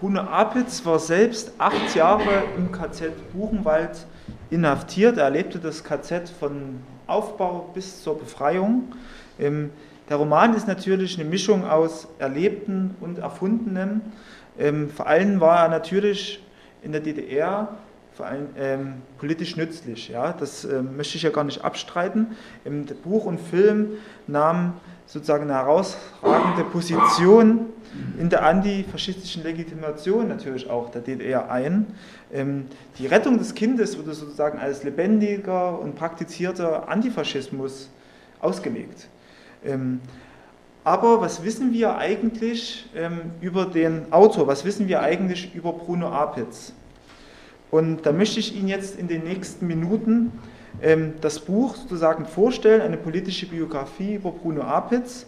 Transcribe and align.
Bruno 0.00 0.22
Apitz 0.22 0.86
war 0.86 0.98
selbst 0.98 1.52
acht 1.58 1.94
Jahre 1.94 2.44
im 2.56 2.72
KZ 2.72 3.12
Buchenwald 3.34 4.06
inhaftiert. 4.48 5.18
Er 5.18 5.24
erlebte 5.24 5.58
das 5.58 5.84
KZ 5.84 6.30
von 6.30 6.80
Aufbau 7.06 7.70
bis 7.74 8.02
zur 8.02 8.18
Befreiung. 8.18 8.84
Ähm, 9.38 9.68
der 10.08 10.16
Roman 10.16 10.54
ist 10.54 10.66
natürlich 10.66 11.20
eine 11.20 11.28
Mischung 11.28 11.68
aus 11.68 12.08
Erlebten 12.18 12.94
und 13.02 13.18
Erfundenem. 13.18 14.00
Ähm, 14.58 14.88
vor 14.88 15.06
allem 15.06 15.38
war 15.38 15.64
er 15.64 15.68
natürlich 15.68 16.42
in 16.82 16.92
der 16.92 17.02
DDR 17.02 17.68
vor 18.14 18.24
allem 18.24 18.48
ähm, 18.56 18.94
politisch 19.18 19.56
nützlich. 19.56 20.08
Ja? 20.08 20.32
Das 20.32 20.64
ähm, 20.64 20.96
möchte 20.96 21.18
ich 21.18 21.24
ja 21.24 21.30
gar 21.30 21.44
nicht 21.44 21.62
abstreiten. 21.62 22.28
Im 22.64 22.86
Buch 22.86 23.26
und 23.26 23.38
Film 23.38 23.90
nahm 24.26 24.72
sozusagen 25.06 25.44
eine 25.44 25.54
herausragende 25.54 26.64
Position 26.64 27.66
in 28.18 28.28
der 28.28 28.44
antifaschistischen 28.44 29.42
Legitimation 29.42 30.28
natürlich 30.28 30.68
auch 30.68 30.90
der 30.90 31.02
DDR 31.02 31.50
ein. 31.50 31.86
Ähm, 32.32 32.66
die 32.98 33.06
Rettung 33.06 33.38
des 33.38 33.54
Kindes 33.54 33.98
wurde 33.98 34.14
sozusagen 34.14 34.58
als 34.58 34.84
lebendiger 34.84 35.78
und 35.78 35.94
praktizierter 35.96 36.88
Antifaschismus 36.88 37.90
ausgelegt. 38.40 39.08
Ähm, 39.64 40.00
aber 40.84 41.20
was 41.20 41.44
wissen 41.44 41.72
wir 41.72 41.96
eigentlich 41.96 42.88
ähm, 42.94 43.20
über 43.40 43.66
den 43.66 44.12
Autor? 44.12 44.46
Was 44.46 44.64
wissen 44.64 44.88
wir 44.88 45.00
eigentlich 45.00 45.54
über 45.54 45.72
Bruno 45.72 46.08
Apitz? 46.08 46.72
Und 47.70 48.06
da 48.06 48.12
möchte 48.12 48.40
ich 48.40 48.56
Ihnen 48.56 48.68
jetzt 48.68 48.98
in 48.98 49.08
den 49.08 49.24
nächsten 49.24 49.66
Minuten 49.66 50.32
das 51.20 51.40
Buch 51.40 51.74
sozusagen 51.74 52.24
vorstellen, 52.24 52.82
eine 52.82 52.96
politische 52.96 53.46
Biografie 53.46 54.14
über 54.14 54.30
Bruno 54.30 54.62
Apitz, 54.62 55.26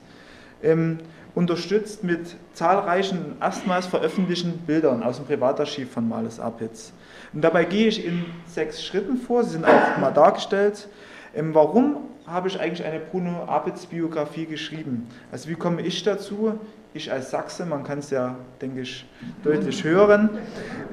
unterstützt 1.34 2.04
mit 2.04 2.36
zahlreichen 2.54 3.36
erstmals 3.40 3.86
veröffentlichten 3.86 4.58
Bildern 4.58 5.02
aus 5.02 5.16
dem 5.16 5.26
Privatarchiv 5.26 5.90
von 5.90 6.08
Males 6.08 6.40
Apitz. 6.40 6.92
Und 7.32 7.42
dabei 7.42 7.64
gehe 7.64 7.86
ich 7.86 8.04
in 8.04 8.24
sechs 8.46 8.84
Schritten 8.84 9.16
vor, 9.16 9.44
sie 9.44 9.50
sind 9.50 9.64
auch 9.64 9.98
mal 9.98 10.10
dargestellt. 10.10 10.88
Ähm, 11.34 11.54
warum 11.54 11.98
habe 12.26 12.48
ich 12.48 12.58
eigentlich 12.58 12.84
eine 12.86 13.00
Bruno 13.00 13.44
Apitz 13.44 13.86
Biografie 13.86 14.46
geschrieben? 14.46 15.08
Also 15.30 15.48
wie 15.48 15.54
komme 15.54 15.82
ich 15.82 16.02
dazu? 16.02 16.58
ich 16.92 17.10
als 17.10 17.30
Sachse, 17.30 17.66
man 17.66 17.84
kann 17.84 17.98
es 18.00 18.10
ja, 18.10 18.36
denke 18.60 18.80
ich, 18.80 19.06
deutlich 19.44 19.84
hören, 19.84 20.30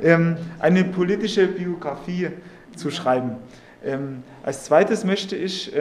ähm, 0.04 0.38
eine 0.60 0.84
politische 0.84 1.48
Biografie 1.48 2.30
zu 2.76 2.92
schreiben. 2.92 3.38
Ähm, 3.84 4.24
als 4.44 4.66
zweites 4.66 5.04
möchte 5.04 5.36
ich 5.36 5.76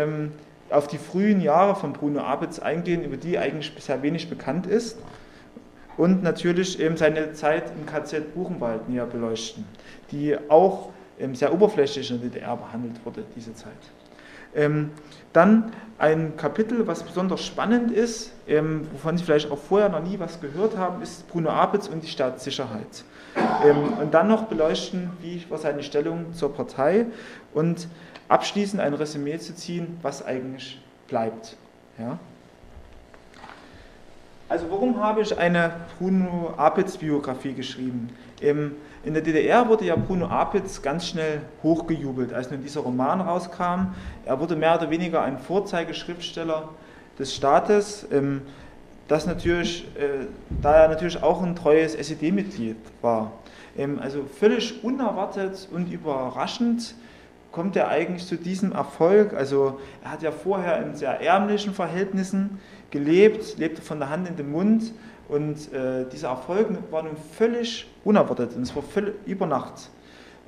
auf 0.70 0.86
die 0.86 0.98
frühen 0.98 1.40
Jahre 1.40 1.76
von 1.76 1.92
Bruno 1.92 2.20
Abitz 2.20 2.58
eingehen, 2.58 3.04
über 3.04 3.16
die 3.16 3.38
eigentlich 3.38 3.74
bisher 3.74 4.02
wenig 4.02 4.28
bekannt 4.28 4.66
ist 4.66 4.98
und 5.96 6.22
natürlich 6.22 6.80
eben 6.80 6.96
seine 6.96 7.32
Zeit 7.32 7.72
im 7.78 7.86
KZ 7.86 8.34
Buchenwald 8.34 8.88
näher 8.88 9.06
beleuchten, 9.06 9.64
die 10.10 10.36
auch 10.48 10.90
sehr 11.32 11.52
oberflächlich 11.52 12.10
in 12.10 12.20
der 12.20 12.30
DDR 12.30 12.56
behandelt 12.56 13.04
wurde, 13.04 13.24
diese 13.34 13.54
Zeit. 13.54 13.72
Ähm, 14.54 14.90
dann 15.32 15.72
ein 15.98 16.36
Kapitel, 16.36 16.86
was 16.86 17.02
besonders 17.02 17.44
spannend 17.44 17.90
ist, 17.90 18.32
ähm, 18.46 18.86
wovon 18.92 19.16
Sie 19.16 19.24
vielleicht 19.24 19.50
auch 19.50 19.58
vorher 19.58 19.88
noch 19.88 20.02
nie 20.02 20.18
was 20.18 20.40
gehört 20.40 20.76
haben, 20.76 21.02
ist 21.02 21.28
Bruno 21.28 21.50
Apitz 21.50 21.88
und 21.88 22.02
die 22.02 22.08
Staatssicherheit. 22.08 23.04
Ähm, 23.64 23.94
und 24.00 24.14
dann 24.14 24.28
noch 24.28 24.44
beleuchten, 24.44 25.10
wie 25.20 25.44
war 25.48 25.58
seine 25.58 25.82
Stellung 25.82 26.32
zur 26.34 26.54
Partei 26.54 27.06
und 27.54 27.88
abschließend 28.28 28.80
ein 28.80 28.94
Resümee 28.94 29.38
zu 29.38 29.54
ziehen, 29.54 29.98
was 30.02 30.24
eigentlich 30.24 30.80
bleibt. 31.08 31.56
Ja? 31.98 32.18
Also 34.48 34.66
warum 34.70 35.02
habe 35.02 35.22
ich 35.22 35.36
eine 35.36 35.72
Bruno 35.98 36.54
Apitz 36.56 36.96
Biografie 36.96 37.52
geschrieben? 37.52 38.10
In 38.40 39.14
der 39.14 39.22
DDR 39.22 39.68
wurde 39.68 39.86
ja 39.86 39.96
Bruno 39.96 40.26
Apitz 40.26 40.82
ganz 40.82 41.08
schnell 41.08 41.40
hochgejubelt, 41.62 42.32
als 42.32 42.50
nun 42.50 42.62
dieser 42.62 42.80
Roman 42.80 43.20
rauskam. 43.20 43.94
Er 44.24 44.38
wurde 44.38 44.54
mehr 44.54 44.76
oder 44.76 44.90
weniger 44.90 45.22
ein 45.22 45.38
Vorzeigeschriftsteller 45.38 46.68
des 47.18 47.34
Staates, 47.34 48.06
ähm, 48.12 48.42
das 49.08 49.26
natürlich, 49.26 49.86
äh, 49.96 50.26
da 50.62 50.74
er 50.74 50.88
natürlich 50.88 51.22
auch 51.22 51.42
ein 51.42 51.54
treues 51.54 51.94
SED-Mitglied 51.94 52.76
war. 53.02 53.32
Ähm, 53.76 53.98
also 54.00 54.24
völlig 54.24 54.82
unerwartet 54.82 55.68
und 55.72 55.92
überraschend 55.92 56.94
kommt 57.52 57.76
er 57.76 57.88
eigentlich 57.88 58.26
zu 58.26 58.36
diesem 58.36 58.72
Erfolg. 58.72 59.32
Also 59.32 59.80
er 60.04 60.12
hat 60.12 60.22
ja 60.22 60.30
vorher 60.30 60.82
in 60.82 60.94
sehr 60.94 61.20
ärmlichen 61.20 61.72
Verhältnissen 61.72 62.60
gelebt, 62.90 63.58
lebte 63.58 63.80
von 63.82 63.98
der 63.98 64.10
Hand 64.10 64.28
in 64.28 64.36
den 64.36 64.50
Mund 64.50 64.92
und 65.28 65.72
äh, 65.72 66.04
dieser 66.12 66.28
Erfolg 66.28 66.68
war 66.90 67.02
nun 67.02 67.16
völlig 67.16 67.88
unerwartet 68.04 68.54
und 68.56 68.62
es 68.62 68.74
war 68.76 68.82
über 69.24 69.46
Nacht. 69.46 69.90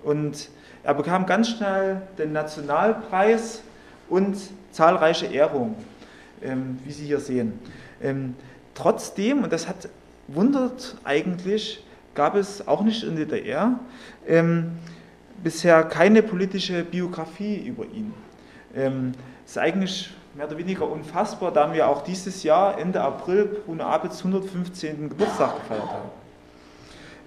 Und 0.04 0.50
er 0.84 0.94
bekam 0.94 1.26
ganz 1.26 1.48
schnell 1.48 2.02
den 2.16 2.32
Nationalpreis 2.32 3.62
und 4.08 4.36
zahlreiche 4.70 5.26
Ehrungen, 5.26 5.74
ähm, 6.42 6.78
wie 6.84 6.92
Sie 6.92 7.06
hier 7.06 7.20
sehen. 7.20 7.58
Ähm, 8.00 8.34
trotzdem, 8.78 9.42
und 9.42 9.52
das 9.52 9.68
hat 9.68 9.88
wundert 10.28 10.96
eigentlich, 11.04 11.84
gab 12.14 12.36
es 12.36 12.66
auch 12.66 12.82
nicht 12.82 13.02
in 13.02 13.16
der 13.16 13.26
DDR 13.26 13.78
ähm, 14.26 14.72
bisher 15.42 15.82
keine 15.84 16.22
politische 16.22 16.84
Biografie 16.84 17.56
über 17.56 17.84
ihn. 17.84 18.12
Ähm, 18.74 19.12
ist 19.44 19.58
eigentlich 19.58 20.10
mehr 20.34 20.46
oder 20.46 20.58
weniger 20.58 20.88
unfassbar, 20.88 21.52
da 21.52 21.72
wir 21.72 21.88
auch 21.88 22.02
dieses 22.02 22.42
Jahr 22.42 22.78
Ende 22.78 23.00
April 23.00 23.44
Bruno 23.46 23.84
Abitz 23.84 24.18
115. 24.18 25.08
Geburtstag 25.08 25.56
gefeiert 25.56 25.88
haben. 25.88 26.10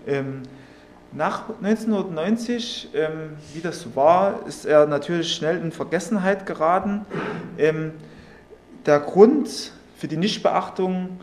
Ähm, 0.07 0.43
nach 1.13 1.49
1990, 1.61 2.89
ähm, 2.93 3.09
wie 3.53 3.59
das 3.59 3.81
so 3.81 3.95
war, 3.95 4.45
ist 4.47 4.65
er 4.65 4.85
natürlich 4.85 5.33
schnell 5.33 5.57
in 5.57 5.71
Vergessenheit 5.71 6.45
geraten. 6.45 7.05
Ähm, 7.57 7.91
der 8.85 8.99
Grund 8.99 9.73
für 9.97 10.07
die 10.07 10.17
Nichtbeachtung 10.17 11.19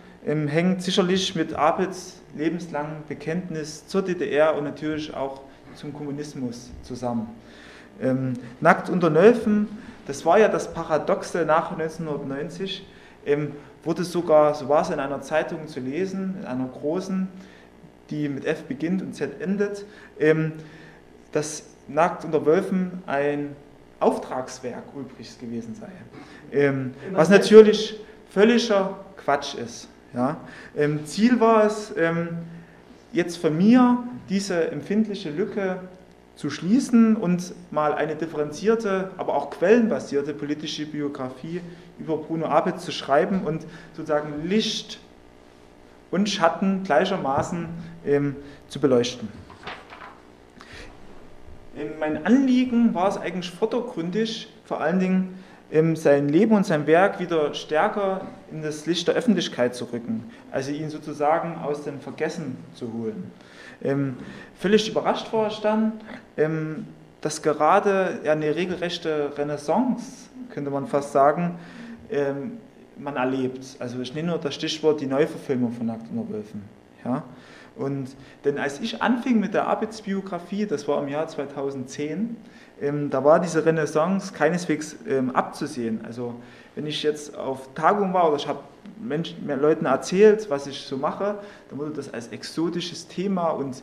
hängt 0.49 0.83
sicherlich 0.83 1.35
mit 1.35 1.55
Abitz 1.55 2.21
lebenslangen 2.37 3.03
Bekenntnis 3.09 3.87
zur 3.87 4.03
DDR 4.03 4.57
und 4.57 4.65
natürlich 4.65 5.15
auch 5.15 5.41
zum 5.75 5.93
Kommunismus 5.93 6.71
zusammen. 6.83 7.29
Ähm, 8.01 8.35
Nackt 8.61 8.91
unter 8.91 9.11
Nölfen 9.11 9.69
das 10.09 10.25
war 10.25 10.39
ja 10.39 10.49
das 10.49 10.73
Paradoxe 10.73 11.45
nach 11.45 11.71
1990, 11.71 12.85
ähm, 13.27 13.53
wurde 13.85 14.05
sogar, 14.05 14.55
so 14.55 14.67
war 14.67 14.81
es 14.81 14.89
in 14.89 15.01
einer 15.01 15.21
Zeitung 15.21 15.69
zu 15.69 15.81
lesen, 15.81 16.37
in 16.41 16.47
einer 16.47 16.67
großen, 16.67 17.29
die 18.09 18.31
mit 18.31 18.47
F 18.47 18.65
beginnt 18.65 19.03
und 19.03 19.13
Z 19.13 19.39
endet, 19.43 19.85
ähm, 20.19 20.55
dass 21.33 21.65
Nackt 21.89 22.25
unter 22.25 22.47
Wölfen 22.47 23.03
ein 23.07 23.55
Auftragswerk 24.01 24.85
übrig 24.97 25.39
gewesen 25.39 25.75
sei. 25.75 25.89
Ähm, 26.53 26.95
was 27.13 27.29
natürlich 27.29 28.01
völliger 28.31 28.99
Quatsch 29.19 29.57
ist. 29.57 29.89
Ja? 30.15 30.39
Ähm, 30.77 31.05
Ziel 31.07 31.41
war 31.41 31.65
es, 31.65 31.95
ähm, 31.97 32.29
jetzt 33.13 33.37
von 33.37 33.57
mir 33.57 34.05
diese 34.29 34.71
empfindliche 34.71 35.31
Lücke 35.31 35.81
zu 36.37 36.51
schließen 36.51 37.17
und 37.17 37.53
mal 37.71 37.95
eine 37.95 38.15
differenzierte, 38.15 39.11
aber 39.17 39.35
auch 39.35 39.51
quellenbasierte 39.51 40.35
politische 40.35 40.87
Biografie 40.87 41.61
über 41.99 42.17
Bruno 42.17 42.47
Abitz 42.47 42.85
zu 42.85 42.93
schreiben 42.93 43.43
und 43.45 43.67
sozusagen 43.95 44.47
Licht 44.47 45.01
und 46.11 46.29
Schatten 46.29 46.85
gleichermaßen 46.85 47.67
ähm, 48.07 48.37
zu 48.69 48.81
beleuchten. 48.81 49.29
Ähm, 51.77 51.89
mein 51.99 52.25
Anliegen 52.25 52.95
war 52.95 53.09
es 53.09 53.19
eigentlich 53.19 53.51
vordergründig, 53.51 54.53
vor 54.65 54.81
allen 54.81 55.01
Dingen 55.01 55.43
sein 55.95 56.29
Leben 56.29 56.55
und 56.55 56.65
sein 56.65 56.87
Werk 56.87 57.21
wieder 57.21 57.53
stärker 57.55 58.23
in 58.51 58.63
das 58.63 58.87
Licht 58.87 59.07
der 59.07 59.15
Öffentlichkeit 59.15 59.75
zu 59.75 59.85
rücken, 59.87 60.25
also 60.51 60.71
ihn 60.71 60.89
sozusagen 60.89 61.57
aus 61.59 61.85
dem 61.85 62.01
Vergessen 62.01 62.57
zu 62.75 62.93
holen. 62.93 63.31
Ähm, 63.83 64.17
völlig 64.55 64.89
überrascht 64.89 65.33
war 65.33 65.49
ich 65.49 65.61
dann, 65.61 65.93
ähm, 66.37 66.87
dass 67.21 67.43
gerade 67.43 68.21
eine 68.25 68.55
regelrechte 68.55 69.33
Renaissance, 69.37 70.29
könnte 70.51 70.71
man 70.71 70.87
fast 70.87 71.13
sagen, 71.13 71.59
ähm, 72.11 72.59
man 72.97 73.17
erlebt. 73.17 73.77
Also 73.79 74.01
ich 74.01 74.15
nenne 74.15 74.29
nur 74.29 74.39
das 74.39 74.55
Stichwort 74.55 75.01
die 75.01 75.07
Neuverfilmung 75.07 75.73
von 75.73 75.87
Nackt 75.87 76.07
unter 76.11 76.33
Wölfen. 76.33 76.63
Ja? 77.05 77.23
Und, 77.77 78.17
denn 78.45 78.59
als 78.59 78.81
ich 78.81 79.01
anfing 79.03 79.39
mit 79.39 79.55
der 79.55 79.69
Abitz-Biografie, 79.69 80.67
das 80.67 80.89
war 80.89 81.01
im 81.01 81.09
Jahr 81.09 81.29
2010, 81.29 82.37
ähm, 82.81 83.11
da 83.11 83.25
war 83.25 83.41
diese 83.41 83.65
Renaissance 83.65 84.33
keineswegs 84.33 84.97
ähm, 85.09 85.35
abzusehen. 85.35 86.05
Also 86.05 86.35
wenn 86.75 86.87
ich 86.87 87.03
jetzt 87.03 87.37
auf 87.37 87.75
Tagung 87.75 88.15
war 88.15 88.29
oder 88.29 88.37
ich 88.37 88.47
habe 88.47 88.61
Menschen, 89.01 89.47
Leuten 89.61 89.87
erzählt, 89.87 90.49
was 90.51 90.67
ich 90.67 90.81
so 90.81 90.97
mache, 90.97 91.39
dann 91.69 91.79
wurde 91.79 91.91
das 91.91 92.13
als 92.13 92.29
exotisches 92.29 93.09
Thema 93.09 93.49
und 93.49 93.83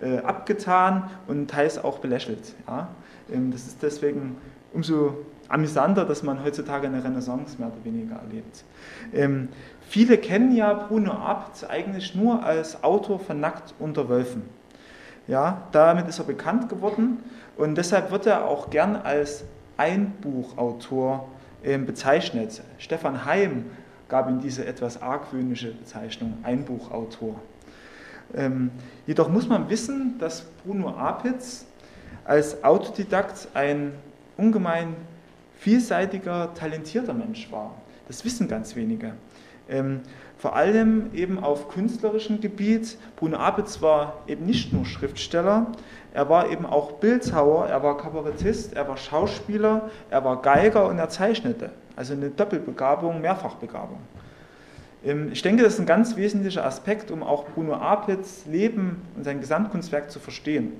äh, 0.00 0.18
abgetan 0.18 1.10
und 1.26 1.50
teils 1.50 1.82
auch 1.82 1.98
belächelt. 1.98 2.54
Ja? 2.66 2.88
Ähm, 3.32 3.50
das 3.50 3.66
ist 3.66 3.82
deswegen 3.82 4.36
umso 4.72 5.16
amüsanter, 5.48 6.04
dass 6.04 6.22
man 6.22 6.42
heutzutage 6.44 6.86
eine 6.86 7.02
Renaissance 7.02 7.56
mehr 7.58 7.68
oder 7.68 7.84
weniger 7.84 8.16
erlebt. 8.16 8.64
Ähm, 9.12 9.48
viele 9.88 10.16
kennen 10.16 10.54
ja 10.54 10.72
Bruno 10.72 11.12
Abt 11.12 11.68
eigentlich 11.68 12.14
nur 12.14 12.42
als 12.44 12.82
Autor 12.84 13.18
von 13.18 13.40
Nackt 13.40 13.74
unter 13.78 14.08
Wölfen. 14.08 14.42
Ja, 15.26 15.62
damit 15.72 16.08
ist 16.08 16.18
er 16.18 16.24
bekannt 16.24 16.68
geworden 16.68 17.18
und 17.60 17.74
deshalb 17.74 18.10
wird 18.10 18.24
er 18.24 18.46
auch 18.46 18.70
gern 18.70 18.96
als 18.96 19.44
Einbuchautor 19.76 21.28
ähm, 21.62 21.84
bezeichnet. 21.84 22.62
Stefan 22.78 23.26
Heim 23.26 23.66
gab 24.08 24.30
ihm 24.30 24.40
diese 24.40 24.64
etwas 24.64 25.02
argwöhnische 25.02 25.72
Bezeichnung, 25.72 26.38
Einbuchautor. 26.42 27.38
Ähm, 28.34 28.70
jedoch 29.06 29.28
muss 29.28 29.46
man 29.46 29.68
wissen, 29.68 30.16
dass 30.18 30.42
Bruno 30.64 30.88
Apitz 30.96 31.66
als 32.24 32.64
Autodidakt 32.64 33.48
ein 33.52 33.92
ungemein 34.38 34.96
vielseitiger, 35.58 36.54
talentierter 36.54 37.12
Mensch 37.12 37.52
war. 37.52 37.74
Das 38.08 38.24
wissen 38.24 38.48
ganz 38.48 38.74
wenige. 38.74 39.12
Ähm, 39.68 40.00
vor 40.38 40.56
allem 40.56 41.10
eben 41.12 41.38
auf 41.38 41.68
künstlerischem 41.68 42.40
Gebiet. 42.40 42.96
Bruno 43.16 43.36
Apitz 43.36 43.82
war 43.82 44.22
eben 44.26 44.46
nicht 44.46 44.72
nur 44.72 44.86
Schriftsteller, 44.86 45.66
er 46.12 46.28
war 46.28 46.50
eben 46.50 46.66
auch 46.66 46.92
Bildhauer, 46.92 47.66
er 47.66 47.82
war 47.82 47.96
Kabarettist, 47.96 48.74
er 48.74 48.88
war 48.88 48.96
Schauspieler, 48.96 49.90
er 50.10 50.24
war 50.24 50.42
Geiger 50.42 50.88
und 50.88 50.98
er 50.98 51.08
zeichnete. 51.08 51.70
Also 51.94 52.14
eine 52.14 52.30
Doppelbegabung, 52.30 53.20
Mehrfachbegabung. 53.20 53.98
Ähm, 55.04 55.30
ich 55.32 55.42
denke, 55.42 55.62
das 55.62 55.74
ist 55.74 55.80
ein 55.80 55.86
ganz 55.86 56.16
wesentlicher 56.16 56.64
Aspekt, 56.64 57.10
um 57.10 57.22
auch 57.22 57.46
Bruno 57.46 57.74
Apitz 57.74 58.44
Leben 58.46 59.02
und 59.16 59.24
sein 59.24 59.40
Gesamtkunstwerk 59.40 60.10
zu 60.10 60.18
verstehen. 60.18 60.72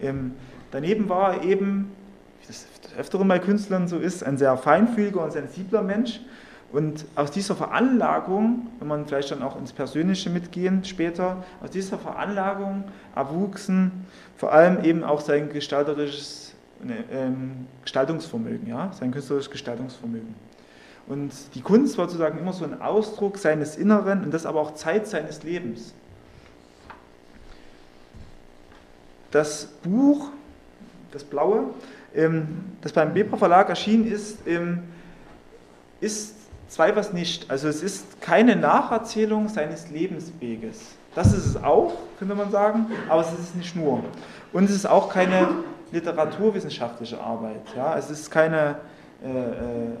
Ähm, 0.00 0.34
daneben 0.70 1.08
war 1.08 1.34
er 1.34 1.42
eben, 1.42 1.92
wie 2.40 2.46
das 2.46 2.66
öfteren 2.96 3.26
bei 3.26 3.38
Künstlern 3.38 3.88
so 3.88 3.98
ist, 3.98 4.22
ein 4.22 4.38
sehr 4.38 4.56
feinfühliger 4.56 5.22
und 5.22 5.32
sensibler 5.32 5.82
Mensch. 5.82 6.20
Und 6.74 7.04
aus 7.14 7.30
dieser 7.30 7.54
Veranlagung, 7.54 8.66
wenn 8.80 8.88
man 8.88 9.06
vielleicht 9.06 9.30
dann 9.30 9.44
auch 9.44 9.56
ins 9.56 9.72
Persönliche 9.72 10.28
mitgehen 10.28 10.84
später, 10.84 11.44
aus 11.62 11.70
dieser 11.70 11.98
Veranlagung 11.98 12.82
erwuchsen 13.14 13.92
vor 14.36 14.52
allem 14.52 14.82
eben 14.82 15.04
auch 15.04 15.20
sein 15.20 15.50
gestalterisches 15.50 16.52
ne, 16.82 17.04
ähm, 17.12 17.68
Gestaltungsvermögen, 17.82 18.66
ja, 18.66 18.90
sein 18.92 19.12
künstlerisches 19.12 19.52
Gestaltungsvermögen. 19.52 20.34
Und 21.06 21.32
die 21.54 21.60
Kunst 21.60 21.96
war 21.96 22.06
sozusagen 22.06 22.40
immer 22.40 22.52
so 22.52 22.64
ein 22.64 22.82
Ausdruck 22.82 23.38
seines 23.38 23.76
Inneren 23.76 24.24
und 24.24 24.34
das 24.34 24.44
aber 24.44 24.60
auch 24.60 24.74
Zeit 24.74 25.06
seines 25.06 25.44
Lebens. 25.44 25.94
Das 29.30 29.66
Buch, 29.84 30.30
das 31.12 31.22
Blaue, 31.22 31.66
ähm, 32.16 32.48
das 32.80 32.92
beim 32.92 33.14
Weber 33.14 33.36
Verlag 33.36 33.68
erschienen 33.68 34.10
ist, 34.10 34.38
ähm, 34.44 34.80
ist 36.00 36.33
zwei 36.74 36.96
was 36.96 37.12
nicht. 37.12 37.48
Also 37.50 37.68
es 37.68 37.84
ist 37.84 38.20
keine 38.20 38.56
Nacherzählung 38.56 39.48
seines 39.48 39.90
Lebensweges. 39.90 40.96
Das 41.14 41.32
ist 41.32 41.46
es 41.46 41.62
auch, 41.62 41.92
könnte 42.18 42.34
man 42.34 42.50
sagen, 42.50 42.86
aber 43.08 43.20
es 43.20 43.32
ist 43.38 43.54
nicht 43.54 43.76
nur. 43.76 44.02
Und 44.52 44.64
es 44.64 44.72
ist 44.72 44.86
auch 44.86 45.08
keine 45.08 45.48
literaturwissenschaftliche 45.92 47.20
Arbeit. 47.20 47.62
Ja? 47.76 47.96
Es 47.96 48.10
ist 48.10 48.28
keine, 48.28 48.76
äh, 49.22 49.28
äh 49.28 49.96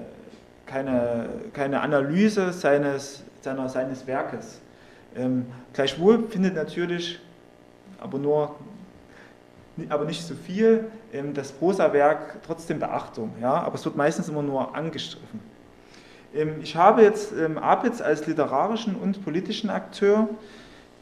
keine, 0.66 1.28
keine 1.52 1.80
Analyse 1.80 2.52
seines, 2.52 3.22
seiner, 3.42 3.68
seines 3.68 4.06
Werkes. 4.06 4.60
Ähm, 5.14 5.46
gleichwohl 5.74 6.26
findet 6.28 6.56
natürlich, 6.56 7.20
aber 8.00 8.18
nur 8.18 8.56
aber 9.88 10.04
nicht 10.04 10.24
so 10.24 10.34
viel, 10.34 10.86
ähm, 11.12 11.34
das 11.34 11.52
Prosa-Werk 11.52 12.38
trotzdem 12.44 12.80
Beachtung. 12.80 13.32
Ja? 13.40 13.54
Aber 13.62 13.74
es 13.76 13.84
wird 13.84 13.96
meistens 13.96 14.28
immer 14.28 14.42
nur 14.42 14.74
angestriffen. 14.74 15.53
Ähm, 16.34 16.56
ich 16.62 16.76
habe 16.76 17.02
jetzt 17.02 17.32
ähm, 17.32 17.58
als 17.58 18.26
literarischen 18.26 18.96
und 18.96 19.24
politischen 19.24 19.70
Akteur 19.70 20.28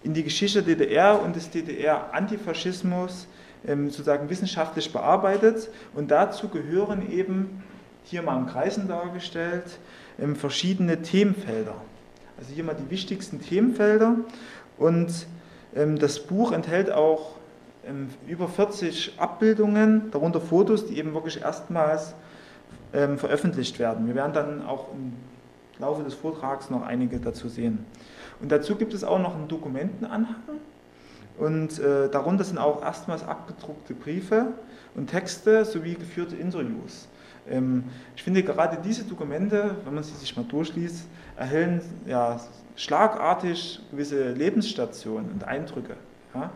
in 0.02 0.14
die 0.14 0.25
Geschichte 0.25 0.62
der 0.62 0.76
DDR 0.76 1.23
und 1.23 1.37
des 1.37 1.50
DDR-Antifaschismus 1.50 3.26
ähm, 3.67 3.90
sozusagen 3.90 4.29
wissenschaftlich 4.29 4.93
bearbeitet 4.93 5.70
und 5.94 6.11
dazu 6.11 6.49
gehören 6.49 7.11
eben, 7.11 7.62
hier 8.05 8.23
mal 8.23 8.37
im 8.37 8.46
Kreisen 8.46 8.88
dargestellt, 8.88 9.79
verschiedene 10.34 11.00
Themenfelder. 11.02 11.75
Also 12.37 12.52
hier 12.52 12.64
mal 12.64 12.75
die 12.75 12.90
wichtigsten 12.90 13.40
Themenfelder 13.40 14.17
und 14.76 15.26
das 15.73 16.19
Buch 16.19 16.50
enthält 16.50 16.90
auch 16.90 17.37
über 18.26 18.49
40 18.49 19.14
Abbildungen, 19.19 20.11
darunter 20.11 20.40
Fotos, 20.40 20.87
die 20.87 20.99
eben 20.99 21.14
wirklich 21.14 21.40
erstmals 21.40 22.14
ähm, 22.93 23.19
veröffentlicht 23.19 23.79
werden. 23.79 24.06
Wir 24.06 24.15
werden 24.15 24.33
dann 24.33 24.67
auch 24.67 24.93
im 24.93 25.12
Laufe 25.79 26.03
des 26.03 26.15
Vortrags 26.15 26.71
noch 26.71 26.83
einige 26.83 27.19
dazu 27.19 27.49
sehen. 27.49 27.85
Und 28.41 28.53
dazu 28.53 28.77
gibt 28.77 28.94
es 28.94 29.05
auch 29.05 29.19
noch 29.19 29.35
einen 29.35 29.49
Dokumentenanhang 29.49 30.37
und 31.39 31.79
äh, 31.79 32.09
darunter 32.11 32.44
sind 32.44 32.59
auch 32.59 32.83
erstmals 32.83 33.25
abgedruckte 33.25 33.94
Briefe 33.94 34.49
und 34.94 35.09
Texte 35.09 35.65
sowie 35.65 35.94
geführte 35.94 36.37
Interviews. 36.37 37.09
Ähm, 37.49 37.85
ich 38.15 38.23
finde 38.23 38.43
gerade 38.43 38.79
diese 38.85 39.05
Dokumente, 39.05 39.77
wenn 39.85 39.95
man 39.95 40.05
sie 40.05 40.15
sich 40.15 40.37
mal 40.37 40.45
durchliest, 40.45 41.06
erhellen 41.37 41.81
ja, 42.06 42.41
schlagartig 42.77 43.81
gewisse 43.91 44.33
Lebensstationen 44.33 45.31
und 45.33 45.45
Eindrücke. 45.45 45.97
Ja. 46.35 46.50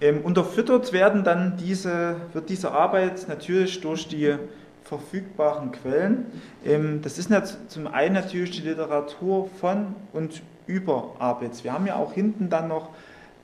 Ähm, 0.00 0.22
unterfüttert 0.22 0.92
werden 0.92 1.24
dann 1.24 1.56
diese, 1.56 2.16
wird 2.32 2.50
diese 2.50 2.72
Arbeit 2.72 3.26
natürlich 3.28 3.80
durch 3.80 4.08
die 4.08 4.36
verfügbaren 4.84 5.72
Quellen. 5.72 6.26
Ähm, 6.64 7.00
das 7.02 7.18
ist 7.18 7.30
zum 7.68 7.86
einen 7.86 8.14
natürlich 8.14 8.50
die 8.52 8.62
Literatur 8.68 9.48
von 9.60 9.94
und 10.12 10.42
über 10.66 11.14
Abitz. 11.18 11.64
Wir 11.64 11.72
haben 11.72 11.86
ja 11.86 11.96
auch 11.96 12.12
hinten 12.12 12.50
dann 12.50 12.68
noch 12.68 12.90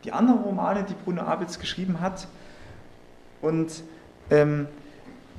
die 0.05 0.12
anderen 0.12 0.41
Romane, 0.41 0.85
die 0.88 0.94
Bruno 1.05 1.23
Abitz 1.23 1.58
geschrieben 1.58 2.00
hat. 2.00 2.26
Und 3.43 3.82
ähm, 4.31 4.67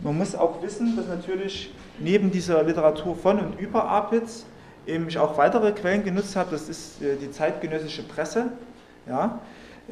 man 0.04 0.18
muss 0.18 0.36
auch 0.36 0.62
wissen, 0.62 0.96
dass 0.96 1.08
natürlich 1.08 1.74
neben 2.00 2.32
dieser 2.32 2.64
Literatur 2.64 3.16
von 3.16 3.40
und 3.40 3.60
über 3.60 3.86
Abitz 3.86 4.46
eben 4.88 5.08
ich 5.08 5.18
auch 5.18 5.38
weitere 5.38 5.72
Quellen 5.72 6.04
genutzt 6.04 6.36
habe. 6.36 6.52
Das 6.52 6.70
ist 6.70 7.02
äh, 7.02 7.16
die 7.16 7.32
zeitgenössische 7.32 8.04
Presse. 8.04 8.52
Ja, 9.08 9.40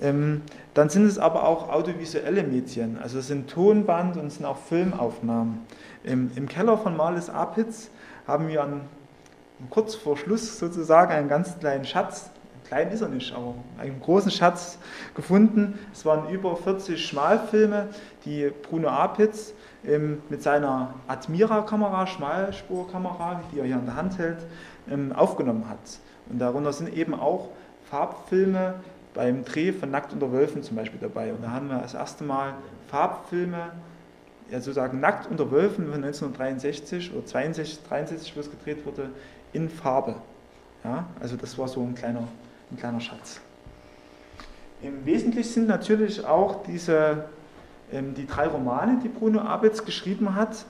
ähm, 0.02 0.42
dann 0.80 0.90
sind 0.90 1.06
es 1.06 1.20
aber 1.20 1.46
auch 1.46 1.70
audiovisuelle 1.70 2.42
Medien, 2.44 2.98
also 3.02 3.20
es 3.20 3.28
sind 3.28 3.50
Tonband 3.50 4.16
und 4.16 4.28
es 4.28 4.36
sind 4.36 4.46
auch 4.46 4.58
Filmaufnahmen. 4.58 5.60
Im, 6.06 6.32
im 6.36 6.48
Keller 6.48 6.78
von 6.78 6.96
Marlis 6.96 7.30
Apitz 7.30 7.90
haben 8.26 8.48
wir 8.48 8.64
einen, 8.64 8.82
kurz 9.70 9.96
vor 9.96 10.16
Schluss 10.16 10.58
sozusagen 10.58 11.12
einen 11.12 11.28
ganz 11.28 11.60
kleinen 11.60 11.84
Schatz, 11.84 12.30
klein 12.70 12.92
ist 12.92 13.02
er 13.02 13.10
nicht, 13.10 13.36
aber 13.36 13.56
einen 13.78 14.00
großen 14.00 14.32
Schatz 14.32 14.78
gefunden. 15.16 15.78
Es 15.92 16.06
waren 16.06 16.30
über 16.30 16.56
40 16.56 17.06
Schmalfilme, 17.06 17.88
die 18.24 18.50
Bruno 18.70 18.88
Apitz 18.88 19.54
ähm, 19.86 20.22
mit 20.30 20.44
seiner 20.44 20.94
Admira-Kamera, 21.10 22.08
Schmalspurkamera, 22.08 23.42
die 23.52 23.60
er 23.60 23.66
hier 23.66 23.76
in 23.76 23.86
der 23.86 23.96
Hand 23.96 24.18
hält, 24.18 24.46
ähm, 24.90 25.12
aufgenommen 25.12 25.68
hat. 25.68 25.80
Und 26.30 26.40
darunter 26.40 26.72
sind 26.72 26.94
eben 26.94 27.16
auch 27.16 27.50
Farbfilme 27.90 28.76
beim 29.14 29.44
Dreh 29.44 29.72
von 29.72 29.92
Nackt 29.92 30.14
unter 30.14 30.32
Wölfen 30.32 30.64
zum 30.64 30.76
Beispiel 30.76 31.00
dabei. 31.00 31.34
Und 31.34 31.44
da 31.44 31.52
haben 31.52 31.70
wir 31.70 31.80
das 31.80 31.94
erste 31.94 32.24
Mal 32.24 32.54
Farbfilme, 32.88 33.72
ja 34.52 34.60
sozusagen 34.60 35.00
Nackt 35.00 35.30
unter 35.30 35.52
Wölfen 35.52 35.86
von 35.86 36.04
1963 36.04 37.14
oder 37.14 37.26
62, 37.26 37.84
63, 37.88 38.36
wo 38.36 38.40
es 38.40 38.52
gedreht 38.52 38.86
wurde, 38.86 39.10
in 39.54 39.70
Farbe. 39.70 40.16
Ja, 40.84 41.06
also 41.20 41.36
das 41.36 41.58
war 41.58 41.68
so 41.68 41.82
ein 41.82 41.96
kleiner, 41.96 42.28
ein 42.72 42.78
kleiner 42.78 43.02
Schatz. 43.02 43.42
Im 44.82 45.06
Wesentlichen 45.06 45.50
sind 45.50 45.68
natürlich 45.68 46.26
auch 46.26 46.64
diese, 46.64 47.26
ähm, 47.92 48.14
die 48.14 48.26
drei 48.26 48.48
Romane, 48.48 49.00
die 49.04 49.10
Bruno 49.10 49.42
Abitz 49.42 49.84
geschrieben 49.84 50.36
hat, 50.36 50.66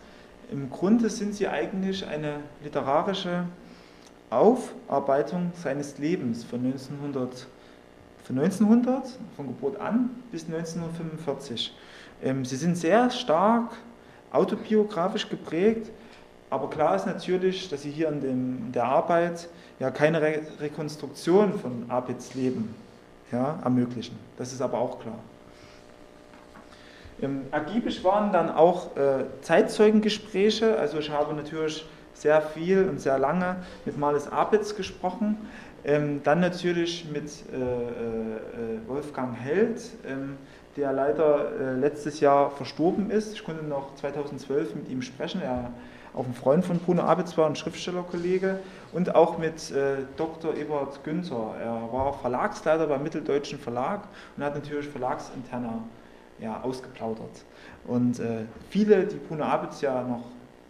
im 0.52 0.72
Grunde 0.72 1.10
sind 1.10 1.36
sie 1.36 1.48
eigentlich 1.48 2.08
eine 2.08 2.38
literarische 2.64 3.44
Aufarbeitung 4.32 5.52
seines 5.56 6.00
Lebens 6.00 6.44
von 6.44 6.66
1900 6.66 7.46
von 8.30 8.38
1900, 8.38 9.18
von 9.36 9.48
Geburt 9.48 9.82
an, 9.82 10.12
bis 10.32 10.46
1945. 10.46 11.76
Ähm, 12.22 12.46
sie 12.46 12.58
sind 12.58 12.78
sehr 12.78 13.10
stark 13.10 13.72
autobiografisch 14.32 15.28
geprägt, 15.28 15.90
aber 16.52 16.70
klar 16.70 16.96
ist 16.96 17.08
natürlich, 17.08 17.70
dass 17.70 17.82
sie 17.82 17.90
hier 17.90 18.08
in, 18.10 18.22
dem, 18.22 18.58
in 18.68 18.72
der 18.72 18.84
Arbeit 18.84 19.50
ja 19.80 19.90
keine 19.90 20.22
Re 20.22 20.42
Rekonstruktion 20.60 21.58
von 21.58 21.90
Abits 21.90 22.36
Leben 22.36 22.76
ja, 23.32 23.58
ermöglichen. 23.64 24.16
Das 24.38 24.54
ist 24.54 24.62
aber 24.62 24.78
auch 24.78 25.00
klar. 25.00 25.18
Ähm, 27.24 27.42
ergiebig 27.50 28.04
waren 28.04 28.32
dann 28.32 28.52
auch 28.52 28.96
äh, 28.96 29.26
Zeitzeugengespräche, 29.42 30.78
also 30.78 31.00
ich 31.00 31.10
habe 31.10 31.34
natürlich 31.34 31.84
sehr 32.14 32.42
viel 32.42 32.88
und 32.88 33.00
sehr 33.02 33.18
lange 33.18 33.56
mit 33.86 33.98
Marlis 33.98 34.28
Abitz 34.28 34.76
gesprochen. 34.76 35.38
Ähm, 35.86 36.22
dann 36.24 36.40
natürlich 36.40 37.10
mit 37.12 37.32
äh, 37.52 37.58
äh, 37.58 38.88
Wolfgang 38.88 39.36
Held, 39.38 39.82
ähm, 40.08 40.38
der 40.76 40.94
leider 40.94 41.52
äh, 41.60 41.76
letztes 41.76 42.20
Jahr 42.20 42.52
verstorben 42.52 43.10
ist. 43.12 43.34
Ich 43.34 43.44
konnte 43.44 43.64
noch 43.64 43.96
2012 43.96 44.76
mit 44.76 44.90
ihm 44.90 45.02
sprechen. 45.02 45.42
Er 45.42 45.72
auch 46.14 46.26
ein 46.26 46.34
Freund 46.34 46.66
von 46.66 46.80
Bruno 46.80 47.04
Abitz 47.04 47.38
war, 47.38 47.48
ein 47.48 47.56
Schriftstellerkollege 47.56 48.60
und 48.94 49.14
auch 49.16 49.38
mit 49.38 49.72
äh, 49.72 49.98
Dr. 50.18 50.56
Ebert 50.56 51.04
Günther. 51.04 51.56
Er 51.62 51.90
war 51.94 52.14
Verlagsleiter 52.14 52.88
beim 52.88 53.04
Mitteldeutschen 53.04 53.60
Verlag 53.60 54.08
und 54.36 54.44
hat 54.44 54.56
natürlich 54.56 54.88
Verlagsinterner 54.88 55.84
ja, 56.40 56.62
ausgeplaudert. 56.62 57.46
Und 57.86 58.20
äh, 58.20 58.46
viele, 58.70 59.06
die 59.06 59.18
Bruno 59.18 59.44
Abitz 59.44 59.82
ja 59.82 60.02
noch 60.04 60.26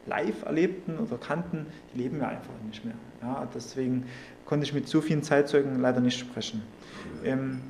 live 0.05 0.45
erlebten 0.45 0.97
oder 0.99 1.17
kannten, 1.17 1.67
die 1.93 1.99
leben 1.99 2.19
ja 2.19 2.27
einfach 2.27 2.53
nicht 2.65 2.83
mehr. 2.83 2.95
Ja, 3.21 3.47
deswegen 3.53 4.07
konnte 4.49 4.65
ich 4.65 4.73
mit 4.73 4.87
so 4.87 4.99
vielen 4.99 5.21
Zeitzeugen 5.21 5.79
leider 5.79 6.01
nicht 6.01 6.17
sprechen. 6.17 6.63
Ähm, 7.23 7.61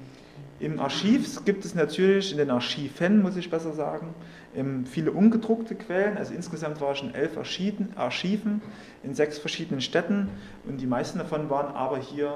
Im 0.62 0.80
Archiv 0.80 1.44
gibt 1.44 1.66
es 1.66 1.76
natürlich, 1.76 2.32
in 2.32 2.38
den 2.38 2.50
Archiven 2.50 3.22
muss 3.22 3.36
ich 3.36 3.50
besser 3.50 3.74
sagen, 3.74 4.14
ähm, 4.56 4.86
viele 4.86 5.12
ungedruckte 5.12 5.76
Quellen. 5.76 6.18
Also 6.18 6.34
insgesamt 6.34 6.80
war 6.80 6.94
ich 6.94 7.04
in 7.04 7.14
elf 7.14 7.38
Archiven 7.38 8.62
in 9.04 9.14
sechs 9.14 9.38
verschiedenen 9.38 9.82
Städten 9.82 10.30
und 10.66 10.80
die 10.80 10.86
meisten 10.86 11.20
davon 11.20 11.50
waren 11.50 11.76
aber 11.76 11.98
hier 11.98 12.36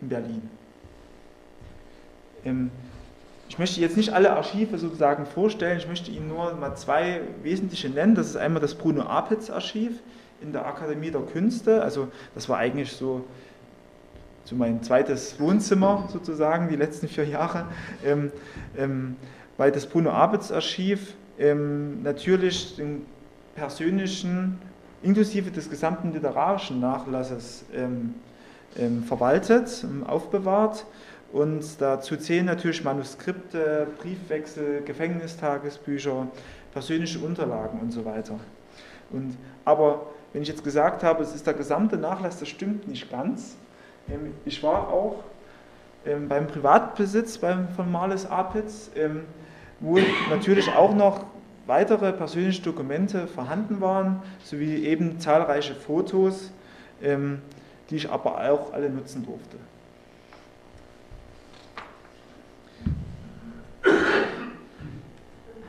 in 0.00 0.08
Berlin. 0.08 0.42
Ähm, 2.44 2.72
ich 3.48 3.60
möchte 3.60 3.80
jetzt 3.80 3.96
nicht 3.96 4.12
alle 4.12 4.32
Archive 4.32 4.76
sozusagen 4.76 5.24
vorstellen, 5.24 5.78
ich 5.78 5.86
möchte 5.86 6.10
Ihnen 6.10 6.26
nur 6.26 6.52
mal 6.54 6.74
zwei 6.74 7.20
wesentliche 7.44 7.90
nennen. 7.90 8.16
Das 8.16 8.26
ist 8.26 8.36
einmal 8.36 8.60
das 8.60 8.74
Bruno 8.74 9.02
Apitz 9.02 9.50
Archiv 9.50 10.00
in 10.42 10.52
der 10.52 10.66
Akademie 10.66 11.12
der 11.12 11.20
Künste. 11.22 11.80
Also 11.80 12.08
das 12.34 12.48
war 12.48 12.58
eigentlich 12.58 12.92
so, 12.92 13.24
so 14.44 14.54
mein 14.54 14.82
zweites 14.82 15.40
Wohnzimmer 15.40 16.08
sozusagen, 16.12 16.68
die 16.68 16.76
letzten 16.76 17.08
vier 17.08 17.24
Jahre. 17.24 17.66
Ähm, 18.04 18.30
ähm, 18.76 19.16
weil 19.56 19.70
das 19.70 19.86
Bruno 19.86 20.10
Apitz 20.10 20.50
Archiv 20.50 21.14
ähm, 21.38 22.02
natürlich 22.02 22.76
den 22.76 23.06
persönlichen, 23.54 24.58
inklusive 25.02 25.50
des 25.50 25.70
gesamten 25.70 26.12
literarischen 26.12 26.80
Nachlasses 26.80 27.64
ähm, 27.74 28.14
ähm, 28.76 29.04
verwaltet, 29.04 29.86
aufbewahrt. 30.06 30.84
Und 31.32 31.80
dazu 31.80 32.16
zählen 32.16 32.46
natürlich 32.46 32.84
Manuskripte, 32.84 33.88
Briefwechsel, 34.00 34.82
Gefängnistagesbücher, 34.84 36.28
persönliche 36.72 37.18
Unterlagen 37.18 37.80
und 37.80 37.90
so 37.90 38.04
weiter. 38.04 38.38
Und, 39.10 39.36
aber 39.64 40.06
wenn 40.32 40.42
ich 40.42 40.48
jetzt 40.48 40.64
gesagt 40.64 41.02
habe, 41.02 41.22
es 41.22 41.34
ist 41.34 41.46
der 41.46 41.54
gesamte 41.54 41.96
Nachlass, 41.96 42.38
das 42.38 42.48
stimmt 42.48 42.88
nicht 42.88 43.10
ganz. 43.10 43.56
Ähm, 44.08 44.34
ich 44.44 44.62
war 44.62 44.88
auch 44.88 45.24
ähm, 46.06 46.28
beim 46.28 46.46
Privatbesitz 46.46 47.38
beim, 47.38 47.68
von 47.68 47.90
Marles 47.90 48.26
Apitz 48.26 48.90
wo 49.80 49.98
natürlich 50.30 50.72
auch 50.72 50.94
noch 50.94 51.24
weitere 51.66 52.12
persönliche 52.12 52.62
Dokumente 52.62 53.26
vorhanden 53.26 53.80
waren, 53.80 54.22
sowie 54.42 54.84
eben 54.86 55.18
zahlreiche 55.18 55.74
Fotos, 55.74 56.52
ähm, 57.02 57.40
die 57.90 57.96
ich 57.96 58.10
aber 58.10 58.50
auch 58.50 58.72
alle 58.72 58.90
nutzen 58.90 59.26
durfte. 59.26 59.56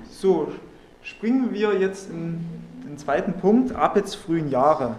So, 0.10 0.52
springen 1.02 1.54
wir 1.54 1.78
jetzt 1.80 2.10
in 2.10 2.46
den 2.86 2.98
zweiten 2.98 3.34
Punkt, 3.34 3.76
Apets 3.76 4.16
frühen 4.16 4.50
Jahre. 4.50 4.96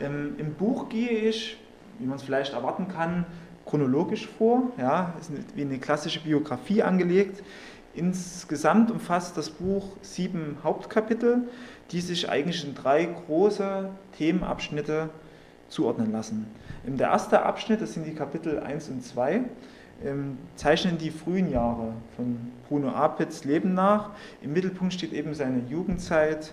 Ähm, 0.00 0.34
Im 0.38 0.54
Buch 0.54 0.88
gehe 0.88 1.10
ich, 1.10 1.58
wie 1.98 2.06
man 2.06 2.16
es 2.16 2.22
vielleicht 2.22 2.52
erwarten 2.52 2.88
kann, 2.88 3.26
chronologisch 3.64 4.28
vor, 4.38 4.70
ja, 4.78 5.14
ist 5.20 5.30
wie 5.54 5.62
eine 5.62 5.78
klassische 5.78 6.20
Biografie 6.20 6.82
angelegt. 6.82 7.42
Insgesamt 7.94 8.90
umfasst 8.90 9.36
das 9.36 9.50
Buch 9.50 9.96
sieben 10.02 10.58
Hauptkapitel, 10.62 11.48
die 11.90 12.00
sich 12.00 12.28
eigentlich 12.28 12.64
in 12.64 12.74
drei 12.74 13.04
große 13.04 13.88
Themenabschnitte 14.18 15.08
zuordnen 15.68 16.12
lassen. 16.12 16.46
Der 16.84 17.08
erste 17.08 17.42
Abschnitt, 17.42 17.80
das 17.80 17.94
sind 17.94 18.06
die 18.06 18.14
Kapitel 18.14 18.60
1 18.60 18.88
und 18.90 19.02
2, 19.02 19.40
ähm, 20.04 20.38
zeichnen 20.54 20.98
die 20.98 21.10
frühen 21.10 21.50
Jahre 21.50 21.94
von 22.14 22.52
Bruno 22.68 22.90
Apitz 22.90 23.44
Leben 23.44 23.74
nach. 23.74 24.10
Im 24.42 24.52
Mittelpunkt 24.52 24.94
steht 24.94 25.12
eben 25.12 25.34
seine 25.34 25.62
Jugendzeit 25.68 26.52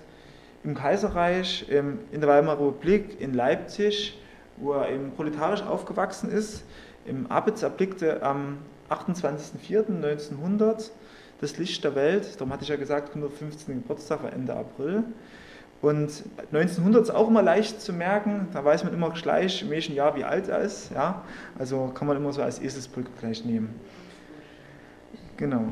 im 0.63 0.75
Kaiserreich, 0.75 1.67
ähm, 1.69 1.99
in 2.11 2.21
der 2.21 2.29
Weimarer 2.29 2.67
Republik, 2.67 3.19
in 3.19 3.33
Leipzig, 3.33 4.17
wo 4.57 4.73
er 4.73 4.89
eben 4.89 5.11
proletarisch 5.11 5.63
aufgewachsen 5.63 6.31
ist. 6.31 6.63
Apitz 7.29 7.63
erblickte 7.63 8.21
am 8.23 8.59
28.04.1900 8.89 10.91
das 11.41 11.57
Licht 11.57 11.83
der 11.83 11.95
Welt. 11.95 12.35
Darum 12.35 12.53
hatte 12.53 12.63
ich 12.63 12.69
ja 12.69 12.75
gesagt, 12.75 13.09
115. 13.09 13.81
Geburtstag 13.81 14.23
war 14.23 14.31
Ende 14.31 14.55
April. 14.55 15.03
Und 15.81 16.23
1900 16.53 17.03
ist 17.03 17.09
auch 17.09 17.27
immer 17.27 17.41
leicht 17.41 17.81
zu 17.81 17.91
merken, 17.91 18.47
da 18.53 18.63
weiß 18.63 18.85
man 18.85 18.93
immer 18.93 19.09
gleich, 19.09 19.61
in 19.61 19.69
welchem 19.69 19.95
Jahr 19.95 20.15
wie 20.15 20.23
alt 20.23 20.47
er 20.47 20.59
ist. 20.59 20.91
Ja? 20.91 21.23
Also 21.59 21.91
kann 21.93 22.07
man 22.07 22.15
immer 22.15 22.31
so 22.31 22.41
als 22.41 22.61
Eselsbrücke 22.61 23.09
gleich 23.19 23.43
nehmen. 23.43 23.75
Genau. 25.35 25.65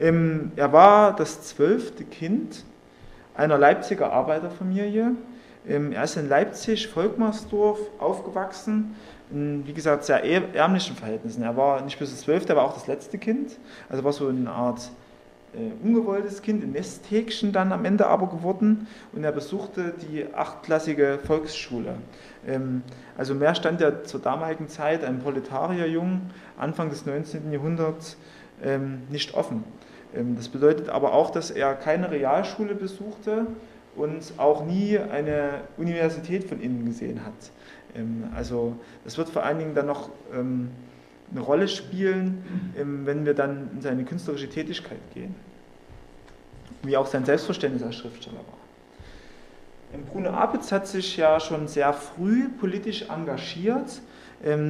Ähm, 0.00 0.52
er 0.56 0.72
war 0.72 1.14
das 1.14 1.42
zwölfte 1.42 2.04
Kind 2.04 2.64
einer 3.34 3.58
Leipziger 3.58 4.10
Arbeiterfamilie. 4.10 5.12
Ähm, 5.68 5.92
er 5.92 6.04
ist 6.04 6.16
in 6.16 6.28
Leipzig, 6.28 6.88
Volkmarsdorf, 6.88 7.78
aufgewachsen 7.98 8.96
in, 9.30 9.66
wie 9.66 9.72
gesagt, 9.72 10.04
sehr 10.04 10.22
ärmlichen 10.54 10.96
Verhältnissen. 10.96 11.42
Er 11.42 11.56
war 11.56 11.80
nicht 11.82 11.98
bis 11.98 12.10
das 12.10 12.20
zwölfte, 12.20 12.52
er 12.52 12.56
war 12.56 12.64
auch 12.64 12.74
das 12.74 12.86
letzte 12.86 13.18
Kind. 13.18 13.58
Also 13.88 14.04
war 14.04 14.12
so 14.12 14.28
eine 14.28 14.50
Art 14.50 14.90
äh, 15.54 15.70
ungewolltes 15.84 16.42
Kind, 16.42 16.62
ein 16.62 16.72
Nesthäkchen 16.72 17.52
dann 17.52 17.72
am 17.72 17.84
Ende 17.84 18.06
aber 18.06 18.28
geworden. 18.28 18.86
Und 19.12 19.24
er 19.24 19.32
besuchte 19.32 19.94
die 20.10 20.26
achtklassige 20.34 21.18
Volksschule. 21.24 21.96
Ähm, 22.46 22.82
also 23.16 23.34
mehr 23.34 23.54
stand 23.54 23.80
er 23.80 24.04
zur 24.04 24.20
damaligen 24.20 24.68
Zeit, 24.68 25.04
ein 25.04 25.20
Proletarierjungen, 25.20 26.30
Anfang 26.58 26.90
des 26.90 27.06
19. 27.06 27.52
Jahrhunderts, 27.52 28.16
ähm, 28.62 29.02
nicht 29.10 29.34
offen. 29.34 29.64
Ähm, 30.14 30.36
das 30.36 30.48
bedeutet 30.48 30.88
aber 30.88 31.12
auch, 31.12 31.30
dass 31.30 31.50
er 31.50 31.74
keine 31.74 32.10
Realschule 32.10 32.74
besuchte 32.74 33.46
und 33.96 34.34
auch 34.38 34.64
nie 34.64 34.98
eine 34.98 35.62
Universität 35.76 36.44
von 36.44 36.60
innen 36.60 36.84
gesehen 36.86 37.24
hat. 37.24 37.32
Ähm, 37.94 38.24
also 38.34 38.76
das 39.04 39.18
wird 39.18 39.28
vor 39.28 39.44
allen 39.44 39.58
Dingen 39.58 39.74
dann 39.74 39.86
noch 39.86 40.08
ähm, 40.34 40.70
eine 41.30 41.40
Rolle 41.40 41.68
spielen, 41.68 42.72
ähm, 42.78 43.06
wenn 43.06 43.24
wir 43.24 43.34
dann 43.34 43.70
in 43.74 43.82
seine 43.82 44.04
künstlerische 44.04 44.48
Tätigkeit 44.48 45.00
gehen. 45.14 45.34
Wie 46.82 46.96
auch 46.96 47.06
sein 47.06 47.24
Selbstverständnis 47.24 47.82
als 47.82 47.96
Schriftsteller 47.96 48.38
war. 48.38 50.00
Bruno 50.10 50.30
Apitz 50.30 50.72
hat 50.72 50.86
sich 50.86 51.18
ja 51.18 51.38
schon 51.38 51.68
sehr 51.68 51.92
früh 51.92 52.48
politisch 52.48 53.02
engagiert. 53.10 54.00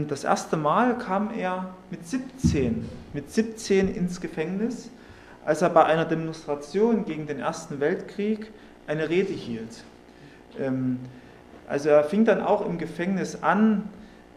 Das 0.08 0.24
erste 0.24 0.56
Mal 0.56 0.98
kam 0.98 1.32
er 1.32 1.76
mit 1.92 2.06
17, 2.06 2.86
mit 3.14 3.30
17 3.30 3.94
ins 3.94 4.20
Gefängnis, 4.20 4.90
als 5.44 5.62
er 5.62 5.70
bei 5.70 5.84
einer 5.84 6.04
Demonstration 6.04 7.04
gegen 7.04 7.28
den 7.28 7.38
Ersten 7.38 7.78
Weltkrieg 7.78 8.50
eine 8.86 9.08
Rede 9.08 9.32
hielt. 9.32 9.84
Also 11.68 11.88
er 11.88 12.04
fing 12.04 12.24
dann 12.24 12.42
auch 12.42 12.66
im 12.66 12.78
Gefängnis 12.78 13.42
an, 13.42 13.88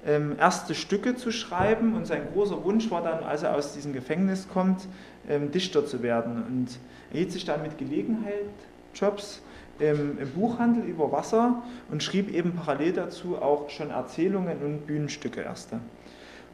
ähm, 0.05 0.35
erste 0.39 0.75
Stücke 0.75 1.15
zu 1.15 1.31
schreiben 1.31 1.95
und 1.95 2.05
sein 2.05 2.21
großer 2.33 2.63
Wunsch 2.63 2.91
war 2.91 3.01
dann, 3.01 3.23
als 3.23 3.43
er 3.43 3.55
aus 3.55 3.73
diesem 3.73 3.91
Gefängnis 3.91 4.47
kommt, 4.47 4.87
ähm, 5.27 5.51
Dichter 5.51 5.85
zu 5.85 6.03
werden. 6.03 6.43
Und 6.43 6.67
er 7.11 7.19
hielt 7.19 7.31
sich 7.31 7.45
dann 7.45 7.63
mit 7.63 7.77
Gelegenheitsjobs 7.77 9.41
im, 9.79 10.19
im 10.19 10.29
Buchhandel 10.29 10.83
über 10.85 11.11
Wasser 11.11 11.63
und 11.91 12.03
schrieb 12.03 12.33
eben 12.33 12.53
parallel 12.53 12.93
dazu 12.93 13.41
auch 13.41 13.69
schon 13.69 13.89
Erzählungen 13.89 14.59
und 14.63 14.85
Bühnenstücke 14.85 15.41
erste. 15.41 15.79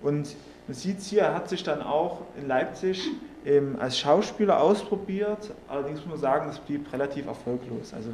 Und 0.01 0.35
man 0.67 0.75
sieht 0.75 1.01
hier, 1.01 1.23
er 1.23 1.35
hat 1.35 1.49
sich 1.49 1.63
dann 1.63 1.81
auch 1.81 2.21
in 2.39 2.47
Leipzig 2.47 3.11
ähm, 3.45 3.77
als 3.79 3.97
Schauspieler 3.97 4.61
ausprobiert, 4.61 5.51
allerdings 5.67 5.99
muss 6.01 6.09
man 6.09 6.19
sagen, 6.19 6.47
das 6.47 6.59
blieb 6.59 6.91
relativ 6.93 7.25
erfolglos. 7.25 7.93
Also 7.93 8.11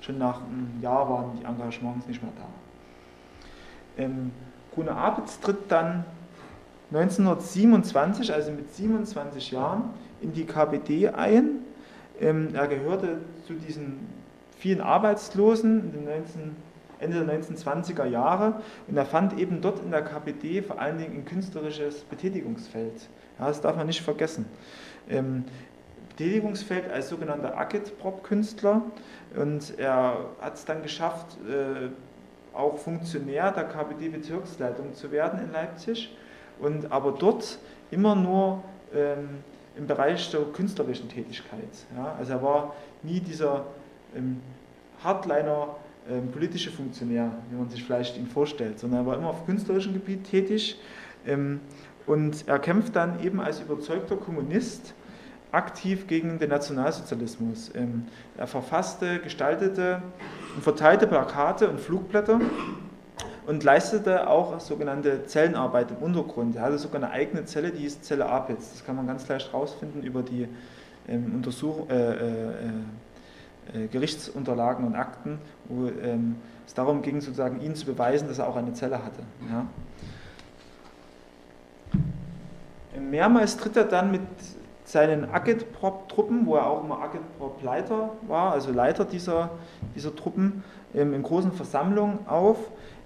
schon 0.00 0.18
nach 0.18 0.40
einem 0.40 0.78
Jahr 0.80 1.08
waren 1.08 1.38
die 1.38 1.44
Engagements 1.44 2.06
nicht 2.06 2.22
mehr 2.22 2.32
da. 2.36 4.02
Ähm, 4.02 4.30
Bruno 4.74 4.92
Apitz 4.92 5.40
tritt 5.40 5.70
dann 5.70 6.04
1927, 6.92 8.32
also 8.32 8.52
mit 8.52 8.72
27 8.72 9.50
Jahren, 9.50 9.90
in 10.20 10.32
die 10.32 10.44
KPD 10.44 11.08
ein. 11.08 11.64
Ähm, 12.20 12.54
er 12.54 12.68
gehörte 12.68 13.18
zu 13.46 13.54
diesen 13.54 14.08
vielen 14.58 14.80
Arbeitslosen 14.80 15.84
in 15.84 15.92
den 15.92 16.04
19, 16.04 16.56
Ende 17.00 17.24
der 17.24 17.40
1920er 17.40 18.06
Jahre 18.06 18.60
und 18.88 18.96
er 18.96 19.06
fand 19.06 19.38
eben 19.38 19.60
dort 19.60 19.80
in 19.84 19.90
der 19.90 20.02
KPD 20.02 20.62
vor 20.62 20.80
allen 20.80 20.98
Dingen 20.98 21.14
ein 21.18 21.24
künstlerisches 21.24 22.02
Betätigungsfeld. 22.04 23.08
Ja, 23.38 23.48
das 23.48 23.60
darf 23.60 23.76
man 23.76 23.86
nicht 23.86 24.02
vergessen. 24.02 24.46
Ähm, 25.08 25.44
Betätigungsfeld 26.10 26.90
als 26.90 27.10
sogenannter 27.10 27.56
Agitprop-Künstler 27.56 28.82
und 29.36 29.78
er 29.78 30.26
hat 30.40 30.54
es 30.54 30.64
dann 30.64 30.82
geschafft, 30.82 31.36
äh, 31.48 31.88
auch 32.56 32.76
Funktionär 32.76 33.52
der 33.52 33.64
KPD-Bezirksleitung 33.64 34.94
zu 34.94 35.12
werden 35.12 35.40
in 35.40 35.52
Leipzig 35.52 36.16
und 36.58 36.90
aber 36.90 37.12
dort 37.12 37.58
immer 37.92 38.16
nur 38.16 38.64
ähm, 38.92 39.28
im 39.76 39.86
Bereich 39.86 40.28
der 40.32 40.40
künstlerischen 40.40 41.08
Tätigkeit. 41.08 41.62
Ja? 41.96 42.16
Also 42.18 42.32
er 42.32 42.42
war 42.42 42.74
nie 43.04 43.20
dieser 43.20 43.66
ähm, 44.16 44.40
Hardliner 45.04 45.76
ähm, 46.10 46.32
politische 46.32 46.70
Funktionär, 46.70 47.30
wie 47.50 47.56
man 47.56 47.70
sich 47.70 47.84
vielleicht 47.84 48.16
ihn 48.16 48.26
vorstellt, 48.26 48.80
sondern 48.80 49.02
er 49.02 49.06
war 49.06 49.16
immer 49.16 49.28
auf 49.28 49.46
künstlerischem 49.46 49.92
Gebiet 49.92 50.24
tätig 50.24 50.80
ähm, 51.26 51.60
und 52.08 52.48
er 52.48 52.58
kämpft 52.58 52.96
dann 52.96 53.22
eben 53.22 53.40
als 53.40 53.60
überzeugter 53.60 54.16
Kommunist 54.16 54.94
aktiv 55.52 56.06
gegen 56.06 56.38
den 56.38 56.50
Nationalsozialismus. 56.50 57.70
Ähm, 57.74 58.06
er 58.36 58.46
verfasste, 58.46 59.18
gestaltete 59.20 60.02
und 60.54 60.62
verteilte 60.62 61.06
Plakate 61.06 61.68
und 61.68 61.80
Flugblätter 61.80 62.40
und 63.46 63.64
leistete 63.64 64.28
auch 64.28 64.60
sogenannte 64.60 65.24
Zellenarbeit 65.24 65.90
im 65.90 65.98
Untergrund. 65.98 66.56
Er 66.56 66.62
hatte 66.62 66.78
sogar 66.78 67.02
eine 67.02 67.10
eigene 67.12 67.44
Zelle, 67.44 67.70
die 67.70 67.80
hieß 67.80 68.02
Zelle 68.02 68.26
Apitz. 68.26 68.72
Das 68.72 68.84
kann 68.84 68.96
man 68.96 69.06
ganz 69.06 69.26
leicht 69.28 69.52
herausfinden 69.52 70.02
über 70.02 70.22
die 70.22 70.48
ähm, 71.08 71.32
Untersuch 71.36 71.88
äh, 71.88 72.12
äh, 72.12 72.50
äh, 73.74 73.86
Gerichtsunterlagen 73.86 74.86
und 74.86 74.94
Akten, 74.94 75.38
wo 75.66 75.88
ähm, 75.88 76.36
es 76.66 76.74
darum 76.74 77.00
ging, 77.00 77.20
sozusagen 77.20 77.60
ihn 77.62 77.74
zu 77.74 77.86
beweisen, 77.86 78.28
dass 78.28 78.38
er 78.38 78.48
auch 78.48 78.56
eine 78.56 78.74
Zelle 78.74 79.02
hatte. 79.02 79.22
Ja. 79.50 79.66
Mehrmals 83.00 83.56
tritt 83.56 83.76
er 83.76 83.84
dann 83.84 84.10
mit 84.10 84.22
seinen 84.88 85.30
Agitprop-Truppen, 85.30 86.46
wo 86.46 86.56
er 86.56 86.66
auch 86.66 86.82
immer 86.82 87.02
Agitprop-Leiter 87.02 88.10
war, 88.26 88.52
also 88.52 88.72
Leiter 88.72 89.04
dieser, 89.04 89.50
dieser 89.94 90.16
Truppen, 90.16 90.64
ähm, 90.94 91.12
in 91.12 91.22
großen 91.22 91.52
Versammlungen 91.52 92.26
auf. 92.26 92.56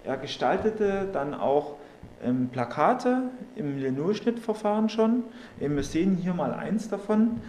Er 0.04 0.16
gestaltete 0.16 1.08
dann 1.12 1.34
auch 1.34 1.75
ähm, 2.22 2.49
Plakate 2.52 3.30
im 3.56 3.78
Linoschnittverfahren 3.78 4.88
schon. 4.88 5.25
Ähm, 5.61 5.75
wir 5.75 5.82
sehen 5.82 6.16
hier 6.16 6.34
mal 6.34 6.54
eins 6.54 6.88
davon. 6.88 7.40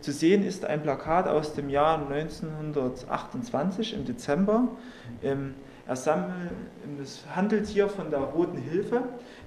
Zu 0.00 0.10
sehen 0.10 0.42
ist 0.42 0.64
ein 0.64 0.82
Plakat 0.82 1.28
aus 1.28 1.52
dem 1.52 1.68
Jahr 1.68 1.98
1928 2.10 3.92
im 3.92 4.06
Dezember. 4.06 4.68
Er 5.86 5.96
sammelt, 5.96 6.32
es 7.02 7.24
handelt 7.36 7.66
hier 7.66 7.90
von 7.90 8.08
der 8.08 8.20
Roten 8.20 8.56
Hilfe. 8.56 9.02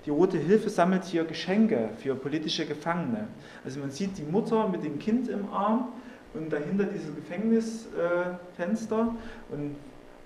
Die 0.08 0.12
Rote 0.12 0.38
Hilfe 0.38 0.70
sammelt 0.70 1.04
hier 1.04 1.26
Geschenke 1.26 1.90
für 1.98 2.16
politische 2.16 2.66
Gefangene. 2.66 3.28
Also 3.66 3.82
man 3.82 3.92
sieht 3.92 4.18
die 4.18 4.24
Mutter 4.24 4.70
mit 4.70 4.86
dem 4.86 5.00
Kind 5.00 5.28
im 5.28 5.52
Arm 5.52 5.90
und 6.34 6.50
dahinter 6.50 6.86
dieses 6.86 7.14
Gefängnisfenster 7.14 9.14
und 9.50 9.76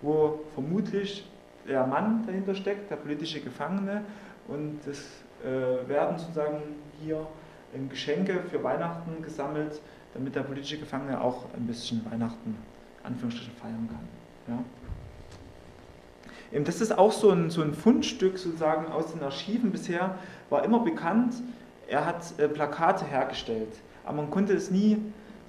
wo 0.04 0.42
vermutlich 0.54 1.28
der 1.68 1.88
Mann 1.88 2.24
dahinter 2.28 2.54
steckt, 2.54 2.92
der 2.92 2.98
politische 2.98 3.42
Gefangene 3.42 4.04
und 4.48 4.86
es 4.86 5.24
äh, 5.44 5.90
werden 5.90 6.20
sozusagen 6.20 6.62
hier 7.02 7.26
Geschenke 7.90 8.44
für 8.52 8.64
Weihnachten 8.64 9.24
gesammelt, 9.24 9.82
damit 10.14 10.36
der 10.36 10.44
politische 10.44 10.78
Gefangene 10.78 11.20
auch 11.20 11.46
ein 11.56 11.66
bisschen 11.66 12.06
Weihnachten 12.06 12.56
Anführungsstrichen 13.02 13.56
feiern 13.56 13.90
kann. 13.90 14.56
Ja. 14.56 14.64
Eben 16.52 16.66
das 16.66 16.82
ist 16.82 16.98
auch 16.98 17.12
so 17.12 17.32
ein, 17.32 17.50
so 17.50 17.62
ein 17.62 17.74
Fundstück 17.74 18.38
sozusagen 18.38 18.92
aus 18.92 19.14
den 19.14 19.24
Archiven. 19.24 19.72
Bisher, 19.72 20.16
war 20.50 20.64
immer 20.66 20.80
bekannt, 20.80 21.36
er 21.88 22.06
hat 22.06 22.38
äh, 22.38 22.48
Plakate 22.48 23.06
hergestellt, 23.06 23.74
aber 24.04 24.18
man 24.18 24.30
konnte 24.30 24.54
es 24.54 24.70
nie 24.70 24.98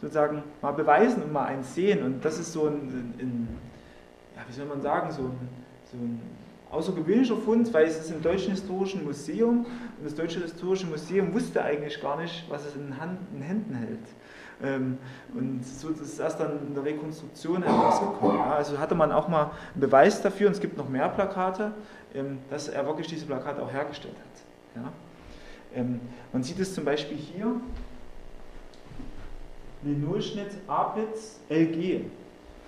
sozusagen 0.01 0.43
mal 0.61 0.73
beweisen 0.73 1.23
und 1.23 1.33
mal 1.33 1.45
eins 1.45 1.75
sehen. 1.75 2.03
Und 2.03 2.25
das 2.25 2.39
ist 2.39 2.53
so 2.53 2.67
ein, 2.67 3.15
ein 3.19 3.49
ja, 4.37 4.43
wie 4.49 4.53
soll 4.53 4.67
man 4.67 4.81
sagen, 4.81 5.11
so 5.13 5.23
ein, 5.23 5.49
so 5.91 5.97
ein 5.97 6.21
außergewöhnlicher 6.71 7.37
Fund, 7.37 7.73
weil 7.73 7.87
es 7.87 7.99
ist 7.99 8.11
im 8.11 8.23
Deutschen 8.23 8.53
Historischen 8.53 9.05
Museum. 9.05 9.67
Und 9.99 10.05
das 10.05 10.15
Deutsche 10.15 10.41
Historische 10.41 10.87
Museum 10.87 11.33
wusste 11.33 11.63
eigentlich 11.63 12.01
gar 12.01 12.21
nicht, 12.21 12.45
was 12.49 12.67
es 12.67 12.75
in, 12.75 12.99
Hand, 12.99 13.19
in 13.35 13.43
Händen 13.43 13.75
hält. 13.75 14.01
Ähm, 14.63 14.99
und 15.35 15.65
so 15.65 15.89
ist 15.89 16.19
erst 16.19 16.41
dann 16.41 16.67
in 16.69 16.75
der 16.75 16.85
Rekonstruktion 16.85 17.63
herausgekommen. 17.63 18.41
Also 18.43 18.79
hatte 18.79 18.95
man 18.95 19.11
auch 19.13 19.29
mal 19.29 19.51
einen 19.73 19.81
Beweis 19.81 20.23
dafür, 20.23 20.49
und 20.49 20.53
es 20.53 20.61
gibt 20.61 20.77
noch 20.77 20.89
mehr 20.89 21.09
Plakate, 21.09 21.73
ähm, 22.15 22.39
dass 22.51 22.69
er 22.69 22.87
wirklich 22.87 23.07
diese 23.09 23.27
Plakate 23.27 23.63
auch 23.63 23.73
hergestellt 23.73 24.15
hat. 24.15 24.93
Ähm, 25.75 26.01
man 26.33 26.43
sieht 26.43 26.59
es 26.61 26.75
zum 26.75 26.85
Beispiel 26.85 27.17
hier, 27.17 27.61
Linolschnitt 29.83 30.51
Apitz 30.69 31.41
LG. 31.49 32.05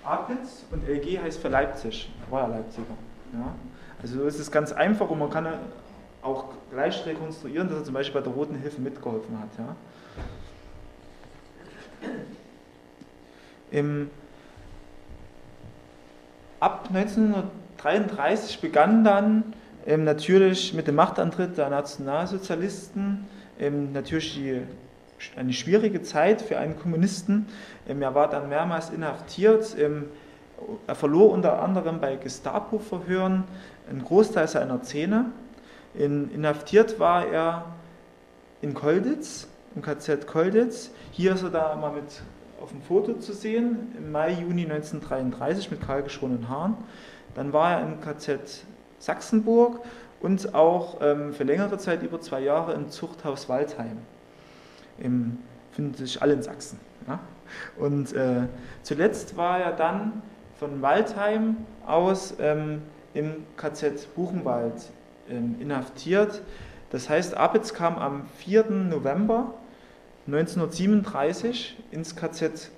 Apitz 0.03 0.65
und 0.71 0.87
LG 0.87 1.21
heißt 1.21 1.39
für 1.39 1.47
Leipzig, 1.47 2.11
war 2.29 2.41
ja 2.41 2.55
Leipziger. 2.57 2.85
Also 4.01 4.23
ist 4.23 4.39
es 4.39 4.51
ganz 4.51 4.71
einfach 4.71 5.09
und 5.09 5.19
man 5.19 5.29
kann 5.29 5.47
auch 6.21 6.45
gleich 6.71 7.05
rekonstruieren, 7.05 7.69
dass 7.69 7.79
er 7.79 7.83
zum 7.85 7.93
Beispiel 7.93 8.21
bei 8.21 8.25
der 8.25 8.33
Roten 8.33 8.55
Hilfe 8.55 8.81
mitgeholfen 8.81 9.39
hat. 9.39 9.49
Ja. 9.57 9.75
Im, 13.71 14.09
ab 16.59 16.89
1933 16.93 18.61
begann 18.61 19.03
dann 19.03 19.53
ähm, 19.85 20.03
natürlich 20.03 20.73
mit 20.73 20.87
dem 20.87 20.95
Machtantritt 20.95 21.57
der 21.57 21.69
Nationalsozialisten 21.69 23.25
ähm, 23.59 23.93
natürlich 23.93 24.35
die, 24.35 24.61
eine 25.35 25.53
schwierige 25.53 26.01
Zeit 26.01 26.41
für 26.41 26.57
einen 26.57 26.77
Kommunisten. 26.77 27.47
Ähm, 27.87 28.01
er 28.01 28.15
war 28.15 28.29
dann 28.29 28.49
mehrmals 28.49 28.89
inhaftiert. 28.89 29.75
Ähm, 29.79 30.05
er 30.87 30.95
verlor 30.95 31.31
unter 31.31 31.61
anderem 31.61 31.99
bei 31.99 32.15
Gestapo-Verhören 32.15 33.43
einen 33.89 34.03
Großteil 34.03 34.47
seiner 34.47 34.81
Zähne. 34.83 35.25
In, 35.93 36.31
inhaftiert 36.33 36.99
war 36.99 37.27
er 37.27 37.65
in 38.61 38.73
Kolditz, 38.73 39.47
im 39.75 39.81
KZ 39.81 40.27
Kolditz. 40.27 40.91
Hier 41.11 41.33
ist 41.33 41.43
er 41.43 41.49
da 41.49 41.75
mal 41.75 41.91
mit 41.91 42.21
auf 42.61 42.71
dem 42.71 42.81
Foto 42.81 43.13
zu 43.15 43.33
sehen, 43.33 43.93
im 43.97 44.11
Mai, 44.11 44.31
Juni 44.31 44.63
1933 44.63 45.71
mit 45.71 45.81
kahlgeschorenen 45.81 46.49
Haaren. 46.49 46.75
Dann 47.33 47.53
war 47.53 47.73
er 47.73 47.81
im 47.81 48.01
KZ 48.01 48.65
Sachsenburg 48.99 49.79
und 50.21 50.55
auch 50.55 50.99
ähm, 51.01 51.33
für 51.33 51.43
längere 51.43 51.77
Zeit, 51.77 52.01
über 52.03 52.19
zwei 52.21 52.41
Jahre, 52.41 52.73
im 52.73 52.89
Zuchthaus 52.89 53.49
Waldheim. 53.49 53.97
Im, 54.97 55.37
finden 55.71 55.93
sich 55.95 56.21
alle 56.21 56.33
in 56.33 56.41
Sachsen. 56.41 56.79
Ja? 57.07 57.19
Und 57.77 58.13
äh, 58.13 58.47
zuletzt 58.81 59.37
war 59.37 59.59
er 59.59 59.73
dann 59.73 60.21
von 60.57 60.81
Waldheim 60.81 61.57
aus 61.85 62.35
ähm, 62.39 62.81
im 63.13 63.45
KZ 63.57 64.13
Buchenwald 64.15 64.89
ähm, 65.29 65.55
inhaftiert. 65.59 66.41
Das 66.91 67.09
heißt, 67.09 67.35
Abitz 67.35 67.73
kam 67.73 67.97
am 67.97 68.25
4. 68.37 68.69
November 68.69 69.53
1937 70.27 71.77
ins 71.91 72.15
KZ 72.15 72.71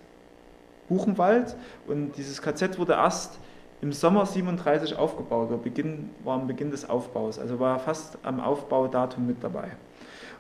Buchenwald 0.90 1.56
und 1.88 2.18
dieses 2.18 2.42
KZ 2.42 2.78
wurde 2.78 2.94
erst 2.94 3.40
im 3.82 3.94
Sommer 3.94 4.26
37 4.26 4.96
aufgebaut, 4.96 5.52
der 5.52 5.58
Beginn, 5.58 6.10
war 6.24 6.40
am 6.40 6.48
Beginn 6.48 6.72
des 6.72 6.90
Aufbaus, 6.90 7.38
also 7.38 7.60
war 7.60 7.80
fast 7.80 8.18
am 8.24 8.40
Aufbaudatum 8.40 9.28
mit 9.28 9.44
dabei. 9.44 9.72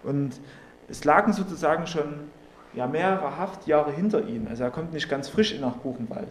Und 0.03 0.39
es 0.89 1.03
lagen 1.03 1.33
sozusagen 1.33 1.85
schon 1.85 2.31
ja, 2.73 2.87
mehrere 2.87 3.37
Haftjahre 3.37 3.91
hinter 3.91 4.27
ihm. 4.27 4.47
Also 4.47 4.63
er 4.63 4.71
kommt 4.71 4.93
nicht 4.93 5.09
ganz 5.09 5.29
frisch 5.29 5.59
nach 5.59 5.75
Buchenwald. 5.77 6.29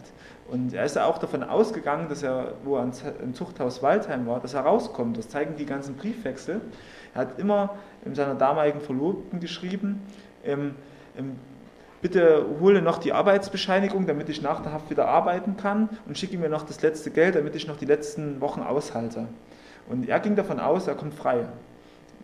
Und 0.49 0.73
er 0.73 0.85
ist 0.85 0.97
auch 0.97 1.17
davon 1.17 1.43
ausgegangen, 1.43 2.07
dass 2.09 2.23
er, 2.23 2.53
wo 2.63 2.77
er 2.77 2.89
im 3.21 3.33
Zuchthaus 3.33 3.83
Waldheim 3.83 4.25
war, 4.27 4.39
dass 4.39 4.53
er 4.53 4.61
rauskommt. 4.61 5.17
Das 5.17 5.29
zeigen 5.29 5.55
die 5.57 5.65
ganzen 5.65 5.95
Briefwechsel. 5.95 6.61
Er 7.13 7.21
hat 7.21 7.39
immer 7.39 7.75
in 8.05 8.15
seiner 8.15 8.35
damaligen 8.35 8.79
Verlobten 8.79 9.39
geschrieben, 9.39 10.01
bitte 12.01 12.45
hole 12.59 12.81
noch 12.81 12.97
die 12.99 13.13
Arbeitsbescheinigung, 13.13 14.05
damit 14.05 14.29
ich 14.29 14.41
nach 14.41 14.61
der 14.61 14.71
Haft 14.71 14.89
wieder 14.89 15.07
arbeiten 15.07 15.57
kann 15.57 15.89
und 16.05 16.17
schicke 16.17 16.37
mir 16.37 16.49
noch 16.49 16.63
das 16.63 16.81
letzte 16.81 17.11
Geld, 17.11 17.35
damit 17.35 17.55
ich 17.55 17.67
noch 17.67 17.77
die 17.77 17.85
letzten 17.85 18.39
Wochen 18.41 18.61
aushalte. 18.61 19.27
Und 19.89 20.07
er 20.07 20.19
ging 20.19 20.35
davon 20.35 20.59
aus, 20.59 20.87
er 20.87 20.95
kommt 20.95 21.13
frei 21.13 21.45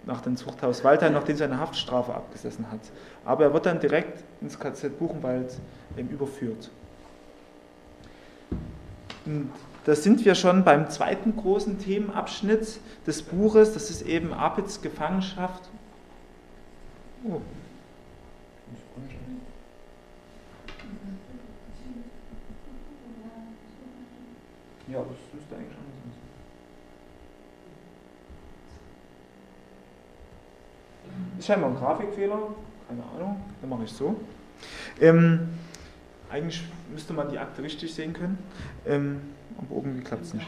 nach 0.05 0.21
dem 0.21 0.36
Zuchthaus 0.36 0.83
Waldheim, 0.83 1.13
nachdem 1.13 1.38
seine 1.38 1.59
Haftstrafe 1.59 2.13
abgesessen 2.13 2.69
hat. 2.71 2.81
Aber 3.25 3.45
er 3.45 3.53
wird 3.53 3.65
dann 3.65 3.79
direkt 3.79 4.23
ins 4.41 4.59
KZ 4.59 4.99
Buchenwald 4.99 5.57
ähm, 5.97 6.09
überführt. 6.09 6.69
Und 9.25 9.49
da 9.86 9.95
sind 9.95 10.25
wir 10.25 10.36
schon 10.36 10.63
beim 10.63 10.89
zweiten 10.89 11.36
großen 11.36 11.79
Themenabschnitt 11.79 12.79
des 13.07 13.21
Buches, 13.21 13.73
das 13.73 13.89
ist 13.89 14.01
eben 14.01 14.33
Apitz 14.33 14.81
Gefangenschaft. 14.81 15.69
Oh. 17.25 17.39
Ja, 24.93 24.99
das 24.99 25.17
müsste 25.34 25.56
eigentlich 25.56 25.73
schon 25.73 25.84
sein. 25.84 26.12
Ist 31.39 31.47
scheinbar 31.47 31.71
ein 31.71 31.75
Grafikfehler, 31.75 32.39
keine 32.88 33.03
Ahnung, 33.15 33.41
dann 33.60 33.69
mache 33.71 33.86
ich 33.86 33.91
so. 33.91 34.15
Ähm, 35.01 35.49
eigentlich 36.29 36.63
müsste 36.91 37.13
man 37.13 37.32
die 37.32 37.39
Akte 37.39 37.63
richtig 37.63 37.91
sehen 37.91 38.13
können, 38.13 38.38
ähm, 38.86 39.21
aber 39.58 39.77
irgendwie 39.77 40.03
klappt 40.03 40.25
es 40.25 40.34
nicht. 40.36 40.47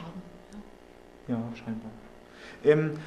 Ja, 1.28 1.42
scheinbar. 1.56 1.90
Ähm, 2.64 3.00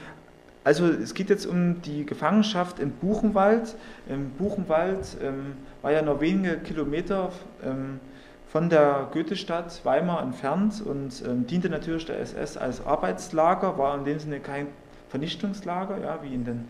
also 0.65 0.87
es 0.89 1.15
geht 1.15 1.31
jetzt 1.31 1.47
um 1.47 1.81
die 1.83 2.05
Gefangenschaft 2.05 2.81
in 2.81 2.91
Buchenwald. 2.91 3.77
Ähm, 4.09 4.31
Buchenwald 4.39 5.17
ähm, 5.23 5.57
war 5.83 5.93
ja 5.93 6.03
nur 6.03 6.21
wenige 6.21 6.59
Kilometer 6.59 7.33
ähm, 7.65 8.01
von 8.49 8.71
der 8.71 9.09
Goethestadt 9.13 9.85
Weimar 9.85 10.23
entfernt 10.23 10.83
und 10.85 11.23
ähm, 11.27 11.47
diente 11.47 11.69
natürlich 11.69 12.07
der 12.07 12.19
SS 12.19 12.57
als 12.57 12.85
Arbeitslager, 12.85 13.77
war 13.77 13.97
in 13.99 14.05
dem 14.05 14.19
Sinne 14.19 14.41
kein 14.41 14.69
Vernichtungslager, 15.11 15.99
ja, 15.99 16.19
wie 16.23 16.35
in 16.35 16.45
den 16.45 16.69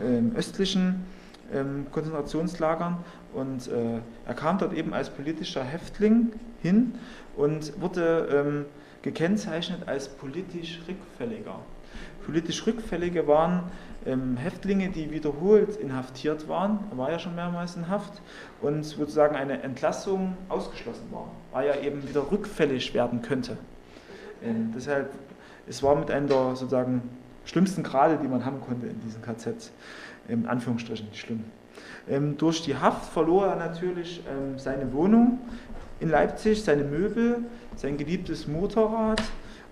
ähm, 0.00 0.32
östlichen 0.36 1.04
ähm, 1.52 1.86
Konzentrationslagern. 1.92 2.98
Und 3.34 3.68
äh, 3.68 4.00
er 4.26 4.34
kam 4.34 4.58
dort 4.58 4.72
eben 4.72 4.92
als 4.92 5.10
politischer 5.10 5.62
Häftling 5.62 6.32
hin 6.60 6.94
und 7.36 7.80
wurde 7.80 8.28
ähm, 8.32 8.64
gekennzeichnet 9.02 9.86
als 9.86 10.08
politisch 10.08 10.80
Rückfälliger. 10.88 11.58
Politisch 12.24 12.66
Rückfällige 12.66 13.26
waren 13.26 13.64
ähm, 14.06 14.36
Häftlinge, 14.36 14.90
die 14.90 15.10
wiederholt 15.10 15.76
inhaftiert 15.76 16.48
waren, 16.48 16.80
er 16.90 16.98
war 16.98 17.10
ja 17.10 17.18
schon 17.18 17.34
mehrmals 17.34 17.76
in 17.76 17.88
Haft, 17.88 18.20
und 18.60 18.84
sozusagen 18.84 19.36
eine 19.36 19.62
Entlassung 19.62 20.36
ausgeschlossen 20.48 21.06
war, 21.10 21.30
weil 21.52 21.68
er 21.68 21.82
eben 21.82 22.08
wieder 22.08 22.30
rückfällig 22.30 22.94
werden 22.94 23.22
könnte. 23.22 23.56
Ähm, 24.44 24.72
deshalb, 24.74 25.10
es 25.68 25.82
war 25.82 25.94
mit 25.96 26.10
einer 26.10 26.26
der 26.26 26.56
sozusagen 26.56 27.02
schlimmsten 27.44 27.82
Grade, 27.82 28.18
die 28.22 28.28
man 28.28 28.44
haben 28.44 28.60
konnte 28.60 28.86
in 28.86 29.00
diesen 29.00 29.22
KZ, 29.22 29.72
in 30.28 30.46
Anführungsstrichen 30.46 31.08
schlimm. 31.12 31.44
Ähm, 32.08 32.36
durch 32.36 32.62
die 32.62 32.76
Haft 32.76 33.12
verlor 33.12 33.46
er 33.46 33.56
natürlich 33.56 34.22
ähm, 34.28 34.58
seine 34.58 34.92
Wohnung 34.92 35.38
in 36.00 36.08
Leipzig, 36.08 36.62
seine 36.62 36.84
Möbel, 36.84 37.44
sein 37.76 37.96
geliebtes 37.96 38.48
Motorrad 38.48 39.22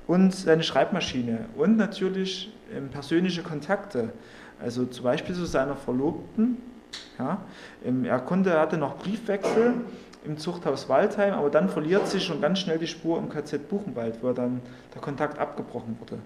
und 0.07 0.35
seine 0.35 0.63
Schreibmaschine 0.63 1.47
und 1.57 1.77
natürlich 1.77 2.47
ähm, 2.47 2.60
persönliche 2.91 3.43
Kontakte. 3.43 4.11
Also 4.61 4.85
zum 4.87 5.05
Beispiel 5.05 5.35
zu 5.35 5.47
seiner 5.47 5.77
Verlobten. 5.77 6.59
Ja, 7.19 7.43
ähm, 7.85 8.05
er 8.05 8.19
konnte, 8.19 8.59
hatte 8.59 8.77
noch 8.77 8.99
Briefwechsel 8.99 9.75
im 10.25 10.39
Zuchthaus 10.39 10.89
Waldheim, 10.89 11.35
aber 11.35 11.51
dann 11.51 11.69
verliert 11.69 12.09
sich 12.09 12.25
schon 12.25 12.41
ganz 12.41 12.59
schnell 12.59 12.79
die 12.79 12.87
Spur 12.87 13.19
im 13.19 13.29
KZ 13.29 13.69
Buchenwald, 13.69 14.23
wo 14.23 14.33
dann 14.33 14.61
der 14.95 15.01
Kontakt 15.01 15.39
abgebrochen 15.39 15.97
wurde. 16.01 16.19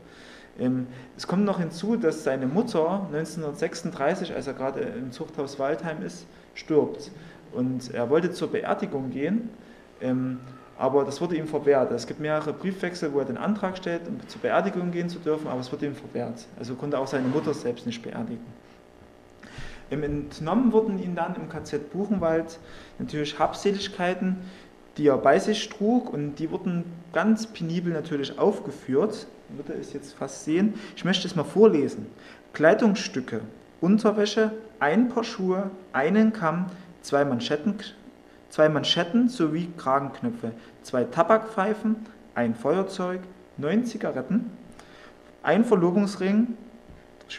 Ähm, 0.59 0.87
es 1.17 1.27
kommt 1.27 1.45
noch 1.45 1.61
hinzu, 1.61 1.97
dass 1.97 2.25
seine 2.25 2.47
Mutter 2.47 3.07
1936, 3.13 4.35
als 4.35 4.47
er 4.47 4.55
gerade 4.55 4.81
im 4.81 5.13
Zuchthaus 5.13 5.59
Waldheim 5.59 6.03
ist, 6.03 6.27
stirbt. 6.55 7.11
Und 7.53 7.93
er 7.93 8.11
wollte 8.11 8.33
zur 8.33 8.51
Beerdigung 8.51 9.11
gehen, 9.11 9.51
ähm, 10.01 10.41
aber 10.79 11.05
das 11.05 11.21
wurde 11.21 11.37
ihm 11.37 11.47
verwehrt. 11.47 11.93
Es 11.93 12.07
gibt 12.07 12.21
mehrere 12.21 12.53
Briefwechsel, 12.53 13.13
wo 13.13 13.21
er 13.21 13.25
den 13.25 13.37
Antrag 13.37 13.77
stellt, 13.77 14.09
um 14.09 14.19
zur 14.29 14.41
Beerdigung 14.41 14.91
gehen 14.91 15.09
zu 15.09 15.19
dürfen, 15.19 15.47
aber 15.47 15.61
es 15.61 15.73
wurde 15.73 15.87
ihm 15.87 15.95
verwehrt. 15.95 16.47
Also 16.59 16.75
konnte 16.75 16.99
auch 16.99 17.07
seine 17.07 17.29
Mutter 17.29 17.55
selbst 17.55 17.87
nicht 17.87 18.03
beerdigen. 18.03 18.45
Entnommen 19.91 20.73
wurden 20.73 20.99
ihm 20.99 21.15
dann 21.15 21.37
im 21.37 21.49
KZ 21.49 21.93
Buchenwald 21.93 22.59
natürlich 22.99 23.39
Habseligkeiten, 23.39 24.39
die 24.97 25.07
er 25.09 25.19
bei 25.19 25.39
sich 25.39 25.69
trug 25.69 26.13
und 26.13 26.37
die 26.37 26.51
wurden 26.51 26.85
ganz 27.13 27.47
penibel 27.47 27.93
natürlich 27.93 28.39
aufgeführt. 28.39 29.27
Man 29.49 29.59
würde 29.59 29.79
es 29.79 29.93
jetzt 29.93 30.15
fast 30.15 30.45
sehen. 30.45 30.75
Ich 30.97 31.05
möchte 31.05 31.29
es 31.29 31.37
mal 31.37 31.45
vorlesen. 31.45 32.07
Kleidungsstücke, 32.53 33.41
Unterwäsche, 33.81 34.53
ein 34.81 35.09
Paar 35.09 35.25
Schuhe, 35.25 35.71
einen 35.93 36.33
Kamm, 36.33 36.67
zwei 37.03 37.25
Manschetten, 37.25 37.77
zwei 38.55 38.69
Manschetten 38.69 39.29
sowie 39.29 39.69
Kragenknöpfe, 39.77 40.53
zwei 40.83 41.03
Tabakpfeifen, 41.03 41.97
ein 42.37 42.55
Feuerzeug, 42.55 43.19
neun 43.57 43.85
Zigaretten, 43.85 44.49
ein 45.43 45.65
Verlobungsring, 45.65 46.57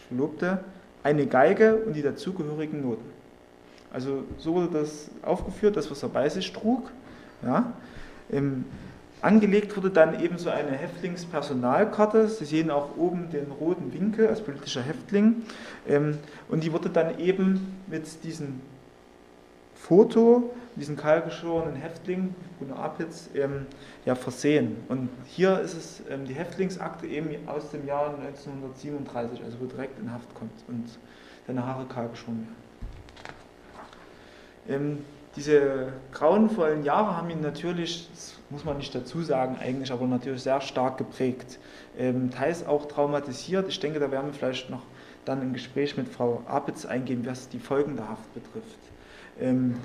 Verlobte, 0.10 0.60
eine 1.04 1.26
Geige 1.26 1.78
und 1.78 1.96
die 1.96 2.02
dazugehörigen 2.02 2.82
Noten. 2.82 3.10
Also 3.94 4.26
so 4.38 4.56
wurde 4.56 4.80
das 4.80 5.10
aufgeführt, 5.22 5.78
das 5.78 5.90
was 5.90 6.04
er 6.04 6.10
bei 6.10 6.28
sich 6.28 6.52
trug. 6.52 6.92
Ja. 7.46 7.72
Ähm, 8.30 8.66
angelegt 9.22 9.78
wurde 9.78 9.92
dann 9.92 10.20
eben 10.22 10.38
so 10.38 10.50
eine 10.50 10.72
Häftlingspersonalkarte. 10.72 12.28
Sie 12.28 12.44
sehen 12.44 12.70
auch 12.70 12.98
oben 12.98 13.30
den 13.30 13.52
roten 13.52 13.94
Winkel 13.94 14.28
als 14.28 14.42
politischer 14.42 14.82
Häftling. 14.82 15.44
Ähm, 15.88 16.18
und 16.50 16.66
die 16.66 16.74
wurde 16.74 16.90
dann 16.90 17.20
eben 17.20 17.74
mit 17.88 18.22
diesem 18.26 18.60
Foto 19.88 20.50
diesen 20.76 20.98
kahlgeschorenen 20.98 21.76
Häftling, 21.76 22.34
Bruno 22.58 22.76
Apitz, 22.76 23.30
ähm, 23.36 23.68
ja, 24.04 24.16
versehen. 24.16 24.78
Und 24.90 25.10
hier 25.26 25.60
ist 25.60 25.76
es 25.76 26.02
ähm, 26.10 26.26
die 26.26 26.34
Häftlingsakte 26.34 27.06
eben 27.06 27.48
aus 27.48 27.70
dem 27.70 27.86
Jahr 27.86 28.16
1937, 28.18 29.44
also 29.44 29.60
wo 29.60 29.66
direkt 29.66 30.00
in 30.00 30.12
Haft 30.12 30.34
kommt 30.34 30.52
und 30.68 30.86
seine 31.46 31.66
Haare 31.66 31.86
kahl 31.86 32.10
geschoren 32.10 32.48
werden. 32.48 32.56
Ähm, 34.68 35.06
diese 35.36 35.94
grauenvollen 36.14 36.84
Jahre 36.84 37.16
haben 37.16 37.30
ihn 37.30 37.42
natürlich, 37.42 38.10
das 38.12 38.36
muss 38.50 38.66
man 38.66 38.78
nicht 38.78 38.96
dazu 38.96 39.22
sagen 39.22 39.58
eigentlich, 39.60 39.92
aber 39.92 40.08
natürlich 40.08 40.42
sehr 40.42 40.62
stark 40.62 40.98
geprägt. 40.98 41.60
Ähm, 41.96 42.32
teils 42.32 42.66
auch 42.66 42.88
traumatisiert. 42.88 43.70
Ich 43.70 43.80
denke, 43.80 44.00
da 44.00 44.10
werden 44.10 44.28
wir 44.28 44.34
vielleicht 44.34 44.70
noch 44.72 44.82
dann 45.26 45.44
im 45.44 45.54
Gespräch 45.54 45.96
mit 45.96 46.10
Frau 46.10 46.42
Apitz 46.48 46.86
eingehen, 46.86 47.26
was 47.26 47.50
die 47.50 47.60
Folgen 47.60 47.96
der 47.98 48.10
Haft 48.10 48.34
betrifft. 48.34 48.85
Ähm, 49.40 49.76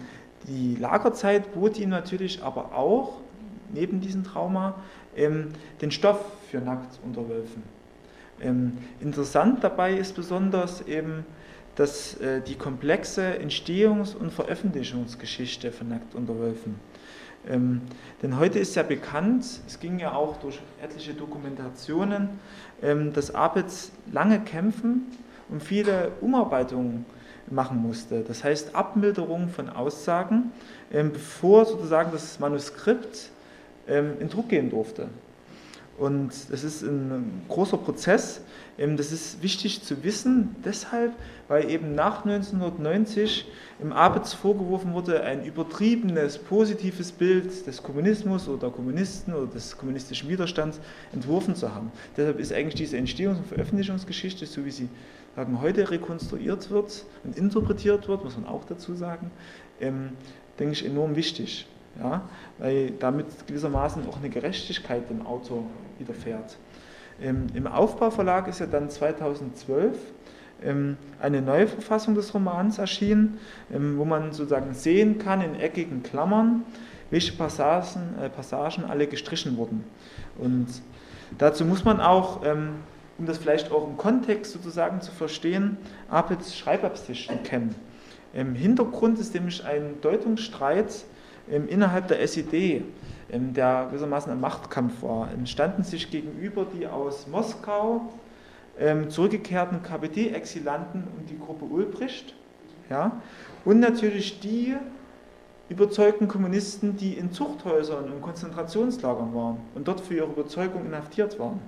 die 0.49 0.77
Lagerzeit 0.77 1.53
bot 1.55 1.79
ihm 1.79 1.91
natürlich 1.91 2.43
aber 2.43 2.75
auch, 2.75 3.19
neben 3.73 4.01
diesem 4.01 4.25
Trauma, 4.25 4.75
ähm, 5.17 5.49
den 5.81 5.91
Stoff 5.91 6.25
für 6.51 6.59
Nacktunterwölfen. 6.59 7.63
Ähm, 8.41 8.79
interessant 9.01 9.63
dabei 9.63 9.95
ist 9.95 10.15
besonders 10.15 10.87
eben, 10.87 11.25
dass 11.77 12.15
äh, 12.21 12.41
die 12.41 12.57
komplexe 12.57 13.39
Entstehungs- 13.39 14.15
und 14.17 14.33
Veröffentlichungsgeschichte 14.33 15.73
von 15.73 15.89
Nacktunterwölfen. 15.89 16.77
Ähm, 17.49 17.83
denn 18.23 18.39
heute 18.39 18.59
ist 18.59 18.75
ja 18.77 18.83
bekannt, 18.83 19.45
es 19.67 19.81
ging 19.81 19.99
ja 19.99 20.13
auch 20.13 20.37
durch 20.39 20.61
etliche 20.83 21.15
Dokumentationen, 21.15 22.29
ähm, 22.83 23.13
dass 23.13 23.35
Apitz 23.35 23.93
lange 24.13 24.41
kämpfen 24.41 25.07
und 25.49 25.63
viele 25.63 26.13
Umarbeitungen 26.21 27.07
machen 27.51 27.83
musste. 27.83 28.23
Das 28.23 28.45
heißt 28.45 28.75
Abmilderung 28.75 29.49
von 29.49 29.69
Aussagen, 29.69 30.53
ähm, 30.93 31.13
bevor 31.13 31.65
sozusagen 31.65 32.13
das 32.13 32.39
Manuskript 32.39 33.31
ähm, 33.89 34.13
in 34.21 34.29
Druck 34.29 34.49
gehen 34.49 34.71
durfte. 34.71 35.09
Und 36.01 36.31
das 36.51 36.65
ist 36.65 36.83
ein 36.83 37.43
großer 37.49 37.77
Prozess. 37.77 38.41
Ähm, 38.79 38.97
das 38.97 39.13
ist 39.13 39.43
wichtig 39.43 39.83
zu 39.83 40.03
wissen, 40.03 40.57
deshalb, 40.65 41.13
weil 41.47 41.71
eben 41.71 41.95
nach 41.95 42.25
1990 42.25 43.47
im 43.83 43.93
Abitz 43.93 44.33
vorgeworfen 44.33 44.95
wurde, 44.95 45.23
ein 45.23 45.45
übertriebenes, 45.45 46.39
positives 46.39 47.13
Bild 47.13 47.67
des 47.67 47.83
Kommunismus 47.83 48.49
oder 48.49 48.61
der 48.61 48.71
Kommunisten 48.71 49.35
oder 49.35 49.47
des 49.47 49.77
kommunistischen 49.77 50.31
Widerstands 50.31 50.81
entworfen 51.13 51.55
zu 51.55 51.75
haben. 51.75 51.93
Deshalb 52.17 52.41
ist 52.41 52.53
eigentlich 52.53 52.77
diese 52.77 52.97
Entstehungs- 52.97 53.37
und 53.37 53.47
Veröffentlichungsgeschichte, 53.49 54.47
so 54.47 54.65
wie 54.65 54.71
sie 54.71 54.89
sagen, 55.37 55.61
heute 55.61 55.91
rekonstruiert 55.91 56.71
wird 56.71 57.05
und 57.25 57.37
interpretiert 57.37 58.09
wird, 58.09 58.25
muss 58.25 58.37
man 58.37 58.47
auch 58.47 58.65
dazu 58.65 58.95
sagen, 58.95 59.31
ähm, 59.81 60.11
denke 60.59 60.73
ich, 60.73 60.85
enorm 60.85 61.17
wichtig. 61.17 61.67
Ja? 61.99 62.23
Weil 62.59 62.93
damit 62.93 63.27
gewissermaßen 63.47 64.07
auch 64.09 64.19
eine 64.19 64.31
Gerechtigkeit 64.31 65.09
dem 65.09 65.27
Autor 65.27 65.65
widerfährt. 65.99 66.57
Ähm, 67.21 67.47
Im 67.55 67.67
Aufbauverlag 67.67 68.49
ist 68.49 68.61
ja 68.61 68.67
dann 68.67 68.89
2012 68.89 69.97
ähm, 70.63 70.97
eine 71.21 71.43
neue 71.43 71.67
Verfassung 71.67 72.15
des 72.15 72.35
Romans 72.35 72.79
erschienen, 72.79 73.39
ähm, 73.73 73.99
wo 73.99 74.05
man 74.05 74.33
sozusagen 74.33 74.75
sehen 74.75 75.19
kann 75.19 75.41
in 75.41 75.55
eckigen 75.55 76.03
Klammern, 76.03 76.65
welche 77.11 77.33
Passagen, 77.33 78.15
äh, 78.21 78.29
Passagen 78.29 78.85
alle 78.85 79.07
gestrichen 79.07 79.57
wurden. 79.57 79.85
Und 80.39 80.67
dazu 81.39 81.65
muss 81.65 81.85
man 81.85 82.01
auch 82.01 82.45
ähm, 82.45 82.77
um 83.21 83.27
das 83.27 83.37
vielleicht 83.37 83.71
auch 83.71 83.87
im 83.87 83.99
Kontext 83.99 84.53
sozusagen 84.53 85.03
zu 85.03 85.13
verstehen, 85.13 85.77
Apels 86.09 86.57
Schreibabsichten 86.57 87.43
kennen. 87.43 87.75
Im 88.33 88.55
Hintergrund 88.55 89.19
ist 89.19 89.35
nämlich 89.35 89.63
ein 89.63 90.01
Deutungsstreit 90.01 91.05
ähm, 91.51 91.69
innerhalb 91.69 92.09
der 92.09 92.23
SED, 92.23 92.83
ähm, 93.31 93.53
der 93.53 93.89
gewissermaßen 93.91 94.33
ein 94.33 94.41
Machtkampf 94.41 95.03
war. 95.03 95.29
Es 95.43 95.51
standen 95.51 95.85
sich 95.85 96.11
gegenüber 96.11 96.65
die 96.65 96.87
aus 96.87 97.27
Moskau 97.27 98.09
ähm, 98.79 99.11
zurückgekehrten 99.11 99.83
KPD-Exilanten 99.83 101.05
und 101.19 101.29
die 101.29 101.39
Gruppe 101.39 101.67
Ulbricht 101.67 102.35
ja, 102.89 103.21
und 103.67 103.81
natürlich 103.81 104.41
die 104.41 104.77
überzeugten 105.69 106.27
Kommunisten, 106.27 106.97
die 106.97 107.19
in 107.19 107.33
Zuchthäusern 107.33 108.11
und 108.11 108.23
Konzentrationslagern 108.23 109.35
waren 109.35 109.59
und 109.75 109.87
dort 109.87 110.01
für 110.01 110.15
ihre 110.15 110.27
Überzeugung 110.27 110.87
inhaftiert 110.87 111.39
waren. 111.39 111.61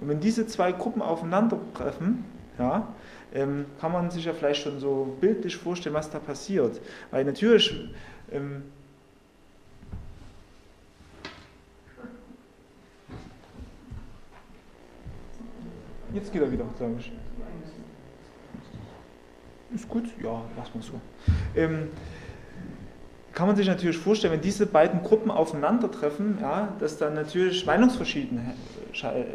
Und 0.00 0.08
wenn 0.08 0.20
diese 0.20 0.46
zwei 0.46 0.72
Gruppen 0.72 1.02
aufeinandertreffen, 1.02 2.24
ja, 2.58 2.88
ähm, 3.34 3.66
kann 3.80 3.92
man 3.92 4.10
sich 4.10 4.24
ja 4.24 4.32
vielleicht 4.32 4.62
schon 4.62 4.80
so 4.80 5.16
bildlich 5.20 5.56
vorstellen, 5.56 5.94
was 5.94 6.10
da 6.10 6.18
passiert. 6.18 6.80
Weil 7.10 7.24
natürlich 7.24 7.90
ähm, 8.32 8.62
Jetzt 16.14 16.32
geht 16.32 16.40
er 16.40 16.50
wieder, 16.50 16.64
glaube 16.78 16.96
ich. 16.98 17.12
ist 19.74 19.88
gut, 19.88 20.04
ja, 20.22 20.42
lass 20.56 20.74
mal 20.74 20.82
so. 20.82 20.94
Ähm, 21.54 21.90
kann 23.38 23.46
man 23.46 23.54
sich 23.54 23.68
natürlich 23.68 23.96
vorstellen, 23.96 24.32
wenn 24.32 24.40
diese 24.40 24.66
beiden 24.66 25.00
Gruppen 25.00 25.30
aufeinandertreffen, 25.30 26.38
ja, 26.42 26.72
dass 26.80 26.98
dann 26.98 27.14
natürlich 27.14 27.64
Meinungsverschiedenheiten, 27.64 28.58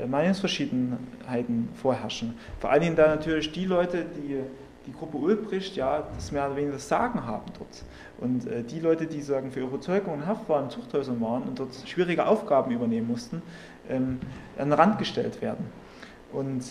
äh, 0.01 0.05
Meinungsverschiedenheiten 0.07 1.69
vorherrschen. 1.73 2.33
Vor 2.59 2.69
allen 2.69 2.81
Dingen 2.81 2.95
da 2.97 3.07
natürlich 3.07 3.53
die 3.53 3.63
Leute, 3.63 4.03
die 4.03 4.41
die 4.85 4.91
Gruppe 4.91 5.15
Ulbricht 5.15 5.77
ja 5.77 6.05
das 6.15 6.33
mehr 6.33 6.45
oder 6.47 6.57
weniger 6.57 6.73
das 6.73 6.89
Sagen 6.89 7.25
haben 7.25 7.45
dort. 7.57 7.85
Und 8.19 8.45
äh, 8.45 8.61
die 8.63 8.81
Leute, 8.81 9.07
die 9.07 9.21
sagen 9.21 9.51
für 9.51 9.61
Überzeugung 9.61 10.15
und 10.15 10.27
Haft 10.27 10.49
waren, 10.49 10.69
Zuchthäusern 10.69 11.21
waren 11.21 11.43
und 11.43 11.59
dort 11.59 11.73
schwierige 11.85 12.27
Aufgaben 12.27 12.71
übernehmen 12.71 13.07
mussten, 13.07 13.41
ähm, 13.89 14.19
an 14.57 14.69
den 14.69 14.73
Rand 14.73 14.99
gestellt 14.99 15.41
werden. 15.41 15.65
Und 16.33 16.65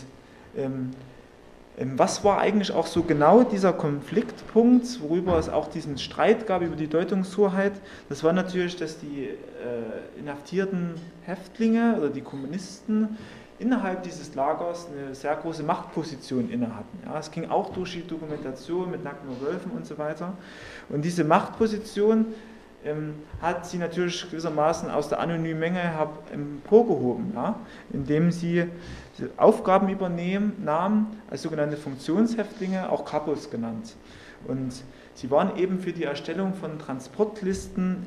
ähm, 0.54 0.90
was 1.78 2.22
war 2.22 2.38
eigentlich 2.38 2.72
auch 2.72 2.86
so 2.86 3.02
genau 3.02 3.44
dieser 3.44 3.72
Konfliktpunkt, 3.72 5.00
worüber 5.00 5.38
es 5.38 5.48
auch 5.48 5.68
diesen 5.68 5.96
Streit 5.96 6.46
gab 6.46 6.62
über 6.62 6.76
die 6.76 6.86
Deutungshoheit? 6.86 7.72
Das 8.08 8.22
war 8.22 8.32
natürlich, 8.32 8.76
dass 8.76 8.98
die 8.98 9.28
äh, 9.28 10.20
inhaftierten 10.20 10.94
Häftlinge 11.22 11.96
oder 11.96 12.10
die 12.10 12.20
Kommunisten 12.20 13.16
innerhalb 13.58 14.02
dieses 14.02 14.34
Lagers 14.34 14.88
eine 14.88 15.14
sehr 15.14 15.34
große 15.36 15.62
Machtposition 15.62 16.50
innehatten. 16.50 16.98
Ja, 17.06 17.18
es 17.18 17.30
ging 17.30 17.48
auch 17.48 17.72
durch 17.72 17.92
die 17.92 18.06
Dokumentation 18.06 18.90
mit 18.90 19.02
nackten 19.02 19.30
Wölfen 19.40 19.70
und 19.70 19.86
so 19.86 19.96
weiter. 19.96 20.34
Und 20.88 21.02
diese 21.04 21.24
Machtposition 21.24 22.26
ähm, 22.84 23.14
hat 23.40 23.66
sie 23.66 23.78
natürlich 23.78 24.28
gewissermaßen 24.28 24.90
aus 24.90 25.08
der 25.08 25.20
anonymen 25.20 25.60
Menge 25.60 25.80
emporgehoben, 26.32 27.32
ja, 27.34 27.54
indem 27.92 28.30
sie 28.30 28.66
Aufgaben 29.36 29.88
übernehmen, 29.88 30.54
nahmen, 30.64 31.18
als 31.30 31.42
sogenannte 31.42 31.76
Funktionshäftlinge, 31.76 32.90
auch 32.90 33.04
Kapos 33.04 33.50
genannt. 33.50 33.94
Und 34.46 34.84
sie 35.14 35.30
waren 35.30 35.56
eben 35.56 35.78
für 35.78 35.92
die 35.92 36.04
Erstellung 36.04 36.54
von 36.54 36.78
Transportlisten 36.78 38.06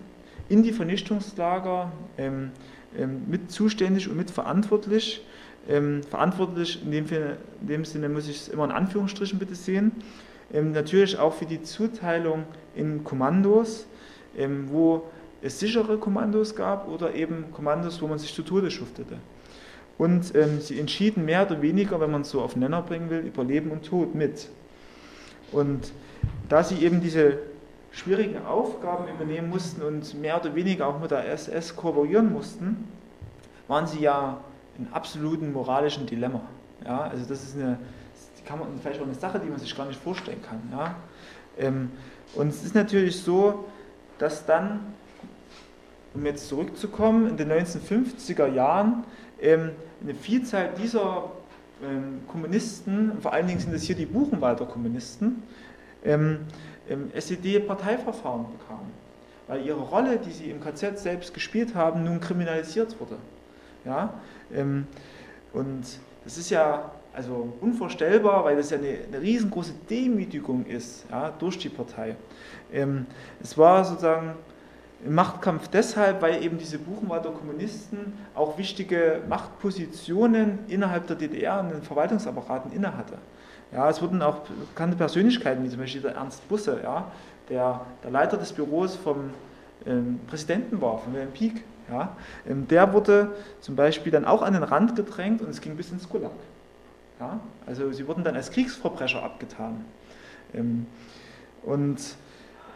in 0.49 0.63
die 0.63 0.71
Vernichtungslager 0.71 1.91
ähm, 2.17 2.51
ähm, 2.97 3.23
mit 3.27 3.51
zuständig 3.51 4.09
und 4.09 4.17
mit 4.17 4.31
verantwortlich. 4.31 5.25
Ähm, 5.67 6.03
verantwortlich 6.03 6.83
in 6.83 6.91
dem, 6.91 7.05
in 7.07 7.67
dem, 7.67 7.85
Sinne 7.85 8.09
muss 8.09 8.27
ich 8.27 8.41
es 8.41 8.47
immer 8.49 8.65
in 8.65 8.71
Anführungsstrichen 8.71 9.39
bitte 9.39 9.55
sehen. 9.55 9.91
Ähm, 10.53 10.71
natürlich 10.71 11.17
auch 11.17 11.33
für 11.33 11.45
die 11.45 11.63
Zuteilung 11.63 12.43
in 12.75 13.03
Kommandos, 13.03 13.87
ähm, 14.37 14.67
wo 14.69 15.03
es 15.41 15.59
sichere 15.59 15.97
Kommandos 15.97 16.55
gab 16.55 16.87
oder 16.87 17.15
eben 17.15 17.51
Kommandos, 17.51 18.01
wo 18.01 18.07
man 18.07 18.19
sich 18.19 18.33
zu 18.33 18.43
Tode 18.43 18.69
schuftete. 18.69 19.17
Und 19.97 20.36
ähm, 20.36 20.60
sie 20.60 20.79
entschieden 20.79 21.25
mehr 21.25 21.45
oder 21.45 21.62
weniger, 21.62 21.99
wenn 22.01 22.12
man 22.12 22.21
es 22.21 22.29
so 22.29 22.41
auf 22.41 22.55
Nenner 22.55 22.81
bringen 22.81 23.10
will, 23.10 23.19
über 23.19 23.43
Leben 23.43 23.71
und 23.71 23.86
Tod 23.86 24.13
mit. 24.13 24.49
Und 25.51 25.91
da 26.49 26.63
sie 26.63 26.84
eben 26.84 27.01
diese 27.01 27.39
schwierigen 27.91 28.45
Aufgaben 28.45 29.08
übernehmen 29.08 29.49
mussten 29.49 29.81
und 29.81 30.19
mehr 30.19 30.39
oder 30.39 30.53
weniger 30.53 30.88
auch 30.88 30.99
mit 30.99 31.12
der 31.12 31.29
SS 31.31 31.75
kooperieren 31.75 32.34
mussten, 32.34 32.89
waren 33.67 33.88
sie 33.88 34.01
ja 34.01 34.41
in 34.77 34.88
absoluten 34.91 35.53
moralischen 35.53 36.05
Dilemma. 36.05 36.41
Ja, 36.84 37.01
also 37.01 37.25
das 37.25 37.43
ist 37.43 37.55
eine, 37.55 37.79
kann 38.45 38.60
man, 38.60 38.67
vielleicht 38.81 38.99
auch 38.99 39.05
eine 39.05 39.15
Sache, 39.15 39.39
die 39.39 39.49
man 39.49 39.60
sich 39.60 39.75
gar 39.75 39.86
nicht 39.86 39.99
vorstellen 39.99 40.41
kann. 40.41 40.62
Ja. 40.71 40.95
Ähm, 41.58 41.91
und 42.36 42.49
es 42.49 42.63
ist 42.63 42.75
natürlich 42.75 43.21
so, 43.21 43.65
dass 44.17 44.45
dann, 44.45 44.81
um 46.15 46.25
jetzt 46.25 46.47
zurückzukommen, 46.47 47.30
in 47.30 47.38
den 47.38 47.51
1950er 47.51 48.47
Jahren 48.47 49.04
ähm, 49.41 49.71
eine 50.01 50.15
Vielzahl 50.15 50.69
dieser 50.82 51.32
ähm, 51.84 52.21
Kommunisten, 52.28 53.19
vor 53.21 53.34
allen 53.34 53.47
Dingen 53.47 53.60
sind 53.60 53.73
es 53.73 53.84
hier 53.84 53.95
die 53.95 54.06
Buchenwalder 54.06 54.65
Kommunisten, 54.65 55.43
ähm, 56.04 56.39
SED-Parteiverfahren 56.88 58.45
bekamen, 58.58 58.91
weil 59.47 59.65
ihre 59.65 59.82
Rolle, 59.82 60.17
die 60.17 60.32
sie 60.32 60.49
im 60.51 60.62
KZ 60.62 60.99
selbst 60.99 61.34
gespielt 61.34 61.75
haben, 61.75 62.04
nun 62.04 62.19
kriminalisiert 62.19 62.99
wurde. 62.99 63.17
Ja? 63.84 64.13
und 65.54 65.84
das 66.23 66.38
ist 66.38 66.49
ja 66.49 66.91
also 67.13 67.54
unvorstellbar, 67.62 68.45
weil 68.45 68.58
das 68.58 68.69
ja 68.69 68.78
eine, 68.78 68.97
eine 69.08 69.21
riesengroße 69.21 69.73
Demütigung 69.89 70.65
ist 70.65 71.06
ja, 71.10 71.32
durch 71.38 71.58
die 71.58 71.69
Partei. 71.69 72.15
es 73.41 73.58
war 73.58 73.86
sozusagen 73.86 74.36
Machtkampf 75.07 75.67
deshalb, 75.67 76.21
weil 76.21 76.43
eben 76.43 76.57
diese 76.57 76.79
Buchenwalder 76.79 77.29
Kommunisten 77.31 78.13
auch 78.33 78.57
wichtige 78.57 79.21
Machtpositionen 79.27 80.59
innerhalb 80.67 81.07
der 81.07 81.15
DDR 81.15 81.59
und 81.59 81.69
den 81.69 81.81
Verwaltungsapparaten 81.81 82.71
innehatte. 82.71 83.17
Ja, 83.71 83.89
es 83.89 84.01
wurden 84.01 84.21
auch 84.21 84.39
bekannte 84.39 84.95
Persönlichkeiten, 84.95 85.63
wie 85.63 85.69
zum 85.69 85.79
Beispiel 85.79 86.01
der 86.01 86.15
Ernst 86.15 86.47
Busse, 86.47 86.79
ja, 86.83 87.11
der, 87.49 87.81
der 88.03 88.11
Leiter 88.11 88.37
des 88.37 88.53
Büros 88.53 88.95
vom 88.95 89.31
ähm, 89.85 90.19
Präsidenten 90.27 90.81
war, 90.81 90.99
von 90.99 91.13
Wilhelm 91.13 91.31
Pieck. 91.31 91.63
Ja, 91.89 92.15
ähm, 92.49 92.67
der 92.67 92.93
wurde 92.93 93.31
zum 93.61 93.75
Beispiel 93.75 94.11
dann 94.11 94.25
auch 94.25 94.41
an 94.41 94.53
den 94.53 94.63
Rand 94.63 94.95
gedrängt 94.95 95.41
und 95.41 95.49
es 95.49 95.61
ging 95.61 95.75
bis 95.75 95.91
ins 95.91 96.09
Gulag. 96.09 96.31
Ja, 97.19 97.39
also 97.65 97.91
sie 97.91 98.07
wurden 98.07 98.23
dann 98.23 98.35
als 98.35 98.49
Kriegsverbrecher 98.51 99.21
abgetan. 99.21 99.85
Ähm, 100.53 100.87
und 101.63 101.99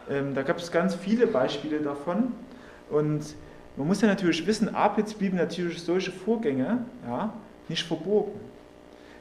ähm, 0.08 0.34
da 0.34 0.42
gab 0.42 0.58
es 0.58 0.70
ganz 0.70 0.94
viele 0.94 1.26
Beispiele 1.26 1.80
davon. 1.80 2.32
Und 2.90 3.34
man 3.76 3.86
muss 3.86 4.00
ja 4.00 4.08
natürlich 4.08 4.46
wissen, 4.46 4.74
Apitz 4.74 5.14
blieben 5.14 5.36
natürlich 5.36 5.82
solche 5.82 6.12
Vorgänge 6.12 6.84
ja, 7.06 7.32
nicht 7.68 7.86
verborgen. 7.86 8.38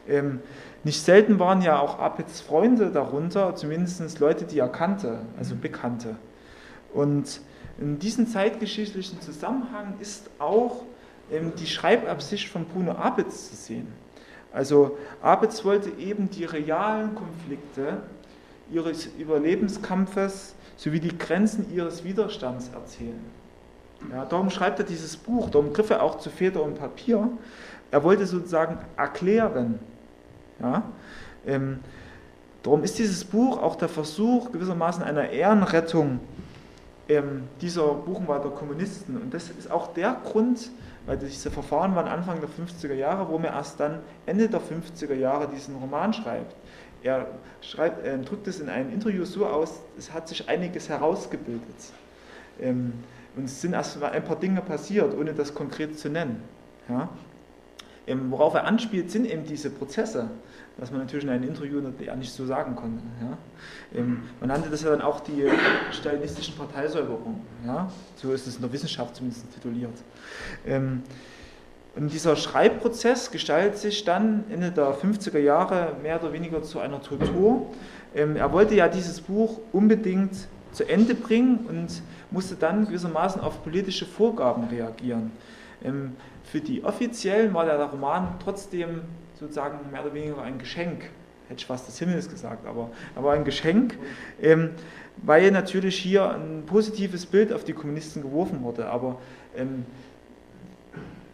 Ähm, 0.07 0.39
nicht 0.83 1.01
selten 1.01 1.39
waren 1.39 1.61
ja 1.61 1.79
auch 1.79 1.99
Apitz 1.99 2.41
Freunde 2.41 2.89
darunter, 2.91 3.55
zumindest 3.55 4.19
Leute, 4.19 4.45
die 4.45 4.59
er 4.59 4.69
kannte, 4.69 5.19
also 5.37 5.55
Bekannte. 5.55 6.15
Und 6.93 7.41
in 7.79 7.99
diesem 7.99 8.27
zeitgeschichtlichen 8.27 9.21
Zusammenhang 9.21 9.93
ist 9.99 10.29
auch 10.39 10.83
ähm, 11.31 11.53
die 11.59 11.67
Schreibabsicht 11.67 12.49
von 12.49 12.65
Bruno 12.65 12.93
Apitz 12.93 13.49
zu 13.49 13.55
sehen. 13.55 13.87
Also 14.51 14.97
Apitz 15.21 15.63
wollte 15.63 15.91
eben 15.99 16.29
die 16.29 16.45
realen 16.45 17.13
Konflikte 17.13 18.01
ihres 18.71 19.05
Überlebenskampfes 19.05 20.55
sowie 20.79 21.01
die 21.01 21.17
Grenzen 21.17 21.69
ihres 21.73 22.05
Widerstands 22.05 22.69
erzählen. 22.73 23.19
Ja, 24.13 24.23
darum 24.23 24.49
schreibt 24.49 24.79
er 24.79 24.85
dieses 24.85 25.17
Buch, 25.17 25.49
darum 25.49 25.73
griff 25.73 25.89
er 25.89 26.01
auch 26.01 26.19
zu 26.19 26.29
Feder 26.29 26.63
und 26.63 26.75
Papier. 26.75 27.27
Er 27.91 28.03
wollte 28.05 28.25
sozusagen 28.25 28.77
erklären. 28.95 29.79
Ja, 30.61 30.83
ähm, 31.45 31.79
darum 32.63 32.83
ist 32.83 32.97
dieses 32.97 33.25
Buch 33.25 33.61
auch 33.61 33.75
der 33.75 33.89
Versuch 33.89 34.53
gewissermaßen 34.53 35.03
einer 35.03 35.29
Ehrenrettung 35.29 36.21
ähm, 37.09 37.43
dieser 37.59 37.93
Buchenwalder 37.93 38.49
Kommunisten. 38.51 39.21
Und 39.21 39.33
das 39.33 39.49
ist 39.49 39.69
auch 39.69 39.93
der 39.93 40.15
Grund, 40.23 40.71
weil 41.05 41.17
diese 41.17 41.51
Verfahren 41.51 41.93
waren 41.93 42.07
Anfang 42.07 42.39
der 42.39 42.49
50er 42.49 42.93
Jahre, 42.93 43.27
wo 43.27 43.37
er 43.39 43.53
erst 43.53 43.81
dann 43.81 43.99
Ende 44.25 44.47
der 44.47 44.61
50er 44.61 45.15
Jahre 45.15 45.49
diesen 45.49 45.75
Roman 45.75 46.13
schreibt. 46.13 46.55
Er 47.03 47.27
schreibt, 47.61 48.05
äh, 48.05 48.17
drückt 48.19 48.47
es 48.47 48.59
in 48.59 48.69
einem 48.69 48.91
Interview 48.91 49.25
so 49.25 49.45
aus, 49.45 49.79
es 49.97 50.11
hat 50.13 50.27
sich 50.27 50.49
einiges 50.49 50.89
herausgebildet. 50.89 51.93
Ähm, 52.59 52.93
und 53.35 53.45
es 53.45 53.61
sind 53.61 53.73
erst 53.73 53.99
mal 53.99 54.11
ein 54.11 54.23
paar 54.23 54.35
Dinge 54.35 54.61
passiert, 54.61 55.15
ohne 55.17 55.33
das 55.33 55.53
konkret 55.53 55.97
zu 55.97 56.09
nennen. 56.09 56.41
Ja? 56.89 57.09
Ähm, 58.07 58.31
worauf 58.31 58.53
er 58.55 58.65
anspielt, 58.65 59.11
sind 59.11 59.25
eben 59.25 59.45
diese 59.45 59.69
Prozesse, 59.69 60.29
was 60.77 60.91
man 60.91 61.01
natürlich 61.01 61.23
in 61.25 61.29
einem 61.29 61.43
Interview 61.47 61.79
nicht 62.17 62.33
so 62.33 62.45
sagen 62.45 62.75
konnte. 62.75 63.03
Ja? 63.21 63.37
Ähm, 63.99 64.23
man 64.39 64.49
nannte 64.49 64.69
das 64.69 64.81
ja 64.81 64.89
dann 64.89 65.01
auch 65.01 65.19
die 65.21 65.45
stalinistischen 65.91 66.55
Parteisäuberungen. 66.55 67.41
Ja? 67.65 67.91
So 68.15 68.33
ist 68.33 68.47
es 68.47 68.55
in 68.55 68.61
der 68.61 68.73
Wissenschaft 68.73 69.15
zumindest 69.15 69.53
tituliert. 69.53 69.93
Und 71.95 72.13
dieser 72.13 72.35
Schreibprozess 72.35 73.31
gestaltet 73.31 73.77
sich 73.77 74.05
dann 74.05 74.43
Ende 74.51 74.71
der 74.71 74.95
50er 74.95 75.39
Jahre 75.39 75.95
mehr 76.01 76.21
oder 76.21 76.31
weniger 76.31 76.61
zu 76.61 76.79
einer 76.79 77.01
Tortur. 77.01 77.67
Ähm, 78.15 78.35
er 78.35 78.51
wollte 78.53 78.75
ja 78.75 78.87
dieses 78.87 79.21
Buch 79.21 79.59
unbedingt 79.71 80.33
zu 80.71 80.87
Ende 80.87 81.15
bringen 81.15 81.65
und 81.67 82.01
musste 82.31 82.55
dann 82.55 82.85
gewissermaßen 82.85 83.41
auf 83.41 83.63
politische 83.63 84.05
Vorgaben 84.05 84.65
reagieren. 84.65 85.31
Ähm, 85.83 86.15
für 86.43 86.61
die 86.61 86.83
Offiziellen 86.83 87.53
war 87.53 87.65
der 87.65 87.83
Roman 87.83 88.35
trotzdem 88.43 89.01
sozusagen 89.39 89.91
mehr 89.91 90.03
oder 90.03 90.13
weniger 90.13 90.41
ein 90.41 90.59
Geschenk, 90.59 91.03
hätte 91.47 91.59
ich 91.59 91.65
fast 91.65 91.87
des 91.87 91.97
Himmels 91.97 92.29
gesagt, 92.29 92.67
aber 92.67 92.89
er 93.15 93.23
war 93.23 93.33
ein 93.33 93.45
Geschenk, 93.45 93.97
ähm, 94.41 94.71
weil 95.17 95.51
natürlich 95.51 95.97
hier 95.97 96.29
ein 96.29 96.63
positives 96.65 97.25
Bild 97.25 97.51
auf 97.51 97.63
die 97.63 97.73
Kommunisten 97.73 98.21
geworfen 98.21 98.61
wurde. 98.63 98.87
Aber 98.89 99.19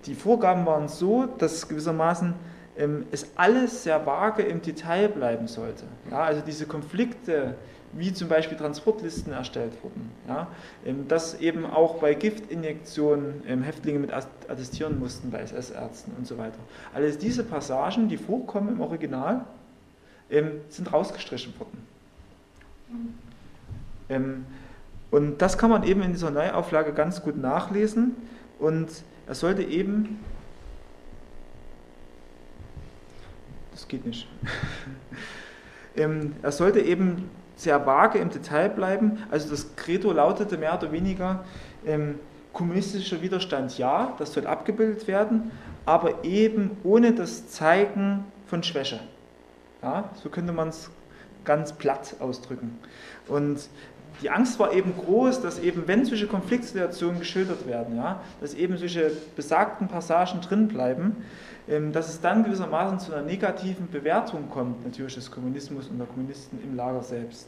die 0.06 0.16
Vorgaben 0.16 0.66
waren 0.66 0.88
so, 0.88 1.26
dass 1.26 1.68
gewissermaßen 1.68 2.34
ähm, 2.78 3.06
es 3.12 3.28
alles 3.36 3.84
sehr 3.84 4.06
vage 4.06 4.44
im 4.44 4.62
Detail 4.62 5.10
bleiben 5.10 5.48
sollte. 5.48 5.86
Ja, 6.12 6.24
also 6.24 6.42
diese 6.46 6.66
Konflikte, 6.66 7.56
wie 7.94 8.14
zum 8.14 8.28
Beispiel 8.28 8.58
Transportlisten 8.58 9.32
erstellt 9.32 9.72
wurden, 9.82 10.12
ja, 10.28 10.48
ähm, 10.86 11.08
dass 11.08 11.40
eben 11.40 11.66
auch 11.66 11.96
bei 11.96 12.14
Giftinjektionen 12.14 13.44
ähm, 13.48 13.64
Häftlinge 13.64 14.00
mit 14.00 14.14
attestieren 14.14 15.00
mussten 15.00 15.32
bei 15.32 15.40
SS-Ärzten 15.40 16.12
und 16.18 16.28
so 16.28 16.38
weiter. 16.38 16.60
Alles 16.94 17.18
diese 17.18 17.44
Passagen, 17.44 18.10
die 18.10 18.18
vorkommen 18.18 18.70
im 18.70 18.82
Original, 18.82 19.46
ähm, 20.30 20.62
sind 20.70 20.92
rausgestrichen 20.92 21.54
worden. 21.60 21.88
Ähm, 24.10 24.46
und 25.12 25.42
das 25.42 25.58
kann 25.58 25.70
man 25.70 25.84
eben 25.84 26.02
in 26.02 26.12
dieser 26.12 26.32
Neuauflage 26.32 26.92
ganz 26.92 27.22
gut 27.22 27.38
nachlesen. 27.38 28.16
Und 28.60 28.90
er 29.28 29.36
sollte 29.36 29.64
eben, 29.64 30.20
das 33.72 33.88
geht 33.88 34.06
nicht, 34.06 34.28
ähm, 35.98 36.36
er 36.42 36.52
sollte 36.52 36.80
eben 36.80 37.30
sehr 37.56 37.86
vage 37.86 38.20
im 38.20 38.30
Detail 38.30 38.70
bleiben. 38.70 39.24
Also 39.32 39.50
das 39.50 39.76
Credo 39.76 40.12
lautete 40.12 40.58
mehr 40.58 40.78
oder 40.78 40.92
weniger, 40.92 41.46
ähm, 41.86 42.20
kommunistischer 42.54 43.22
Widerstand 43.22 43.78
ja, 43.78 44.14
das 44.18 44.34
soll 44.34 44.48
abgebildet 44.48 45.08
werden, 45.08 45.52
aber 45.86 46.24
eben 46.24 46.78
ohne 46.84 47.14
das 47.14 47.50
Zeigen 47.50 48.26
von 48.48 48.64
Schwäche. 48.64 49.00
Ja, 49.82 50.10
so 50.24 50.30
könnte 50.30 50.54
man 50.54 50.70
es 50.70 50.90
ganz 51.44 51.74
platt 51.74 52.16
ausdrücken. 52.20 52.80
Und 53.28 53.68
die 54.22 54.30
Angst 54.30 54.60
war 54.60 54.74
eben 54.74 54.94
groß, 54.96 55.42
dass 55.42 55.60
eben, 55.60 55.88
wenn 55.88 56.06
solche 56.06 56.28
Konfliktsituationen 56.28 57.20
geschildert 57.20 57.68
werden, 57.68 57.96
ja, 57.98 58.22
dass 58.42 58.54
eben 58.54 58.78
solche 58.78 59.12
besagten 59.36 59.88
Passagen 59.88 60.42
drin 60.42 60.68
bleiben, 60.68 61.18
ähm, 61.68 61.92
dass 61.92 62.10
es 62.10 62.22
dann 62.22 62.44
gewissermaßen 62.44 63.00
zu 63.00 63.14
einer 63.14 63.24
negativen 63.24 63.90
Bewertung 63.90 64.50
kommt, 64.50 64.86
natürlich 64.86 65.16
des 65.16 65.32
Kommunismus 65.32 65.88
und 65.88 65.98
der 65.98 66.08
Kommunisten 66.08 66.60
im 66.64 66.76
Lager 66.76 67.04
selbst. 67.04 67.48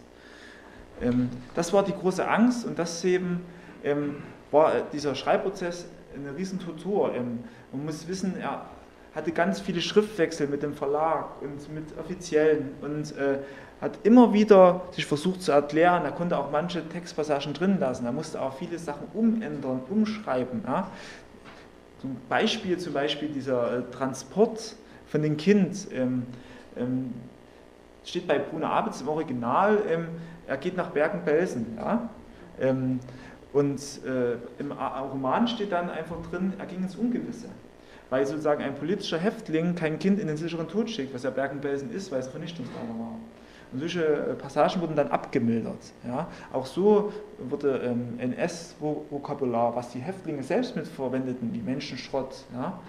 Ähm, 1.02 1.30
das 1.56 1.72
war 1.74 1.84
die 1.84 1.94
große 1.94 2.28
Angst 2.28 2.66
und 2.66 2.78
das 2.78 3.04
eben 3.06 3.42
ähm, 3.84 4.18
war 4.52 4.74
dieser 4.92 5.16
Schreibprozess 5.16 5.86
eine 6.16 6.36
riesen 6.36 6.60
Tortur. 6.60 7.12
Man 7.72 7.86
muss 7.86 8.08
wissen, 8.08 8.36
er 8.40 8.66
hatte 9.14 9.32
ganz 9.32 9.60
viele 9.60 9.82
Schriftwechsel 9.82 10.48
mit 10.48 10.64
dem 10.64 10.74
Verlag 10.74 11.42
und 11.42 11.74
mit 11.74 11.98
Offiziellen 11.98 12.72
und 12.82 13.16
äh, 13.18 13.40
hat 13.82 14.00
immer 14.04 14.34
wieder 14.34 14.82
sich 14.92 15.06
versucht 15.06 15.42
zu 15.42 15.52
erklären. 15.52 16.04
Er 16.04 16.12
konnte 16.12 16.38
auch 16.38 16.52
manche 16.52 16.88
Textpassagen 16.88 17.54
drin 17.54 17.80
lassen. 17.80 18.06
Er 18.06 18.12
musste 18.12 18.42
auch 18.42 18.58
viele 18.58 18.80
Sachen 18.80 19.08
umändern, 19.14 19.82
umschreiben. 19.90 20.64
Ja. 20.66 20.90
Zum 22.00 22.18
Beispiel 22.30 22.78
zum 22.78 22.94
Beispiel 22.94 23.30
dieser 23.30 23.80
äh, 23.80 23.82
Transport 23.92 24.76
von 25.08 25.22
dem 25.22 25.38
Kind 25.38 25.88
ähm, 25.94 26.26
ähm, 26.76 27.14
steht 28.04 28.28
bei 28.28 28.40
Bruno 28.40 28.68
Abitz 28.68 29.02
im 29.02 29.10
Original, 29.10 29.80
ähm, 29.90 30.08
er 30.48 30.58
geht 30.58 30.78
nach 30.78 30.90
Bergen-Belsen. 30.90 31.78
Ja. 31.78 32.10
Ähm, 32.60 33.00
und 33.54 33.80
äh, 34.06 34.34
im 34.60 34.72
Roman 34.72 35.48
steht 35.48 35.72
dann 35.72 35.90
einfach 35.90 36.18
drin, 36.30 36.54
er 36.58 36.66
ging 36.66 36.84
ins 36.84 36.96
Ungewisse 36.96 37.48
weil 38.10 38.26
sozusagen 38.26 38.64
ein 38.64 38.76
politischer 38.76 39.18
Häftling 39.18 39.76
kein 39.76 40.00
Kind 40.00 40.20
in 40.20 40.28
den 40.28 40.38
sicheren 40.38 40.68
Tod 40.68 40.90
schickt, 40.90 41.14
was 41.14 41.24
ja 41.24 41.30
Bergen-Belsen 41.30 41.92
ist, 41.92 42.12
weil 42.12 42.20
es 42.20 42.28
Vernichtungslager 42.28 42.98
war. 42.98 43.16
Und 43.72 43.80
solche 43.80 44.06
äh, 44.06 44.34
Passagen 44.36 44.82
wurden 44.82 44.96
dann 44.96 45.10
abgemildert. 45.10 45.94
Ja. 46.06 46.28
Auch 46.54 46.66
so 46.66 47.12
wurde 47.38 47.82
ähm, 47.84 48.18
NS-Vokabular, 48.20 49.76
was 49.76 49.90
die 49.90 50.00
Häftlinge 50.00 50.44
selbst 50.44 50.76
mitverwendeten, 50.76 51.54
wie 51.54 51.60
Menschenschrott, 51.60 52.46
ja, 52.54 52.80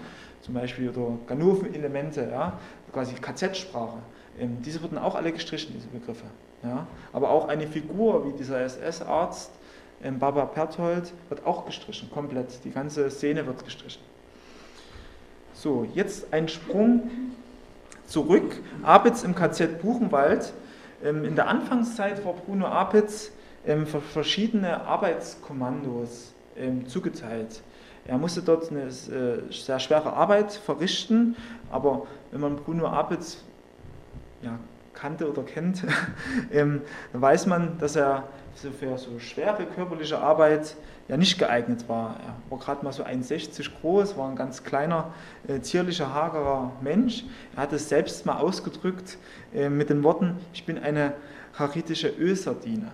zum 0.42 0.54
Beispiel, 0.54 0.90
oder 0.90 1.18
Ganoven-Elemente, 1.26 2.28
ja, 2.30 2.58
quasi 2.92 3.14
KZ-Sprache, 3.14 3.98
ähm, 4.38 4.58
diese 4.62 4.82
wurden 4.82 4.98
auch 4.98 5.14
alle 5.14 5.32
gestrichen, 5.32 5.72
diese 5.74 5.88
Begriffe. 5.88 6.26
Ja. 6.62 6.86
Aber 7.12 7.30
auch 7.30 7.48
eine 7.48 7.66
Figur 7.66 8.26
wie 8.26 8.36
dieser 8.36 8.60
SS-Arzt, 8.60 9.50
ähm, 10.02 10.18
Baba 10.18 10.44
Perthold, 10.46 11.12
wird 11.28 11.44
auch 11.44 11.66
gestrichen, 11.66 12.10
komplett. 12.10 12.64
Die 12.64 12.70
ganze 12.70 13.10
Szene 13.10 13.46
wird 13.46 13.64
gestrichen. 13.64 14.02
So, 15.54 15.86
jetzt 15.94 16.32
ein 16.32 16.48
Sprung 16.48 17.10
zurück. 18.06 18.60
Apitz 18.82 19.24
im 19.24 19.34
KZ 19.34 19.82
Buchenwald. 19.82 20.52
Ähm, 21.02 21.24
in 21.24 21.34
der 21.36 21.48
Anfangszeit 21.48 22.24
war 22.24 22.34
Bruno 22.34 22.66
Apitz 22.66 23.30
ähm, 23.66 23.86
für 23.86 24.00
verschiedene 24.00 24.82
Arbeitskommandos 24.82 26.32
ähm, 26.56 26.86
zugeteilt. 26.88 27.62
Er 28.06 28.18
musste 28.18 28.42
dort 28.42 28.70
eine 28.70 28.84
äh, 28.84 29.52
sehr 29.52 29.78
schwere 29.78 30.12
Arbeit 30.12 30.52
verrichten, 30.52 31.36
aber 31.70 32.06
wenn 32.30 32.40
man 32.40 32.56
Bruno 32.56 32.86
Apitz 32.86 33.44
ja, 34.42 34.58
kannte 34.94 35.30
oder 35.30 35.42
kennt, 35.42 35.84
dann 36.52 36.82
weiß 37.12 37.46
man, 37.46 37.78
dass 37.78 37.96
er 37.96 38.24
für 38.54 38.98
so 38.98 39.18
schwere 39.18 39.66
körperliche 39.66 40.18
Arbeit 40.18 40.74
ja 41.08 41.16
nicht 41.16 41.38
geeignet 41.38 41.88
war. 41.88 42.16
Er 42.20 42.50
war 42.50 42.58
gerade 42.58 42.84
mal 42.84 42.92
so 42.92 43.02
1,60 43.02 43.70
groß, 43.80 44.16
war 44.16 44.28
ein 44.28 44.36
ganz 44.36 44.62
kleiner, 44.62 45.12
äh, 45.46 45.60
zierlicher, 45.60 46.12
hagerer 46.12 46.72
Mensch. 46.82 47.24
Er 47.56 47.62
hat 47.62 47.72
es 47.72 47.88
selbst 47.88 48.26
mal 48.26 48.36
ausgedrückt 48.36 49.18
äh, 49.54 49.68
mit 49.68 49.90
den 49.90 50.04
Worten, 50.04 50.36
ich 50.52 50.64
bin 50.64 50.78
eine 50.78 51.14
haritische 51.58 52.08
Ölsardine. 52.08 52.90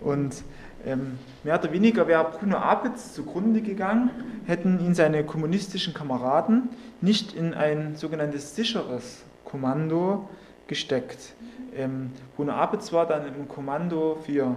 Und 0.00 0.44
ähm, 0.84 1.18
mehr 1.42 1.58
oder 1.58 1.72
weniger 1.72 2.06
wäre 2.06 2.24
Bruno 2.24 2.58
Apitz 2.58 3.14
zugrunde 3.14 3.62
gegangen, 3.62 4.10
hätten 4.46 4.78
ihn 4.84 4.94
seine 4.94 5.24
kommunistischen 5.24 5.94
Kameraden 5.94 6.68
nicht 7.00 7.32
in 7.32 7.54
ein 7.54 7.96
sogenanntes 7.96 8.54
sicheres 8.54 9.24
Kommando 9.44 10.28
gesteckt. 10.66 11.34
Ähm, 11.74 12.12
Bruno 12.36 12.52
Apitz 12.52 12.92
war 12.92 13.06
dann 13.06 13.26
im 13.26 13.48
Kommando 13.48 14.18
für 14.24 14.56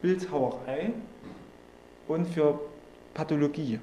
Bildhauerei 0.00 0.92
und 2.08 2.26
für 2.26 2.58
Pathologie. 3.14 3.78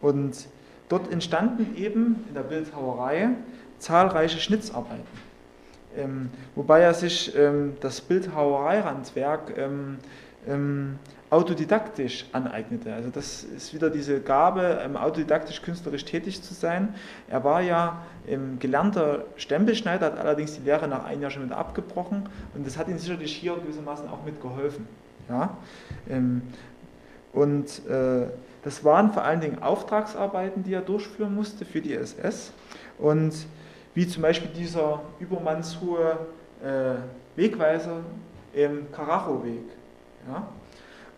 Und 0.00 0.48
dort 0.88 1.10
entstanden 1.12 1.76
eben 1.76 2.24
in 2.28 2.34
der 2.34 2.42
Bildhauerei 2.42 3.30
zahlreiche 3.78 4.38
Schnitzarbeiten. 4.38 5.32
Ähm, 5.96 6.30
wobei 6.54 6.80
er 6.80 6.94
sich 6.94 7.36
ähm, 7.36 7.76
das 7.80 8.00
Bildhauereihandwerk 8.00 9.54
ähm, 9.56 9.98
ähm, 10.46 10.98
autodidaktisch 11.30 12.26
aneignete. 12.32 12.92
Also 12.92 13.10
das 13.10 13.42
ist 13.42 13.72
wieder 13.72 13.90
diese 13.90 14.20
Gabe, 14.20 14.80
ähm, 14.82 14.96
autodidaktisch 14.96 15.62
künstlerisch 15.62 16.04
tätig 16.04 16.42
zu 16.42 16.52
sein. 16.54 16.94
Er 17.28 17.42
war 17.44 17.62
ja 17.62 18.02
ähm, 18.26 18.58
gelernter 18.58 19.24
Stempelschneider, 19.36 20.06
hat 20.06 20.18
allerdings 20.18 20.54
die 20.54 20.62
Lehre 20.62 20.88
nach 20.88 21.04
einem 21.04 21.22
Jahr 21.22 21.30
schon 21.30 21.44
wieder 21.44 21.56
abgebrochen 21.56 22.28
und 22.54 22.66
das 22.66 22.76
hat 22.76 22.88
ihm 22.88 22.98
sicherlich 22.98 23.34
hier 23.34 23.54
gewissermaßen 23.54 24.08
auch 24.08 24.24
mitgeholfen. 24.24 24.86
Ja? 25.28 25.56
Und 27.32 27.86
äh, 27.88 28.26
das 28.62 28.84
waren 28.84 29.12
vor 29.12 29.24
allen 29.24 29.40
Dingen 29.40 29.62
Auftragsarbeiten, 29.62 30.62
die 30.62 30.74
er 30.74 30.82
durchführen 30.82 31.34
musste 31.34 31.64
für 31.64 31.80
die 31.80 31.94
SS. 31.94 32.52
Und 32.98 33.34
wie 33.94 34.06
zum 34.06 34.22
Beispiel 34.22 34.50
dieser 34.50 35.00
übermannshohe 35.18 36.18
äh, 36.62 36.94
Wegweiser 37.36 38.00
im 38.54 38.90
Karacho-Weg. 38.92 39.64
Ja? 40.28 40.46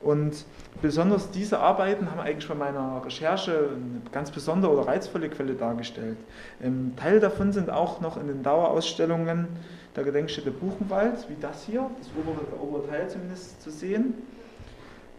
Und 0.03 0.45
besonders 0.83 1.31
diese 1.31 1.59
Arbeiten 1.59 2.11
haben 2.11 2.21
eigentlich 2.21 2.47
bei 2.47 2.55
meiner 2.55 3.03
Recherche 3.05 3.71
eine 3.71 4.03
ganz 4.13 4.31
besondere 4.31 4.73
oder 4.73 4.87
reizvolle 4.87 5.31
Quelle 5.31 5.55
dargestellt. 5.55 6.19
Ähm, 6.63 6.93
Teil 6.97 7.21
davon 7.21 7.53
sind 7.53 7.71
auch 7.71 8.01
noch 8.01 8.19
in 8.19 8.27
den 8.27 8.43
Dauerausstellungen 8.43 9.49
der 9.97 10.05
Gedenkstätte 10.05 10.51
Buchenwald, 10.51 11.29
wie 11.29 11.37
das 11.41 11.65
hier, 11.65 11.91
das 11.99 12.09
obere, 12.19 12.45
obere 12.61 12.89
Teil 12.89 13.09
zumindest 13.09 13.63
zu 13.63 13.71
sehen. 13.71 14.15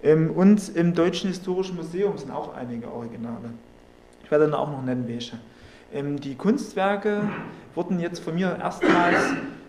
Ähm, 0.03 0.31
und 0.31 0.75
im 0.75 0.93
Deutschen 0.93 1.29
Historischen 1.29 1.75
Museum 1.75 2.17
sind 2.17 2.31
auch 2.31 2.53
einige 2.55 2.91
Originale. 2.91 3.51
Ich 4.23 4.31
werde 4.31 4.45
dann 4.45 4.53
auch 4.53 4.69
noch 4.69 4.83
nennen, 4.83 5.07
welche. 5.07 5.37
Ähm, 5.93 6.19
die 6.19 6.35
Kunstwerke 6.35 7.21
wurden 7.73 7.99
jetzt 7.99 8.19
von 8.19 8.35
mir 8.35 8.57
erstmals 8.59 9.17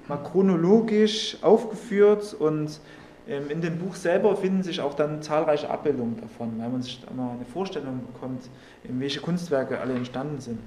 mal 0.08 0.18
chronologisch 0.18 1.36
aufgeführt 1.42 2.34
und 2.38 2.80
ähm, 3.28 3.50
in 3.50 3.60
dem 3.60 3.78
Buch 3.78 3.94
selber 3.94 4.36
finden 4.36 4.62
sich 4.62 4.80
auch 4.80 4.94
dann 4.94 5.20
zahlreiche 5.20 5.68
Abbildungen 5.68 6.20
davon, 6.20 6.52
weil 6.58 6.68
man 6.68 6.82
sich 6.82 7.00
mal 7.14 7.32
eine 7.32 7.44
Vorstellung 7.44 8.00
bekommt, 8.12 8.48
welche 8.84 9.20
Kunstwerke 9.20 9.80
alle 9.80 9.94
entstanden 9.94 10.40
sind. 10.40 10.58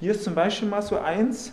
Hier 0.00 0.10
ist 0.10 0.24
zum 0.24 0.34
Beispiel 0.34 0.68
mal 0.68 0.82
so 0.82 0.98
eins. 0.98 1.52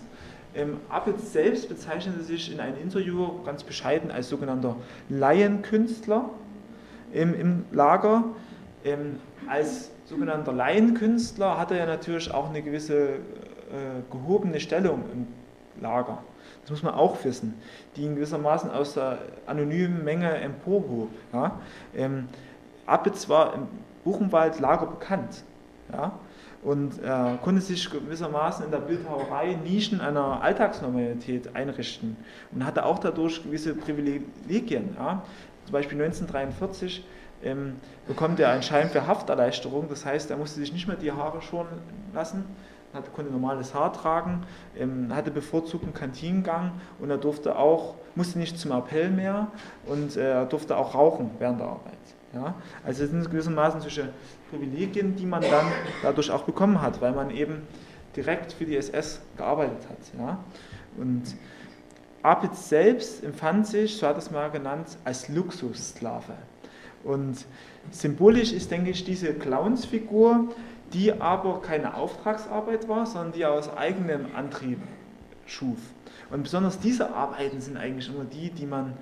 Appels 0.90 1.32
selbst 1.32 1.70
bezeichnete 1.70 2.24
sich 2.24 2.52
in 2.52 2.60
einem 2.60 2.76
Interview 2.82 3.44
ganz 3.46 3.64
bescheiden 3.64 4.10
als 4.10 4.30
sogenannter 4.30 4.76
Laienkünstler 5.08 6.32
im, 7.14 7.34
im 7.34 7.66
Lager. 7.72 8.24
Ähm, 8.84 9.20
als 9.48 9.92
sogenannter 10.06 10.54
Laienkünstler 10.54 11.58
hat 11.58 11.72
er 11.72 11.86
natürlich 11.86 12.34
auch 12.34 12.50
eine 12.50 12.62
gewisse 12.62 13.10
äh, 13.10 14.02
gehobene 14.12 14.60
Stellung 14.60 15.04
im 15.14 15.28
Lager. 15.82 16.20
Das 16.62 16.72
muss 16.72 16.84
man 16.84 16.94
auch 16.94 17.24
wissen, 17.24 17.56
die 17.96 18.04
ihn 18.04 18.16
gewissermaßen 18.16 18.70
aus 18.72 18.94
der 18.94 19.20
anonymen 19.46 20.04
Menge 20.04 20.30
emporhob. 20.36 21.10
Ja? 21.34 21.60
Ähm, 21.96 22.28
Appitz 22.86 23.30
war 23.30 23.54
im 23.54 23.68
Buchenwald 24.04 24.60
Lager 24.60 24.88
bekannt. 24.88 25.44
Ja? 25.92 26.14
Und 26.62 27.02
er 27.02 27.40
konnte 27.42 27.62
sich 27.62 27.90
gewissermaßen 27.90 28.66
in 28.66 28.72
der 28.72 28.80
Bildhauerei 28.80 29.58
Nischen 29.64 30.02
einer 30.02 30.42
Alltagsnormalität 30.42 31.56
einrichten 31.56 32.18
und 32.52 32.66
hatte 32.66 32.86
auch 32.86 33.00
dadurch 33.00 33.42
gewisse 33.44 33.74
Privilegien. 33.74 34.96
Ja? 34.98 35.24
Zum 35.70 35.74
Beispiel 35.74 36.02
1943 36.02 37.06
ähm, 37.44 37.76
bekommt 38.08 38.40
er 38.40 38.50
einen 38.50 38.64
Schein 38.64 38.90
für 38.90 39.06
Hafterleichterung, 39.06 39.88
das 39.88 40.04
heißt, 40.04 40.32
er 40.32 40.38
musste 40.38 40.60
sich 40.60 40.74
nicht 40.74 40.88
mehr 40.88 40.98
die 40.98 41.12
Haare 41.12 41.44
schonen 41.44 41.70
lassen, 42.12 42.44
hatte, 42.92 43.12
konnte 43.12 43.32
normales 43.32 43.76
Haar 43.76 43.94
tragen, 43.94 44.48
ähm, 44.76 45.16
hatte 45.16 45.30
bevorzugten 45.30 45.94
Kantinengang 45.94 46.72
und 46.98 47.12
er 47.12 47.20
durfte 47.20 47.56
auch, 47.56 47.94
musste 48.16 48.40
nicht 48.40 48.58
zum 48.58 48.72
Appell 48.72 49.12
mehr 49.12 49.50
und 49.86 50.18
äh, 50.18 50.32
er 50.32 50.46
durfte 50.48 50.76
auch 50.76 50.96
rauchen 50.96 51.30
während 51.38 51.60
der 51.60 51.68
Arbeit. 51.68 52.00
Ja? 52.34 52.56
Also 52.84 53.04
es 53.04 53.12
sind 53.12 53.30
gewissermaßen 53.30 53.80
solche 53.82 54.10
Privilegien, 54.50 55.16
die 55.16 55.28
man 55.28 55.44
dann 55.44 55.68
dadurch 56.02 56.32
auch 56.32 56.46
bekommen 56.46 56.82
hat, 56.82 57.00
weil 57.00 57.12
man 57.12 57.30
eben 57.30 57.68
direkt 58.16 58.54
für 58.54 58.66
die 58.66 58.76
SS 58.76 59.22
gearbeitet 59.38 59.88
hat. 59.88 60.20
Ja? 60.20 60.40
Und 60.98 61.36
Apitz 62.22 62.70
selbst 62.70 63.24
empfand 63.24 63.68
sich, 63.68 63.98
so 63.98 64.08
hat 64.08 64.18
es 64.18 64.32
mal 64.32 64.50
genannt, 64.50 64.88
als 65.06 65.30
Luxussklave. 65.30 66.34
Und 67.04 67.46
symbolisch 67.92 68.52
ist, 68.52 68.72
denke 68.72 68.90
ich, 68.92 69.06
diese 69.06 69.34
Clownsfigur, 69.34 70.50
die 70.94 71.14
aber 71.14 71.62
keine 71.62 71.94
Auftragsarbeit 71.96 72.90
war, 72.90 73.06
sondern 73.06 73.32
die 73.32 73.46
aus 73.46 73.76
eigenem 73.76 74.28
Antrieb 74.36 74.80
schuf. 75.46 75.78
Und 76.30 76.44
besonders 76.44 76.80
diese 76.80 77.14
Arbeiten 77.14 77.62
sind 77.62 77.78
eigentlich 77.78 78.10
immer 78.10 78.26
die, 78.26 78.50
die 78.50 78.66
man, 78.66 78.94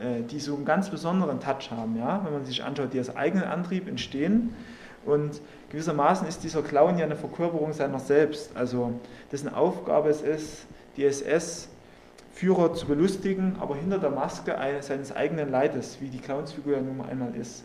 äh, 0.00 0.22
die 0.22 0.40
so 0.40 0.54
einen 0.54 0.64
ganz 0.64 0.90
besonderen 0.90 1.40
Touch 1.40 1.70
haben, 1.70 1.96
ja? 1.98 2.24
wenn 2.24 2.32
man 2.32 2.44
sich 2.44 2.62
anschaut, 2.64 2.92
die 2.92 3.00
aus 3.00 3.14
eigenem 3.14 3.48
Antrieb 3.48 3.88
entstehen. 3.88 4.54
Und 5.04 5.40
gewissermaßen 5.70 6.26
ist 6.26 6.42
dieser 6.44 6.62
Clown 6.62 6.98
ja 6.98 7.04
eine 7.04 7.16
Verkörperung 7.16 7.72
seiner 7.74 7.98
selbst, 7.98 8.56
also 8.56 8.94
dessen 9.30 9.52
Aufgabe 9.52 10.08
es 10.08 10.22
ist, 10.22 10.66
die 10.96 11.04
SS 11.04 11.68
Führer 12.34 12.74
zu 12.74 12.86
belustigen, 12.86 13.56
aber 13.60 13.76
hinter 13.76 13.98
der 13.98 14.10
Maske 14.10 14.56
seines 14.80 15.14
eigenen 15.14 15.50
Leides, 15.50 15.98
wie 16.00 16.08
die 16.08 16.18
Clownsfigur 16.18 16.74
ja 16.74 16.80
nun 16.80 17.00
einmal 17.00 17.34
ist. 17.36 17.64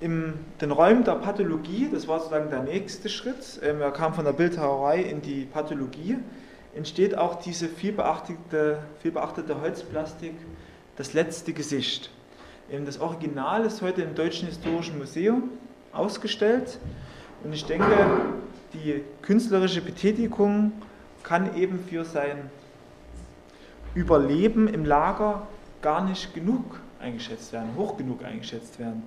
In 0.00 0.34
den 0.60 0.72
Räumen 0.72 1.04
der 1.04 1.14
Pathologie, 1.14 1.88
das 1.90 2.08
war 2.08 2.18
sozusagen 2.18 2.50
der 2.50 2.64
nächste 2.64 3.08
Schritt, 3.08 3.60
ähm, 3.62 3.80
er 3.80 3.92
kam 3.92 4.12
von 4.12 4.24
der 4.24 4.32
Bildhauerei 4.32 5.00
in 5.00 5.22
die 5.22 5.44
Pathologie, 5.44 6.18
entsteht 6.74 7.16
auch 7.16 7.36
diese 7.36 7.68
vielbeachtete, 7.68 8.78
vielbeachtete 9.00 9.60
Holzplastik, 9.60 10.34
das 10.96 11.14
letzte 11.14 11.52
Gesicht. 11.52 12.10
Ähm, 12.70 12.84
das 12.84 13.00
Original 13.00 13.64
ist 13.64 13.80
heute 13.82 14.02
im 14.02 14.14
Deutschen 14.14 14.48
Historischen 14.48 14.98
Museum 14.98 15.44
ausgestellt 15.92 16.78
und 17.44 17.52
ich 17.52 17.64
denke, 17.64 17.86
die 18.84 19.02
künstlerische 19.22 19.80
Betätigung 19.80 20.72
kann 21.22 21.56
eben 21.56 21.80
für 21.88 22.04
sein 22.04 22.50
Überleben 23.94 24.68
im 24.68 24.84
Lager 24.84 25.46
gar 25.82 26.04
nicht 26.04 26.34
genug 26.34 26.80
eingeschätzt 27.00 27.52
werden, 27.52 27.70
hoch 27.76 27.96
genug 27.96 28.24
eingeschätzt 28.24 28.78
werden. 28.78 29.02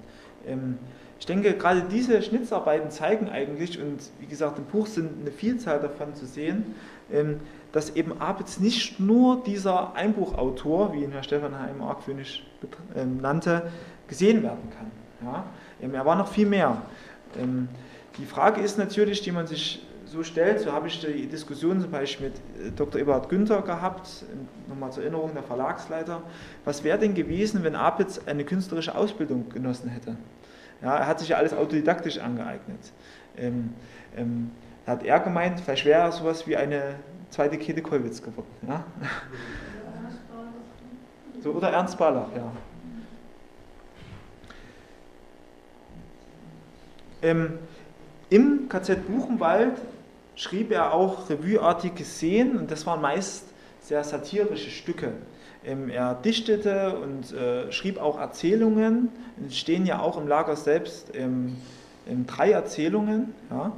Ähm, 0.48 0.78
ich 1.20 1.26
denke, 1.26 1.54
gerade 1.54 1.84
diese 1.84 2.22
Schnitzarbeiten 2.22 2.92
zeigen 2.92 3.30
eigentlich, 3.30 3.80
und 3.80 4.00
wie 4.20 4.26
gesagt, 4.26 4.58
im 4.58 4.66
Buch 4.66 4.88
sind 4.88 5.22
eine 5.22 5.32
Vielzahl 5.32 5.80
davon 5.80 6.16
zu 6.16 6.26
sehen, 6.26 6.76
ähm, 7.12 7.42
dass 7.72 7.96
eben 7.96 8.20
Abitz 8.22 8.60
nicht 8.60 9.00
nur 9.00 9.44
dieser 9.44 9.94
Einbuchautor, 9.96 10.94
wie 10.94 11.04
ihn 11.04 11.12
Herr 11.12 11.24
Stefan 11.24 11.60
Heim 11.60 11.82
argwöhnisch 11.82 12.46
ähm, 12.96 13.18
nannte, 13.18 13.70
gesehen 14.08 14.42
werden 14.42 14.70
kann. 14.78 14.92
er 15.94 16.06
war 16.06 16.16
noch 16.16 16.30
viel 16.30 16.48
mehr. 16.48 16.82
Die 18.18 18.26
Frage 18.26 18.62
ist 18.62 18.78
natürlich, 18.78 19.22
die 19.22 19.32
man 19.32 19.48
sich 19.48 19.86
so 20.06 20.24
stellt, 20.24 20.60
so 20.60 20.72
habe 20.72 20.88
ich 20.88 21.00
die 21.00 21.28
Diskussion 21.28 21.80
zum 21.80 21.92
Beispiel 21.92 22.30
mit 22.30 22.68
äh, 22.68 22.72
Dr. 22.72 23.00
Eberhard 23.00 23.30
Günther 23.30 23.62
gehabt, 23.62 24.26
nochmal 24.68 24.92
zur 24.92 25.04
Erinnerung, 25.04 25.34
der 25.34 25.44
Verlagsleiter. 25.44 26.24
Was 26.66 26.84
wäre 26.84 26.98
denn 26.98 27.14
gewesen, 27.14 27.64
wenn 27.64 27.76
Apitz 27.76 28.20
eine 28.26 28.44
künstlerische 28.44 28.96
Ausbildung 28.96 29.50
genossen 29.50 29.90
hätte? 29.90 30.18
Ja, 30.82 30.98
er 30.98 31.08
hat 31.08 31.20
sich 31.20 31.30
ja 31.30 31.38
alles 31.38 31.54
autodidaktisch 31.54 32.18
angeeignet. 32.20 32.92
Ähm, 33.38 33.74
ähm, 34.18 34.52
hat 34.88 35.04
er 35.04 35.20
gemeint, 35.20 35.60
vielleicht 35.60 35.86
wäre 35.86 36.02
er 36.02 36.12
sowas 36.12 36.48
wie 36.48 36.58
eine 36.58 36.96
zweite 37.30 37.58
Käthe 37.58 37.82
Kollwitz 37.82 38.22
geworden. 38.22 38.48
Ja? 38.68 38.84
So, 41.44 41.52
oder 41.52 41.70
Ernst 41.70 41.98
Barlach, 41.98 42.28
ja. 42.36 42.52
Ähm, 47.22 47.60
im 48.30 48.70
KZ 48.70 49.08
Buchenwald 49.08 49.74
schrieb 50.36 50.72
er 50.72 50.94
auch 50.94 51.30
revueartige 51.30 52.04
Szenen 52.04 52.58
und 52.58 52.72
das 52.72 52.86
waren 52.86 53.02
meist 53.02 53.46
sehr 53.82 54.04
satirische 54.04 54.70
Stücke. 54.70 55.14
Ähm, 55.66 55.90
er 55.90 56.14
dichtete 56.14 56.98
und 57.00 57.34
äh, 57.34 57.72
schrieb 57.72 58.00
auch 58.00 58.20
Erzählungen. 58.20 59.10
Es 59.46 59.58
stehen 59.58 59.86
ja 59.86 60.00
auch 60.00 60.18
im 60.18 60.28
Lager 60.28 60.56
selbst 60.56 61.14
ähm, 61.16 61.58
drei 62.28 62.52
Erzählungen. 62.52 63.34
Ja? 63.50 63.74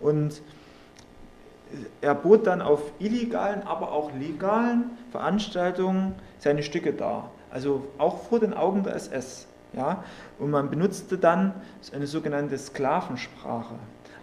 Und 0.00 0.40
er 2.00 2.14
bot 2.14 2.46
dann 2.46 2.62
auf 2.62 2.82
illegalen, 3.00 3.62
aber 3.62 3.90
auch 3.90 4.12
legalen 4.14 4.90
Veranstaltungen 5.10 6.14
seine 6.38 6.62
Stücke 6.62 6.92
dar. 6.92 7.30
Also 7.50 7.84
auch 7.98 8.22
vor 8.24 8.38
den 8.38 8.54
Augen 8.54 8.84
der 8.84 8.94
SS. 8.94 9.48
Ja? 9.72 10.04
Und 10.38 10.50
man 10.50 10.70
benutzte 10.70 11.18
dann 11.18 11.54
eine 11.92 12.06
sogenannte 12.06 12.56
Sklavensprache. 12.58 13.74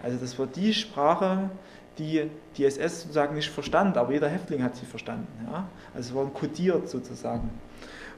Also 0.03 0.17
das 0.17 0.37
war 0.39 0.47
die 0.47 0.73
Sprache, 0.73 1.49
die 1.97 2.29
die 2.57 2.65
SS 2.65 3.01
sozusagen 3.01 3.35
nicht 3.35 3.49
verstand, 3.49 3.97
aber 3.97 4.13
jeder 4.13 4.29
Häftling 4.29 4.63
hat 4.63 4.75
sie 4.75 4.85
verstanden. 4.85 5.27
Ja? 5.45 5.65
Also 5.93 6.09
es 6.09 6.15
war 6.15 6.25
kodiert 6.27 6.89
sozusagen. 6.89 7.49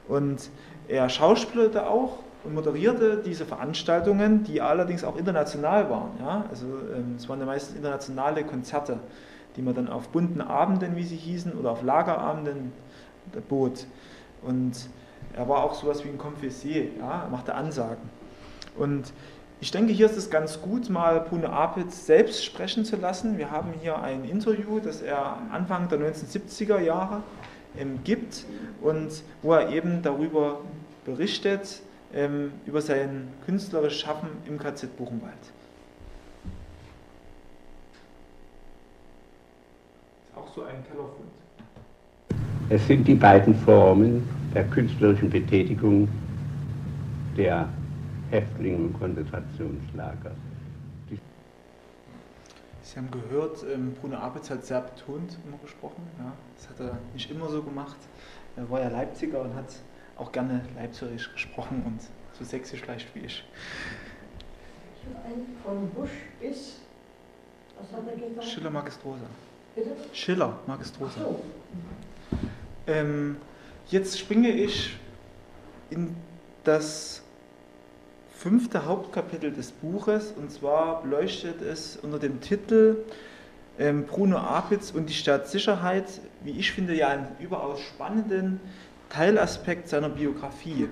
Und 0.08 0.50
er 0.88 1.08
schauspielerte 1.08 1.86
auch 1.86 2.18
und 2.44 2.54
moderierte 2.54 3.22
diese 3.24 3.46
Veranstaltungen, 3.46 4.44
die 4.44 4.60
allerdings 4.60 5.02
auch 5.02 5.16
international 5.16 5.88
waren. 5.90 6.10
Ja? 6.20 6.44
Also 6.50 6.66
ähm, 6.66 7.14
es 7.16 7.28
waren 7.28 7.40
ja 7.40 7.46
meistens 7.46 7.76
internationale 7.76 8.44
Konzerte, 8.44 8.98
die 9.56 9.62
man 9.62 9.74
dann 9.74 9.88
auf 9.88 10.08
bunten 10.08 10.40
Abenden, 10.40 10.96
wie 10.96 11.04
sie 11.04 11.16
hießen, 11.16 11.52
oder 11.52 11.70
auf 11.70 11.82
Lagerabenden 11.82 12.72
bot. 13.48 13.86
Und 14.42 14.88
er 15.34 15.48
war 15.48 15.64
auch 15.64 15.74
sowas 15.74 16.04
wie 16.04 16.08
ein 16.08 16.18
Confessier, 16.18 16.88
ja? 16.98 17.22
er 17.22 17.28
machte 17.30 17.54
Ansagen. 17.54 18.10
Und 18.76 19.12
ich 19.60 19.70
denke, 19.70 19.92
hier 19.92 20.06
ist 20.06 20.16
es 20.16 20.30
ganz 20.30 20.60
gut, 20.60 20.90
mal 20.90 21.20
Bruno 21.20 21.46
Apitz 21.48 22.06
selbst 22.06 22.44
sprechen 22.44 22.84
zu 22.84 22.96
lassen. 22.96 23.38
Wir 23.38 23.50
haben 23.50 23.72
hier 23.80 23.98
ein 24.02 24.24
Interview, 24.24 24.80
das 24.80 25.00
er 25.00 25.38
Anfang 25.50 25.88
der 25.88 26.00
1970er 26.00 26.80
Jahre 26.80 27.22
ähm, 27.78 28.00
gibt 28.04 28.44
und 28.82 29.22
wo 29.42 29.54
er 29.54 29.70
eben 29.70 30.02
darüber 30.02 30.60
berichtet, 31.04 31.80
ähm, 32.12 32.52
über 32.66 32.80
sein 32.80 33.28
künstlerisches 33.46 34.00
Schaffen 34.00 34.28
im 34.46 34.58
KZ 34.58 34.96
Buchenwald. 34.96 35.32
Ist 40.30 40.36
auch 40.36 40.54
so 40.54 40.62
ein 40.62 40.84
Kellerfund. 40.90 41.30
Es 42.68 42.86
sind 42.86 43.06
die 43.06 43.14
beiden 43.14 43.54
Formen 43.54 44.28
der 44.54 44.64
künstlerischen 44.64 45.30
Betätigung 45.30 46.08
der 47.36 47.68
Häftlingen 48.30 48.86
im 48.86 48.98
Konzentrationslager. 48.98 50.32
Sie 52.84 52.98
haben 52.98 53.10
gehört, 53.10 53.64
ähm, 53.72 53.94
Bruno 53.94 54.18
Abitz 54.18 54.50
hat 54.50 54.64
sehr 54.64 54.82
betont 54.82 55.38
immer 55.46 55.56
gesprochen. 55.58 56.06
Ja. 56.18 56.32
Das 56.56 56.68
hat 56.68 56.80
er 56.80 56.98
nicht 57.14 57.30
immer 57.30 57.48
so 57.48 57.62
gemacht. 57.62 57.96
Er 58.56 58.70
war 58.70 58.80
ja 58.80 58.88
Leipziger 58.88 59.40
und 59.40 59.54
hat 59.54 59.74
auch 60.16 60.30
gerne 60.30 60.60
Leipzigerisch 60.76 61.32
gesprochen 61.32 61.82
und 61.86 62.00
so 62.38 62.44
sächsisch 62.44 62.86
leicht 62.86 63.12
wie 63.14 63.20
ich. 63.20 63.44
Von 65.64 65.88
Busch 65.90 66.10
bis, 66.40 66.80
was 67.78 67.90
hat 67.92 68.06
er 68.06 68.28
gesagt? 68.28 68.44
Schiller 68.44 68.70
Magistrosa. 68.70 69.26
Bitte? 69.74 69.90
Schiller 70.12 70.58
Magistrosa. 70.66 71.20
So. 71.20 71.40
Ähm, 72.86 73.36
jetzt 73.88 74.18
springe 74.18 74.50
ich 74.50 74.96
in 75.90 76.14
das 76.64 77.23
fünfte 78.44 78.84
Hauptkapitel 78.84 79.52
des 79.52 79.72
Buches 79.72 80.34
und 80.36 80.52
zwar 80.52 81.00
beleuchtet 81.00 81.62
es 81.62 81.96
unter 81.96 82.18
dem 82.18 82.42
Titel 82.42 82.98
ähm, 83.78 84.04
Bruno 84.04 84.36
Apitz 84.36 84.90
und 84.90 85.08
die 85.08 85.14
Staatssicherheit, 85.14 86.04
wie 86.42 86.50
ich 86.50 86.72
finde, 86.72 86.94
ja 86.94 87.08
einen 87.08 87.26
überaus 87.40 87.80
spannenden 87.80 88.60
Teilaspekt 89.08 89.88
seiner 89.88 90.10
Biografie. 90.10 90.90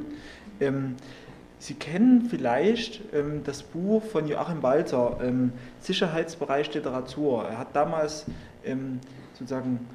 Ähm, 0.60 0.96
Sie 1.58 1.74
kennen 1.74 2.22
vielleicht 2.30 3.02
ähm, 3.12 3.42
das 3.44 3.62
Buch 3.62 4.02
von 4.02 4.26
Joachim 4.26 4.62
Walter, 4.62 5.18
ähm, 5.22 5.52
Sicherheitsbereich 5.80 6.72
Literatur. 6.72 7.44
Er 7.44 7.58
hat 7.58 7.76
damals 7.76 8.24
ähm, 8.64 8.98
sozusagen 9.34 9.86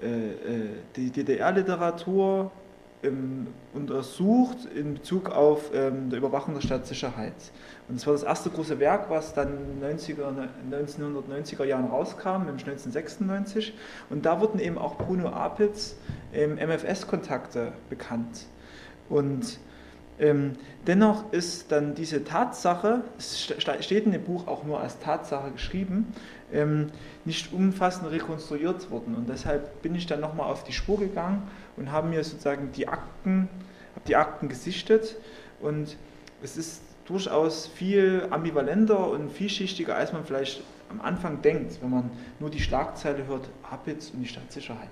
äh, 0.00 0.06
äh, 0.06 0.68
die 0.94 1.10
DDR-Literatur 1.10 2.52
ähm, 3.02 3.48
untersucht 3.74 4.66
in 4.74 4.94
Bezug 4.94 5.30
auf 5.30 5.70
ähm, 5.74 6.10
die 6.10 6.16
Überwachung 6.16 6.54
der 6.54 6.60
Stadtsicherheit. 6.60 7.34
Und 7.88 7.98
das 7.98 8.06
war 8.06 8.12
das 8.12 8.22
erste 8.22 8.50
große 8.50 8.78
Werk, 8.78 9.10
was 9.10 9.34
dann 9.34 9.80
90er, 9.82 10.48
1990er 10.70 11.64
Jahren 11.64 11.86
rauskam, 11.86 12.44
nämlich 12.44 12.66
1996. 12.66 13.74
Und 14.10 14.26
da 14.26 14.40
wurden 14.40 14.60
eben 14.60 14.78
auch 14.78 14.96
Bruno 14.96 15.28
Apitz 15.28 15.96
ähm, 16.32 16.56
MFS-Kontakte 16.56 17.72
bekannt. 17.88 18.46
Und 19.08 19.58
Ähm, 20.20 20.52
dennoch 20.86 21.32
ist 21.32 21.72
dann 21.72 21.94
diese 21.94 22.24
Tatsache, 22.24 23.04
es 23.16 23.40
steht 23.40 24.04
in 24.04 24.12
dem 24.12 24.22
Buch 24.22 24.46
auch 24.48 24.64
nur 24.64 24.78
als 24.78 24.98
Tatsache 24.98 25.50
geschrieben, 25.50 26.12
ähm, 26.52 26.88
nicht 27.24 27.54
umfassend 27.54 28.10
rekonstruiert 28.10 28.90
worden. 28.90 29.14
Und 29.14 29.30
deshalb 29.30 29.80
bin 29.80 29.94
ich 29.94 30.06
dann 30.06 30.20
nochmal 30.20 30.50
auf 30.50 30.62
die 30.62 30.74
Spur 30.74 30.98
gegangen 30.98 31.48
und 31.76 31.92
habe 31.92 32.08
mir 32.08 32.22
sozusagen 32.24 32.72
die 32.72 32.88
Akten, 32.88 33.48
habe 33.94 34.06
die 34.06 34.16
Akten 34.16 34.48
gesichtet 34.48 35.16
und 35.60 35.96
es 36.42 36.56
ist 36.56 36.82
durchaus 37.06 37.66
viel 37.66 38.26
ambivalenter 38.30 39.10
und 39.10 39.30
vielschichtiger, 39.30 39.96
als 39.96 40.12
man 40.12 40.24
vielleicht 40.24 40.62
am 40.90 41.00
Anfang 41.00 41.42
denkt, 41.42 41.80
wenn 41.82 41.90
man 41.90 42.10
nur 42.38 42.50
die 42.50 42.60
Schlagzeile 42.60 43.26
hört, 43.26 43.48
Habits 43.70 44.10
und 44.10 44.22
die 44.22 44.28
Stadtsicherheit. 44.28 44.88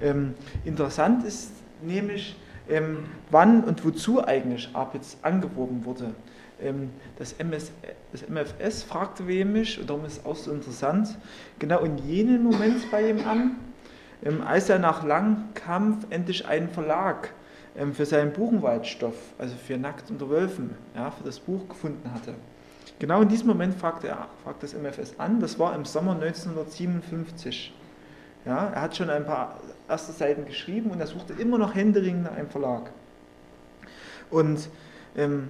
Ähm, 0.00 0.34
interessant 0.64 1.24
ist 1.24 1.50
nämlich, 1.82 2.36
ähm, 2.68 3.04
wann 3.30 3.64
und 3.64 3.84
wozu 3.84 4.24
eigentlich 4.24 4.68
APITS 4.72 5.18
angeworben 5.22 5.84
wurde. 5.84 6.14
Ähm, 6.60 6.90
das, 7.18 7.34
MS, 7.34 7.72
das 8.12 8.28
MFS 8.28 8.82
fragte 8.84 9.22
mich, 9.22 9.78
und 9.78 9.90
darum 9.90 10.04
ist 10.04 10.18
es 10.18 10.24
auch 10.24 10.36
so 10.36 10.52
interessant, 10.52 11.16
genau 11.58 11.80
in 11.80 11.98
jenem 11.98 12.42
Moment 12.42 12.90
bei 12.90 13.10
ihm 13.10 13.26
an, 13.26 13.56
als 14.46 14.68
er 14.68 14.78
nach 14.78 15.04
langem 15.04 15.54
Kampf 15.54 16.06
endlich 16.10 16.46
einen 16.46 16.68
Verlag 16.68 17.32
ähm, 17.76 17.94
für 17.94 18.06
seinen 18.06 18.32
Buchenwaldstoff, 18.32 19.14
also 19.38 19.54
für 19.56 19.76
Nackt 19.76 20.10
unter 20.10 20.30
Wölfen, 20.30 20.70
ja, 20.94 21.10
für 21.10 21.24
das 21.24 21.40
Buch 21.40 21.68
gefunden 21.68 22.10
hatte. 22.12 22.34
Genau 22.98 23.22
in 23.22 23.28
diesem 23.28 23.48
Moment 23.48 23.74
fragte 23.74 24.08
er 24.08 24.28
fragte 24.44 24.66
das 24.66 24.74
MFS 24.74 25.18
an, 25.18 25.40
das 25.40 25.58
war 25.58 25.74
im 25.74 25.84
Sommer 25.84 26.12
1957. 26.12 27.74
Ja, 28.46 28.68
er 28.74 28.82
hat 28.82 28.96
schon 28.96 29.10
ein 29.10 29.24
paar 29.24 29.58
erste 29.88 30.12
Seiten 30.12 30.44
geschrieben 30.44 30.90
und 30.90 31.00
er 31.00 31.06
suchte 31.06 31.32
immer 31.32 31.58
noch 31.58 31.74
händeringend 31.74 32.24
nach 32.24 32.32
einem 32.36 32.48
Verlag. 32.48 32.90
Und 34.30 34.68
ähm, 35.16 35.48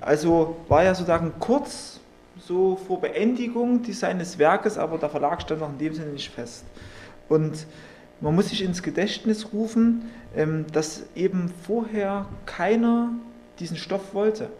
also 0.00 0.56
war 0.68 0.84
er 0.84 0.94
sozusagen 0.94 1.32
kurz 1.38 2.00
so 2.38 2.76
vor 2.76 3.00
Beendigung 3.00 3.84
seines 3.92 4.38
Werkes, 4.38 4.78
aber 4.78 4.96
der 4.98 5.10
Verlag 5.10 5.42
stand 5.42 5.60
noch 5.60 5.70
in 5.70 5.78
dem 5.78 5.94
Sinne 5.94 6.12
nicht 6.12 6.32
fest. 6.32 6.64
Und 7.28 7.66
man 8.20 8.34
muss 8.34 8.48
sich 8.48 8.64
ins 8.64 8.82
Gedächtnis 8.82 9.52
rufen, 9.52 10.10
ähm, 10.34 10.66
dass 10.72 11.04
eben 11.14 11.52
vorher 11.62 12.26
keiner 12.46 13.10
diesen 13.60 13.76
Stoff 13.76 14.12
wollte. 14.12 14.50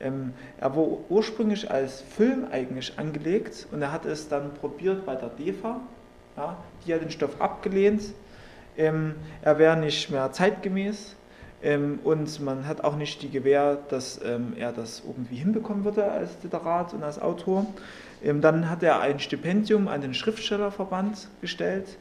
Ähm, 0.00 0.32
er 0.58 0.74
war 0.74 0.86
ursprünglich 1.08 1.70
als 1.70 2.00
Film 2.00 2.46
eigentlich 2.50 2.98
angelegt 2.98 3.66
und 3.72 3.82
er 3.82 3.92
hat 3.92 4.06
es 4.06 4.28
dann 4.28 4.54
probiert 4.54 5.04
bei 5.04 5.16
der 5.16 5.28
DEFA. 5.28 5.80
Ja, 6.36 6.56
die 6.86 6.94
hat 6.94 7.02
den 7.02 7.10
Stoff 7.10 7.40
abgelehnt. 7.40 8.02
Ähm, 8.76 9.14
er 9.42 9.58
wäre 9.58 9.76
nicht 9.76 10.10
mehr 10.10 10.32
zeitgemäß 10.32 11.16
und 12.02 12.40
man 12.40 12.66
hat 12.66 12.84
auch 12.84 12.96
nicht 12.96 13.22
die 13.22 13.30
Gewähr, 13.30 13.78
dass 13.88 14.18
er 14.18 14.70
das 14.72 15.02
irgendwie 15.06 15.36
hinbekommen 15.36 15.82
würde 15.82 16.04
als 16.04 16.32
Literat 16.42 16.92
und 16.92 17.02
als 17.02 17.18
Autor. 17.18 17.64
Dann 18.40 18.70
hat 18.70 18.82
er 18.82 19.00
ein 19.00 19.20
Stipendium 19.20 19.88
an 19.88 20.00
den 20.00 20.14
Schriftstellerverband 20.14 21.28
gestellt 21.40 21.98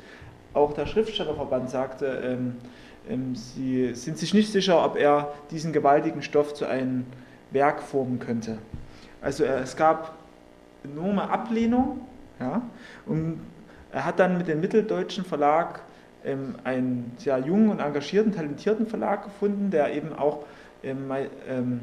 auch 0.53 0.74
der 0.74 0.86
Schriftstellerverband 0.86 1.69
sagte, 1.69 2.05
ähm, 2.24 2.55
ähm, 3.09 3.36
sie 3.36 3.93
sind 3.95 4.17
sich 4.17 4.34
nicht 4.34 4.51
sicher, 4.51 4.84
ob 4.86 4.97
er 4.97 5.34
diesen 5.51 5.74
gewaltigen 5.74 6.21
Stoff 6.21 6.53
zu 6.53 6.65
einem 6.65 7.05
Werk 7.51 7.82
formen 7.82 8.19
könnte. 8.19 8.59
Also 9.21 9.45
es 9.45 9.76
gab 9.76 10.15
enorme 10.84 11.30
Ablehnung 11.30 12.01
ja, 12.39 12.61
und 13.05 13.39
er 13.91 14.05
hat 14.05 14.19
dann 14.19 14.38
mit 14.38 14.47
dem 14.47 14.59
Mitteldeutschen 14.59 15.24
Verlag 15.24 15.82
ähm, 16.26 16.55
einen 16.63 17.13
sehr 17.17 17.39
jungen 17.39 17.69
und 17.69 17.80
engagierten, 17.80 18.32
talentierten 18.32 18.88
Verlag 18.88 19.24
gefunden, 19.24 19.71
der 19.71 19.93
eben 19.93 20.13
auch 20.13 20.39
ähm, 20.84 21.11
ähm, 21.47 21.82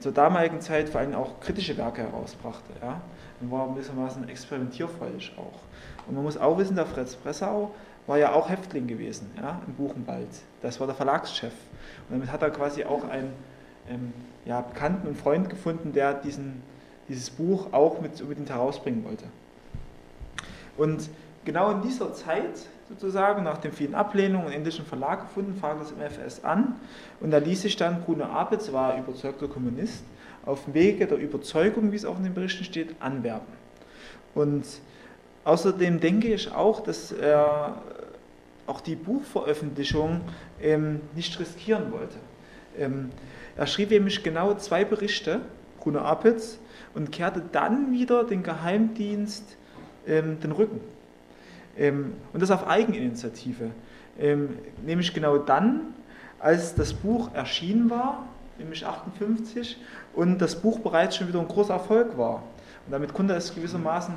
zur 0.00 0.12
damaligen 0.12 0.60
Zeit 0.60 0.88
vor 0.88 1.00
allem 1.00 1.14
auch 1.14 1.40
kritische 1.40 1.76
Werke 1.76 2.02
herausbrachte. 2.02 2.72
Ja. 2.82 3.00
Und 3.44 3.50
war 3.50 3.68
ein 3.68 3.74
bisschen 3.74 4.28
experimentierfreudig 4.28 5.32
auch. 5.36 5.60
Und 6.06 6.14
man 6.14 6.24
muss 6.24 6.36
auch 6.36 6.56
wissen, 6.58 6.76
der 6.76 6.86
Fritz 6.86 7.14
Bressau 7.14 7.72
war 8.06 8.18
ja 8.18 8.32
auch 8.32 8.48
Häftling 8.48 8.86
gewesen 8.86 9.30
ja, 9.36 9.60
im 9.66 9.74
Buchenwald. 9.74 10.28
Das 10.62 10.80
war 10.80 10.86
der 10.86 10.96
Verlagschef. 10.96 11.52
Und 12.08 12.16
damit 12.16 12.30
hat 12.30 12.42
er 12.42 12.50
quasi 12.50 12.84
auch 12.84 13.08
einen 13.08 13.32
ähm, 13.88 14.12
ja, 14.44 14.60
Bekannten 14.60 15.08
und 15.08 15.16
Freund 15.16 15.48
gefunden, 15.48 15.92
der 15.92 16.14
diesen, 16.14 16.62
dieses 17.08 17.30
Buch 17.30 17.72
auch 17.72 18.00
mit 18.00 18.20
unbedingt 18.20 18.50
herausbringen 18.50 19.04
wollte. 19.04 19.24
Und 20.76 21.08
genau 21.44 21.70
in 21.70 21.82
dieser 21.82 22.12
Zeit, 22.12 22.66
sozusagen, 22.88 23.44
nach 23.44 23.58
den 23.58 23.72
vielen 23.72 23.94
Ablehnungen 23.94 24.46
und 24.46 24.52
indischen 24.52 24.84
Verlag 24.84 25.22
gefunden, 25.22 25.56
fragte 25.58 25.84
das 25.84 25.92
MFS 25.92 26.44
an 26.44 26.76
und 27.20 27.30
da 27.30 27.38
ließ 27.38 27.62
sich 27.62 27.76
dann 27.76 28.02
Bruno 28.02 28.24
Apitz, 28.24 28.72
war 28.72 28.98
überzeugter 28.98 29.48
Kommunist, 29.48 30.04
auf 30.44 30.64
dem 30.64 30.74
Wege 30.74 31.06
der 31.06 31.18
Überzeugung, 31.18 31.92
wie 31.92 31.96
es 31.96 32.04
auch 32.04 32.18
in 32.18 32.24
den 32.24 32.34
Berichten 32.34 32.64
steht, 32.64 32.94
anwerben. 33.00 33.46
Und 34.34 34.64
Außerdem 35.44 36.00
denke 36.00 36.32
ich 36.32 36.52
auch, 36.52 36.80
dass 36.80 37.12
er 37.12 37.82
auch 38.66 38.80
die 38.80 38.96
Buchveröffentlichung 38.96 40.22
ähm, 40.60 41.02
nicht 41.14 41.38
riskieren 41.38 41.92
wollte. 41.92 42.16
Ähm, 42.78 43.10
er 43.56 43.66
schrieb 43.66 43.90
nämlich 43.90 44.22
genau 44.22 44.54
zwei 44.54 44.86
Berichte, 44.86 45.42
Bruno 45.78 46.00
Apitz, 46.00 46.58
und 46.94 47.12
kehrte 47.12 47.42
dann 47.52 47.92
wieder 47.92 48.24
den 48.24 48.42
Geheimdienst 48.42 49.56
ähm, 50.06 50.40
den 50.40 50.52
Rücken. 50.52 50.80
Ähm, 51.76 52.14
und 52.32 52.40
das 52.40 52.50
auf 52.50 52.66
Eigeninitiative. 52.66 53.70
Ähm, 54.18 54.56
nämlich 54.86 55.12
genau 55.12 55.36
dann, 55.36 55.94
als 56.38 56.74
das 56.74 56.94
Buch 56.94 57.34
erschienen 57.34 57.90
war, 57.90 58.26
nämlich 58.58 58.86
58, 58.86 59.78
und 60.14 60.38
das 60.38 60.56
Buch 60.56 60.78
bereits 60.80 61.16
schon 61.16 61.28
wieder 61.28 61.40
ein 61.40 61.48
großer 61.48 61.74
Erfolg 61.74 62.16
war. 62.16 62.42
Und 62.86 62.92
damit 62.92 63.12
konnte 63.12 63.34
es 63.34 63.54
gewissermaßen 63.54 64.14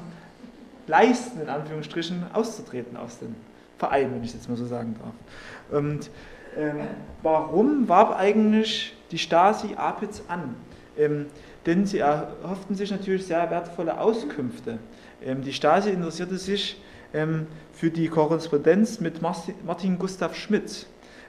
leisten, 0.88 1.42
in 1.42 1.50
Anführungsstrichen, 1.50 2.26
auszutreten 2.34 2.98
aus 2.98 3.20
dem 3.20 3.36
Verein, 3.78 4.14
wenn 4.14 4.24
ich 4.24 4.34
jetzt 4.34 4.50
mal 4.50 4.58
so 4.58 4.66
sagen 4.66 4.96
darf. 5.00 5.80
Und 5.80 6.10
ähm, 6.58 6.88
warum 7.22 7.88
warb 7.88 8.18
eigentlich 8.18 8.96
die 9.12 9.18
Stasi 9.18 9.76
Apitz 9.76 10.24
an? 10.28 10.56
Ähm, 10.98 11.28
denn 11.66 11.86
sie 11.86 12.00
erhofften 12.00 12.76
sich 12.76 12.90
natürlich 12.90 13.28
sehr 13.28 13.50
wertvolle 13.52 14.00
Auskünfte. 14.00 14.80
Ähm, 15.24 15.44
die 15.44 15.54
Stasi 15.54 15.92
interessierte 15.92 16.38
sich 16.38 16.82
ähm, 17.14 17.48
für 17.74 17.92
die 17.92 18.08
Korrespondenz 18.08 19.00
mit 19.00 19.22
Martin 19.22 20.00
Gustav 20.00 20.36
Schmidt, 20.36 20.88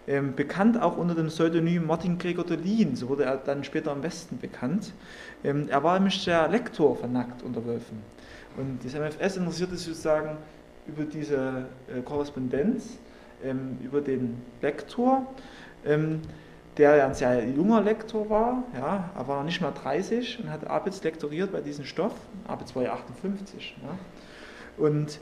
ähm, 0.08 0.34
bekannt 0.34 0.80
auch 0.80 0.96
unter 0.96 1.14
dem 1.14 1.26
Pseudonym 1.26 1.86
Martin 1.86 2.18
Gregor 2.18 2.44
Dolin, 2.44 2.96
so 2.96 3.10
wurde 3.10 3.24
er 3.24 3.36
dann 3.36 3.62
später 3.62 3.92
im 3.92 4.02
Westen 4.02 4.38
bekannt. 4.38 4.94
Ähm, 5.44 5.68
er 5.68 5.84
war 5.84 5.98
nämlich 5.98 6.24
der 6.24 6.48
Lektor 6.48 6.96
von 6.96 7.12
Nackt 7.12 7.42
unter 7.42 7.64
Wölfen. 7.66 7.98
Und 8.56 8.82
das 8.82 8.94
MFS 8.94 9.36
interessierte 9.36 9.76
sich 9.76 9.86
sozusagen 9.86 10.38
über 10.86 11.04
diese 11.04 11.66
äh, 11.94 12.00
Korrespondenz, 12.00 12.98
ähm, 13.44 13.78
über 13.84 14.00
den 14.00 14.40
Lektor, 14.62 15.26
ähm, 15.84 16.22
der 16.78 17.06
ein 17.06 17.14
sehr 17.14 17.46
junger 17.46 17.82
Lektor 17.82 18.30
war, 18.30 18.62
ja, 18.74 19.10
er 19.14 19.28
war 19.28 19.38
noch 19.38 19.44
nicht 19.44 19.60
mal 19.60 19.72
30 19.72 20.38
und 20.42 20.50
hat 20.50 20.66
Abitz 20.66 21.02
lektoriert 21.02 21.52
bei 21.52 21.60
diesem 21.60 21.84
Stoff. 21.84 22.14
Abitz 22.46 22.74
war 22.74 22.84
ja 22.84 22.94
58. 22.94 23.76
Ja. 23.82 24.82
Und 24.82 25.18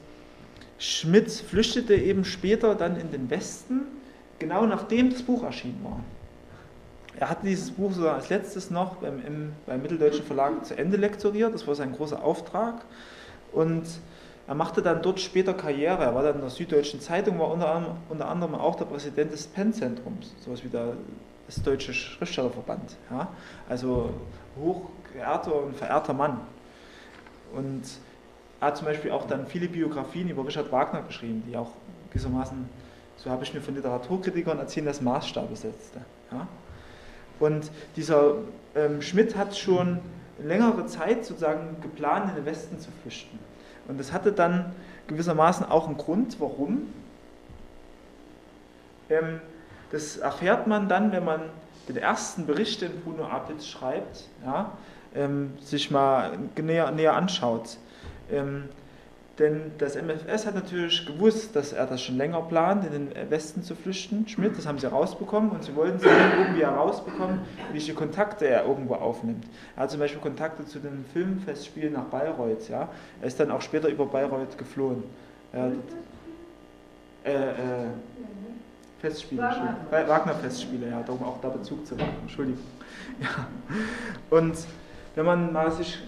Schmidt 0.78 1.30
flüchtete 1.30 1.94
eben 1.94 2.24
später 2.24 2.74
dann 2.74 2.96
in 2.96 3.10
den 3.10 3.30
Westen, 3.30 3.82
genau 4.38 4.66
nachdem 4.66 5.10
das 5.10 5.22
Buch 5.22 5.42
erschienen 5.42 5.80
war. 5.84 6.00
Er 7.18 7.30
hat 7.30 7.38
dieses 7.42 7.70
Buch 7.70 7.92
sogar 7.92 8.14
als 8.14 8.28
letztes 8.28 8.70
noch 8.70 8.96
beim, 8.96 9.24
im, 9.24 9.52
beim 9.64 9.80
Mitteldeutschen 9.80 10.24
Verlag 10.24 10.66
zu 10.66 10.76
Ende 10.76 10.98
lektoriert, 10.98 11.54
das 11.54 11.66
war 11.66 11.74
sein 11.74 11.92
großer 11.92 12.22
Auftrag. 12.22 12.84
Und 13.52 13.86
er 14.46 14.54
machte 14.54 14.82
dann 14.82 15.02
dort 15.02 15.18
später 15.18 15.54
Karriere. 15.54 16.04
Er 16.04 16.14
war 16.14 16.22
dann 16.22 16.36
in 16.36 16.40
der 16.40 16.50
Süddeutschen 16.50 17.00
Zeitung, 17.00 17.38
war 17.38 17.50
unter 17.50 17.74
anderem, 17.74 17.96
unter 18.08 18.28
anderem 18.28 18.54
auch 18.54 18.76
der 18.76 18.84
Präsident 18.84 19.32
des 19.32 19.46
PEN-Zentrums, 19.46 20.34
sowas 20.44 20.62
wie 20.62 20.68
der, 20.68 20.92
das 21.46 21.62
Deutsche 21.62 21.92
Schriftstellerverband. 21.92 22.96
Ja? 23.10 23.28
Also 23.68 24.10
hochgeehrter 24.60 25.62
und 25.64 25.76
verehrter 25.76 26.12
Mann. 26.12 26.40
Und 27.54 27.82
er 28.60 28.68
hat 28.68 28.76
zum 28.76 28.86
Beispiel 28.86 29.10
auch 29.10 29.26
dann 29.26 29.46
viele 29.46 29.68
Biografien 29.68 30.28
über 30.28 30.46
Richard 30.46 30.70
Wagner 30.70 31.02
geschrieben, 31.02 31.42
die 31.48 31.56
auch 31.56 31.70
gewissermaßen, 32.10 32.68
so 33.16 33.30
habe 33.30 33.44
ich 33.44 33.54
mir 33.54 33.60
von 33.60 33.74
Literaturkritikern 33.74 34.58
erzählt, 34.58 34.86
das 34.86 35.00
Maßstab 35.00 35.48
setzte. 35.56 36.00
Ja? 36.30 36.46
Und 37.38 37.70
dieser 37.96 38.34
ähm, 38.74 39.02
Schmidt 39.02 39.36
hat 39.36 39.56
schon 39.56 40.00
längere 40.42 40.86
Zeit 40.86 41.24
sozusagen 41.24 41.80
geplant, 41.80 42.30
in 42.30 42.36
den 42.36 42.46
Westen 42.46 42.78
zu 42.78 42.90
flüchten. 43.02 43.38
Und 43.88 43.98
das 43.98 44.12
hatte 44.12 44.32
dann 44.32 44.74
gewissermaßen 45.06 45.66
auch 45.66 45.86
einen 45.86 45.96
Grund, 45.96 46.40
warum. 46.40 46.92
Ähm, 49.08 49.40
das 49.92 50.16
erfährt 50.16 50.66
man 50.66 50.88
dann, 50.88 51.12
wenn 51.12 51.24
man 51.24 51.40
den 51.88 51.96
ersten 51.96 52.46
Bericht, 52.46 52.82
den 52.82 53.00
Bruno 53.02 53.24
Apitz 53.24 53.66
schreibt, 53.66 54.24
ja, 54.44 54.72
ähm, 55.14 55.52
sich 55.60 55.90
mal 55.90 56.36
näher, 56.60 56.90
näher 56.90 57.14
anschaut. 57.14 57.78
Ähm, 58.30 58.68
Denn 59.38 59.72
das 59.76 59.96
MFS 59.96 60.46
hat 60.46 60.54
natürlich 60.54 61.04
gewusst, 61.04 61.54
dass 61.54 61.74
er 61.74 61.86
das 61.86 62.00
schon 62.00 62.16
länger 62.16 62.40
plant, 62.40 62.86
in 62.86 62.92
den 62.92 63.30
Westen 63.30 63.62
zu 63.62 63.74
flüchten, 63.74 64.26
Schmidt, 64.26 64.56
das 64.56 64.66
haben 64.66 64.78
sie 64.78 64.90
rausbekommen 64.90 65.50
und 65.50 65.62
sie 65.62 65.76
wollten 65.76 65.98
sie 65.98 66.06
irgendwie 66.06 66.64
herausbekommen, 66.64 67.40
welche 67.70 67.92
Kontakte 67.92 68.48
er 68.48 68.64
irgendwo 68.64 68.94
aufnimmt. 68.94 69.44
Er 69.76 69.82
hat 69.82 69.90
zum 69.90 70.00
Beispiel 70.00 70.22
Kontakte 70.22 70.64
zu 70.64 70.78
den 70.78 71.04
Filmfestspielen 71.12 71.92
nach 71.92 72.04
Bayreuth, 72.04 72.70
ja. 72.70 72.88
Er 73.20 73.26
ist 73.26 73.38
dann 73.38 73.50
auch 73.50 73.60
später 73.60 73.88
über 73.88 74.06
Bayreuth 74.06 74.56
geflohen. 74.56 75.04
Äh, 75.52 77.30
äh, 77.30 77.88
Festspiele, 79.00 79.76
Wagner-Festspiele, 79.90 80.88
ja, 80.88 81.02
darum 81.02 81.22
auch 81.24 81.40
da 81.42 81.48
Bezug 81.48 81.86
zu 81.86 81.94
Wagner, 81.98 82.14
Entschuldigung. 82.22 82.62
Ja. 83.20 83.46
Und 84.30 84.56
wenn 85.14 85.24
man 85.24 85.52
mal 85.52 85.70
sich 85.70 85.98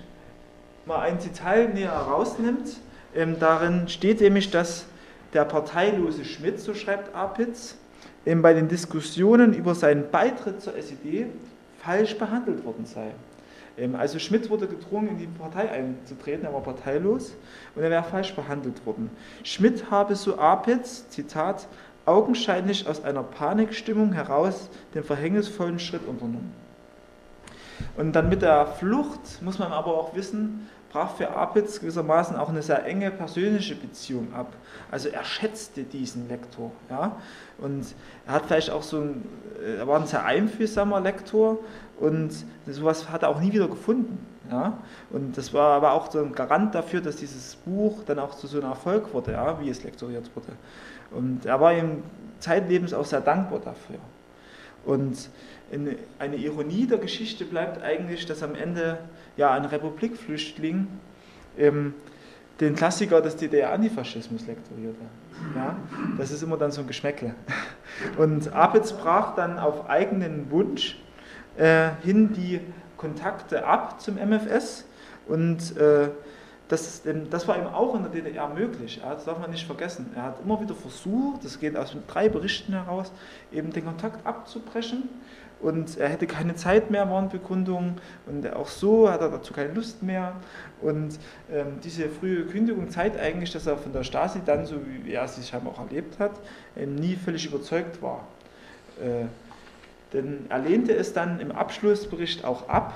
mal 0.85 1.01
ein 1.01 1.18
Detail 1.18 1.68
näher 1.68 1.93
rausnimmt, 1.93 2.76
ähm, 3.14 3.38
darin 3.38 3.88
steht 3.88 4.20
nämlich, 4.20 4.50
dass 4.50 4.86
der 5.32 5.44
parteilose 5.44 6.24
Schmidt, 6.24 6.61
so 6.61 6.74
schreibt 6.74 7.14
Apitz, 7.14 7.76
ähm, 8.26 8.42
bei 8.42 8.54
den 8.54 8.68
Diskussionen 8.68 9.54
über 9.54 9.74
seinen 9.74 10.11
Beitritt 10.11 10.61
zur 10.61 10.74
SED 10.76 11.26
falsch 11.78 12.16
behandelt 12.16 12.64
worden 12.64 12.84
sei. 12.86 13.12
Ähm, 13.78 13.94
also 13.94 14.18
Schmidt 14.18 14.50
wurde 14.50 14.66
gedrungen, 14.66 15.09
in 15.09 15.18
die 15.18 15.26
Partei 15.26 15.70
einzutreten, 15.70 16.44
er 16.44 16.52
war 16.52 16.62
parteilos 16.62 17.34
und 17.74 17.82
er 17.82 17.90
wäre 17.90 18.04
falsch 18.04 18.34
behandelt 18.34 18.84
worden. 18.84 19.11
Schmidt 19.44 19.90
habe, 19.90 20.16
so 20.16 20.38
Apitz, 20.38 21.09
Zitat, 21.09 21.66
augenscheinlich 22.04 22.86
aus 22.88 23.04
einer 23.04 23.22
Panikstimmung 23.22 24.12
heraus 24.12 24.70
den 24.94 25.04
verhängnisvollen 25.04 25.78
Schritt 25.78 26.06
unternommen. 26.06 26.52
Und 27.96 28.12
dann 28.12 28.28
mit 28.28 28.42
der 28.42 28.66
Flucht 28.66 29.42
muss 29.42 29.59
man 29.59 29.72
aber 29.72 29.94
auch 29.94 30.14
wissen, 30.14 30.68
brach 30.91 31.16
für 31.16 31.28
Apitz 31.30 31.80
gewissermaßen 31.80 32.36
auch 32.36 32.49
eine 32.49 32.62
sehr 32.62 32.84
enge 32.86 33.11
persönliche 33.11 33.74
Beziehung 33.74 34.32
ab. 34.34 34.53
Also 34.91 35.09
er 35.09 35.24
schätzte 35.24 35.84
diesen 35.84 36.28
Lektor. 36.28 36.72
Ja? 36.89 37.16
Und 37.59 37.86
er 38.26 38.32
hat 38.32 38.47
vielleicht 38.47 38.70
auch 38.70 38.82
so 38.82 39.01
ein, 39.01 39.24
er 39.78 39.86
war 39.86 40.01
ein 40.01 40.07
sehr 40.07 40.24
einfühlsamer 40.24 41.01
Lektor 41.01 41.59
und 42.01 42.30
sowas 42.66 43.11
hat 43.11 43.22
er 43.22 43.28
auch 43.28 43.41
nie 43.41 43.53
wieder 43.53 43.68
gefunden. 43.68 44.18
Ja? 44.51 44.78
Und 45.11 45.36
das 45.36 45.53
war 45.53 45.76
aber 45.76 45.93
auch 45.93 46.11
so 46.11 46.20
ein 46.20 46.32
Garant 46.32 46.74
dafür, 46.74 47.01
dass 47.01 47.16
dieses 47.16 47.57
Buch 47.57 48.03
dann 48.07 48.18
auch 48.18 48.34
zu 48.34 48.47
so 48.47 48.59
einem 48.59 48.70
Erfolg 48.70 49.12
wurde, 49.12 49.32
ja? 49.32 49.61
wie 49.61 49.68
es 49.68 49.84
lektoriert 49.84 50.30
wurde. 50.34 50.53
Und 51.11 51.45
er 51.47 51.61
war 51.61 51.74
ihm 51.74 52.03
zeitlebens 52.39 52.95
auch 52.95 53.05
sehr 53.05 53.20
dankbar 53.20 53.61
dafür. 53.61 53.99
Und 54.85 55.31
eine 56.18 56.37
Ironie 56.37 56.87
der 56.87 56.99
Geschichte 56.99 57.45
bleibt 57.45 57.83
eigentlich, 57.83 58.26
dass 58.26 58.43
am 58.43 58.55
Ende 58.55 58.99
ja, 59.37 59.53
ein 59.53 59.64
Republikflüchtling 59.64 60.89
ähm, 61.59 61.95
den 62.61 62.74
Klassiker 62.74 63.20
des 63.20 63.37
DDR-Antifaschismus 63.37 64.47
lektorierte. 64.47 65.01
Ja, 65.55 65.76
das 66.16 66.31
ist 66.31 66.43
immer 66.43 66.57
dann 66.57 66.72
so 66.72 66.81
ein 66.81 66.87
Geschmäckle. 66.87 67.35
Und 68.16 68.53
Apitz 68.53 68.93
brach 68.93 69.35
dann 69.35 69.59
auf 69.59 69.89
eigenen 69.89 70.51
Wunsch 70.51 70.99
äh, 71.57 71.91
hin 72.03 72.33
die 72.33 72.61
Kontakte 72.97 73.64
ab 73.64 74.01
zum 74.01 74.16
MFS 74.16 74.85
und 75.29 75.76
äh, 75.76 76.09
das, 76.69 77.03
das, 77.31 77.49
war 77.49 77.59
ihm 77.59 77.66
auch 77.66 77.95
in 77.95 78.03
der 78.03 78.11
DDR 78.11 78.49
möglich. 78.49 79.01
Das 79.03 79.25
darf 79.25 79.39
man 79.39 79.51
nicht 79.51 79.66
vergessen. 79.66 80.12
Er 80.14 80.25
hat 80.25 80.41
immer 80.45 80.61
wieder 80.61 80.75
versucht, 80.75 81.45
das 81.45 81.59
geht 81.59 81.77
aus 81.77 81.97
drei 82.07 82.29
Berichten 82.29 82.73
heraus, 82.75 83.11
eben 83.51 83.73
den 83.73 83.87
Kontakt 83.87 84.27
abzubrechen 84.27 85.09
und 85.61 85.97
er 85.99 86.09
hätte 86.09 86.27
keine 86.27 86.55
Zeit 86.55 86.91
mehr, 86.91 87.11
waren 87.11 87.29
Begründungen 87.29 87.97
und 88.27 88.53
auch 88.55 88.69
so 88.69 89.11
hat 89.11 89.21
er 89.21 89.31
dazu 89.31 89.53
keine 89.53 89.73
Lust 89.73 90.03
mehr 90.03 90.35
und 90.81 91.19
ähm, 91.51 91.79
diese 91.83 92.09
frühe 92.09 92.45
Kündigung 92.45 92.91
zeigt 92.91 93.19
eigentlich, 93.19 93.51
dass 93.53 93.66
er 93.66 93.77
von 93.77 93.93
der 93.93 94.05
Stasi 94.05 94.41
dann, 94.45 94.66
so 94.66 94.77
wie 95.05 95.12
er 95.12 95.27
sich 95.27 95.49
scheinbar 95.49 95.75
auch 95.75 95.81
erlebt 95.81 96.19
hat, 96.19 96.33
ähm, 96.77 96.95
nie 96.95 97.16
völlig 97.16 97.47
überzeugt 97.47 98.01
war. 98.03 98.27
Äh, 99.01 99.27
denn 100.12 100.47
er 100.49 100.61
lehnte 100.61 100.95
es 100.95 101.12
dann 101.12 101.41
im 101.41 101.51
Abschlussbericht 101.53 102.45
auch 102.45 102.69
ab, 102.69 102.95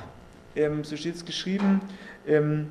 ähm, 0.54 0.84
so 0.84 0.96
steht 0.96 1.16
es 1.16 1.24
geschrieben, 1.24 1.80
ähm, 2.26 2.70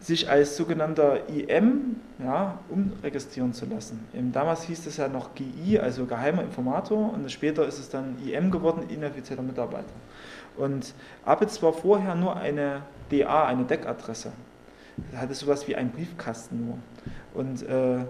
sich 0.00 0.30
als 0.30 0.56
sogenannter 0.56 1.28
IM 1.28 1.96
ja, 2.22 2.58
umregistrieren 2.68 3.52
zu 3.52 3.66
lassen. 3.66 4.00
Damals 4.32 4.62
hieß 4.62 4.86
es 4.86 4.96
ja 4.96 5.08
noch 5.08 5.34
GI, 5.34 5.78
also 5.78 6.06
geheimer 6.06 6.42
Informator, 6.42 7.12
und 7.12 7.30
später 7.30 7.66
ist 7.66 7.78
es 7.78 7.88
dann 7.90 8.16
IM 8.24 8.50
geworden, 8.50 8.88
inoffizieller 8.88 9.42
Mitarbeiter. 9.42 9.84
Und 10.56 10.94
Abitz 11.24 11.62
war 11.62 11.72
vorher 11.72 12.14
nur 12.14 12.36
eine 12.36 12.82
DA, 13.10 13.46
eine 13.46 13.64
Deckadresse. 13.64 14.32
Er 15.12 15.20
hatte 15.20 15.34
sowas 15.34 15.68
wie 15.68 15.76
einen 15.76 15.90
Briefkasten 15.90 16.66
nur. 16.66 16.78
Und 17.34 17.62
äh, 17.62 18.04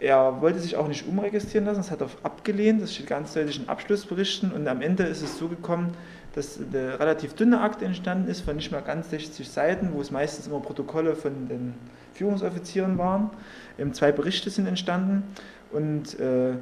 er 0.00 0.40
wollte 0.40 0.58
sich 0.60 0.76
auch 0.76 0.88
nicht 0.88 1.06
umregistrieren 1.06 1.66
lassen, 1.66 1.80
das 1.80 1.90
hat 1.90 2.00
er 2.00 2.08
abgelehnt, 2.22 2.80
das 2.80 2.94
steht 2.94 3.06
ganz 3.06 3.34
deutlich 3.34 3.60
in 3.60 3.68
Abschlussberichten. 3.68 4.50
Und 4.50 4.66
am 4.66 4.80
Ende 4.80 5.02
ist 5.02 5.22
es 5.22 5.38
so 5.38 5.48
gekommen, 5.48 5.92
dass 6.34 6.58
eine 6.58 7.00
relativ 7.00 7.34
dünne 7.34 7.60
Akte 7.60 7.84
entstanden 7.84 8.28
ist, 8.28 8.42
von 8.42 8.56
nicht 8.56 8.70
mehr 8.70 8.82
ganz 8.82 9.10
60 9.10 9.48
Seiten, 9.48 9.90
wo 9.92 10.00
es 10.00 10.10
meistens 10.10 10.46
immer 10.46 10.60
Protokolle 10.60 11.16
von 11.16 11.48
den 11.48 11.74
Führungsoffizieren 12.14 12.98
waren. 12.98 13.30
Ähm, 13.78 13.92
zwei 13.92 14.12
Berichte 14.12 14.50
sind 14.50 14.66
entstanden 14.66 15.24
und 15.72 16.18
äh, 16.20 16.52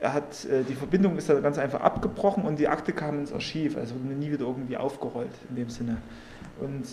er 0.00 0.12
hat, 0.14 0.44
äh, 0.46 0.64
die 0.64 0.74
Verbindung 0.74 1.16
ist 1.16 1.28
dann 1.28 1.42
ganz 1.42 1.58
einfach 1.58 1.80
abgebrochen 1.80 2.44
und 2.44 2.58
die 2.58 2.66
Akte 2.66 2.92
kam 2.92 3.20
ins 3.20 3.32
Archiv, 3.32 3.76
also 3.76 3.94
wurde 3.94 4.14
nie 4.14 4.32
wieder 4.32 4.46
irgendwie 4.46 4.76
aufgerollt 4.76 5.30
in 5.48 5.56
dem 5.56 5.70
Sinne. 5.70 5.98
Und 6.60 6.86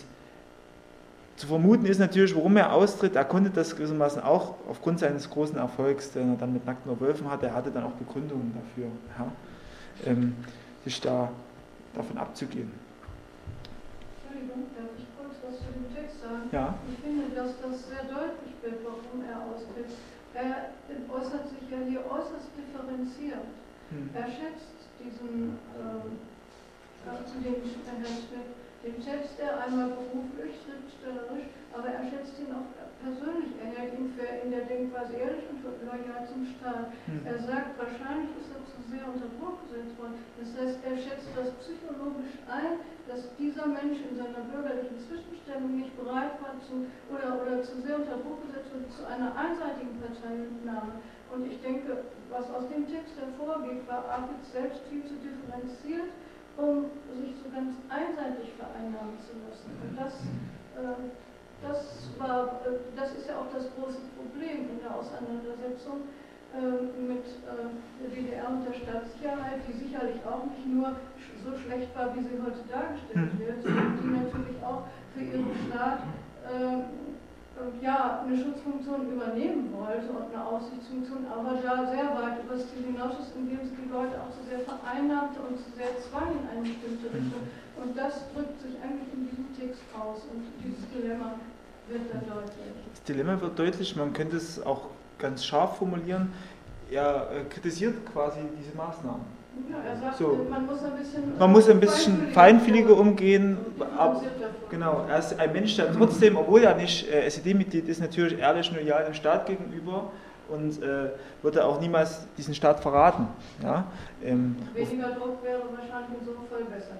zu 1.35 1.47
vermuten 1.47 1.85
ist 1.85 1.99
natürlich, 1.99 2.35
warum 2.35 2.57
er 2.57 2.73
austritt. 2.73 3.15
Er 3.15 3.25
konnte 3.25 3.49
das 3.49 3.75
gewissermaßen 3.75 4.21
auch 4.21 4.55
aufgrund 4.69 4.99
seines 4.99 5.29
großen 5.29 5.57
Erfolgs, 5.57 6.11
den 6.11 6.33
er 6.33 6.35
dann 6.35 6.53
mit 6.53 6.65
Nackten 6.65 6.99
Wölfen 6.99 7.31
hatte, 7.31 7.47
er 7.47 7.55
hatte 7.55 7.71
dann 7.71 7.85
auch 7.85 7.93
Begründungen 7.93 8.53
dafür, 8.53 8.91
ja, 9.17 10.11
ähm, 10.11 10.35
sich 10.83 11.01
da 11.01 11.31
davon 11.93 12.17
abzugehen. 12.17 12.71
Entschuldigung, 14.21 14.69
darf 14.77 14.93
ich 14.97 15.07
kurz 15.17 15.35
was 15.41 15.57
zu 15.57 15.69
dem 15.73 15.87
Text 15.93 16.21
sagen? 16.21 16.49
Ja. 16.51 16.77
Ich 16.91 16.99
finde, 17.01 17.33
dass 17.33 17.57
das 17.61 17.89
sehr 17.89 18.05
deutlich 18.05 18.53
wird, 18.61 18.85
warum 18.85 19.25
er 19.25 19.41
austritt. 19.49 19.89
Er 20.33 20.69
äußert 21.09 21.49
sich 21.49 21.65
ja 21.69 21.79
hier 21.87 22.05
äußerst 22.05 22.53
differenziert. 22.53 23.49
Hm. 23.89 24.09
Er 24.13 24.29
schätzt 24.29 24.77
diesen, 25.01 25.57
äh, 25.73 26.05
den 27.05 27.97
Herrn 28.03 28.19
Schmidt, 28.21 28.58
den 28.83 28.95
schätzt 29.03 29.35
er 29.39 29.59
einmal 29.59 29.91
beruflich, 29.91 30.55
schriftstellerisch, 30.63 31.51
aber 31.75 31.89
er 31.91 32.03
schätzt 32.07 32.39
ihn 32.39 32.51
auch 32.55 32.67
persönlich. 33.03 33.51
Er 33.59 33.75
hält 33.75 33.95
ihn 33.99 34.11
für 34.15 34.27
in 34.27 34.51
der 34.51 34.67
Denkweise 34.67 35.15
ehrlich 35.15 35.43
und 35.51 35.63
loyal 35.63 36.23
zum 36.27 36.47
Staat. 36.55 36.91
Mhm. 37.07 37.23
Er 37.27 37.39
sagt, 37.43 37.75
wahrscheinlich 37.79 38.31
ist 38.39 38.51
er 38.55 38.63
zu 38.67 38.79
sehr 38.87 39.05
unter 39.07 39.27
Druck 39.39 39.63
gesetzt 39.67 39.95
worden. 39.99 40.19
Das 40.39 40.49
heißt, 40.55 40.79
er 40.83 40.95
schätzt 40.95 41.31
das 41.35 41.51
psychologisch 41.63 42.39
ein, 42.47 42.83
dass 43.07 43.27
dieser 43.35 43.67
Mensch 43.67 43.99
in 43.99 44.15
seiner 44.15 44.43
bürgerlichen 44.47 44.99
Zwischenstellung 44.99 45.75
nicht 45.75 45.95
bereit 45.99 46.39
war 46.39 46.55
zu 46.63 46.87
oder, 47.11 47.39
oder 47.41 47.63
zu 47.63 47.79
sehr 47.83 47.99
unter 47.99 48.19
Druck 48.19 48.43
gesetzt 48.47 48.71
wurde 48.71 48.87
zu 48.91 49.03
einer 49.07 49.35
einseitigen 49.35 49.95
Parteiennahme. 49.99 51.03
Und 51.31 51.45
ich 51.45 51.61
denke, 51.61 52.09
was 52.29 52.49
aus 52.51 52.67
dem 52.69 52.87
Text 52.87 53.13
hervorgeht, 53.19 53.85
war 53.87 54.07
Apitz 54.07 54.51
selbst 54.51 54.81
viel 54.89 55.03
zu 55.05 55.15
differenziert, 55.21 56.09
um 56.59 56.91
sich 57.15 57.39
so 57.39 57.47
ganz 57.49 57.73
einseitig 57.87 58.51
vereinnahmen 58.59 59.15
zu 59.23 59.31
lassen. 59.47 59.71
Und 59.79 59.95
das 59.95 60.13
äh, 60.75 61.09
das, 61.61 62.09
war, 62.17 62.61
äh, 62.65 62.79
das 62.95 63.11
ist 63.15 63.27
ja 63.27 63.39
auch 63.39 63.51
das 63.53 63.67
große 63.75 63.99
Problem 64.15 64.69
in 64.69 64.79
der 64.79 64.95
Auseinandersetzung 64.95 66.07
äh, 66.55 66.87
mit 66.99 67.25
äh, 67.43 67.67
der 67.99 68.09
DDR 68.15 68.47
und 68.47 68.65
der 68.65 68.73
Staatssicherheit, 68.73 69.59
die 69.67 69.75
sicherlich 69.75 70.23
auch 70.25 70.45
nicht 70.45 70.65
nur 70.65 70.95
so 71.43 71.51
schlecht 71.59 71.91
war, 71.95 72.15
wie 72.15 72.23
sie 72.23 72.39
heute 72.39 72.63
dargestellt 72.71 73.31
hm. 73.31 73.39
wird, 73.39 73.61
sondern 73.63 73.99
die 74.01 74.07
natürlich 74.07 74.57
auch 74.63 74.87
für 75.13 75.23
ihren 75.23 75.51
Staat 75.67 76.03
ja, 77.81 78.23
eine 78.23 78.37
Schutzfunktion 78.37 79.11
übernehmen 79.11 79.73
wollte 79.73 80.07
und 80.09 80.33
eine 80.33 80.43
Aussichtsfunktion, 80.45 81.27
aber 81.27 81.59
da 81.59 81.91
sehr 81.91 82.09
weit 82.15 82.43
über 82.43 82.55
das 82.55 82.67
Ziel 82.71 82.87
hinaus 82.87 83.19
ist, 83.19 83.35
indem 83.35 83.59
sie 83.63 83.75
die 83.75 83.89
Leute 83.91 84.15
auch 84.19 84.31
zu 84.31 84.43
sehr 84.47 84.59
vereinnahmte 84.63 85.39
und 85.43 85.57
zu 85.57 85.69
sehr 85.75 85.91
zwang 85.99 86.31
in 86.39 86.43
eine 86.47 86.63
bestimmte 86.63 87.07
hm. 87.11 87.15
Richtung. 87.15 87.43
Und 87.79 87.97
das 87.97 88.27
drückt 88.33 88.59
sich 88.61 88.75
eigentlich 88.79 89.11
in 89.13 89.27
diesem 89.27 89.47
Text 89.55 89.83
aus 89.95 90.23
und 90.31 90.43
dieses 90.63 90.83
Dilemma 90.91 91.35
wird 91.87 92.07
da 92.13 92.19
deutlich. 92.19 92.75
Das 92.93 93.03
Dilemma 93.03 93.41
wird 93.41 93.57
deutlich, 93.57 93.95
man 93.95 94.13
könnte 94.13 94.37
es 94.37 94.61
auch 94.61 94.87
ganz 95.17 95.45
scharf 95.45 95.77
formulieren. 95.77 96.31
Er 96.91 97.29
äh, 97.31 97.43
kritisiert 97.49 98.05
quasi 98.11 98.39
diese 98.57 98.75
Maßnahmen. 98.75 99.38
Ja, 99.69 100.13
so. 100.17 100.45
man 100.49 100.65
muss 100.65 100.83
ein 100.83 100.91
bisschen, 100.97 101.37
man 101.37 101.51
muss 101.51 101.69
ein 101.69 101.79
bisschen 101.79 102.31
feinfühliger 102.31 102.97
umgehen. 102.97 103.57
Ab, 103.97 104.23
genau, 104.69 105.05
er 105.09 105.19
ist 105.19 105.39
ein 105.39 105.51
Mensch, 105.51 105.75
der 105.75 105.91
trotzdem, 105.93 106.37
obwohl 106.37 106.63
er 106.63 106.75
nicht 106.75 107.09
äh, 107.11 107.27
SED-Mitglied 107.29 107.87
ist, 107.87 107.99
natürlich 107.99 108.39
ehrlich 108.39 108.69
und 108.69 108.77
loyal 108.77 109.05
dem 109.05 109.13
Staat 109.13 109.45
gegenüber 109.45 110.11
und 110.49 110.81
äh, 110.81 111.09
würde 111.41 111.63
auch 111.65 111.79
niemals 111.79 112.27
diesen 112.37 112.53
Staat 112.53 112.79
verraten. 112.79 113.27
Ja? 113.63 113.85
Ähm, 114.23 114.55
Weniger 114.73 115.09
Druck 115.09 115.43
wäre 115.43 115.61
wahrscheinlich 115.61 116.19
in 116.19 116.25
so 116.25 116.31
einem 116.31 116.47
Fall 116.49 116.63
besser 116.63 116.95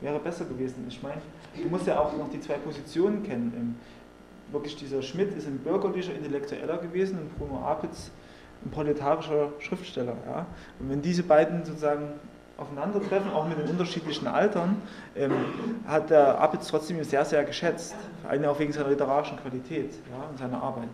wäre 0.00 0.18
besser 0.18 0.44
gewesen. 0.44 0.84
Ich 0.88 1.02
meine, 1.02 1.20
du 1.56 1.68
musst 1.68 1.86
ja 1.86 1.98
auch 1.98 2.16
noch 2.16 2.30
die 2.30 2.40
zwei 2.40 2.54
Positionen 2.54 3.22
kennen. 3.22 3.78
wirklich 4.52 4.76
dieser 4.76 5.02
Schmidt 5.02 5.36
ist 5.36 5.46
ein 5.46 5.58
bürgerlicher 5.58 6.14
Intellektueller 6.14 6.78
gewesen 6.78 7.18
und 7.18 7.38
Bruno 7.38 7.66
Apitz 7.66 8.10
ein 8.66 8.70
proletarischer 8.70 9.52
Schriftsteller. 9.60 10.16
Ja? 10.26 10.46
Und 10.78 10.90
wenn 10.90 11.02
diese 11.02 11.22
beiden 11.22 11.64
sozusagen 11.64 12.14
aufeinandertreffen, 12.56 13.30
auch 13.30 13.46
mit 13.46 13.58
den 13.58 13.68
unterschiedlichen 13.68 14.26
Altern, 14.26 14.80
ähm, 15.14 15.32
hat 15.86 16.10
der 16.10 16.40
Apitz 16.40 16.68
trotzdem 16.68 17.02
sehr, 17.04 17.24
sehr 17.24 17.44
geschätzt. 17.44 17.94
Vor 18.22 18.30
allem 18.30 18.44
auch 18.46 18.58
wegen 18.58 18.72
seiner 18.72 18.88
literarischen 18.88 19.38
Qualität 19.38 19.92
ja, 20.10 20.28
und 20.28 20.38
seiner 20.38 20.62
Arbeit. 20.62 20.88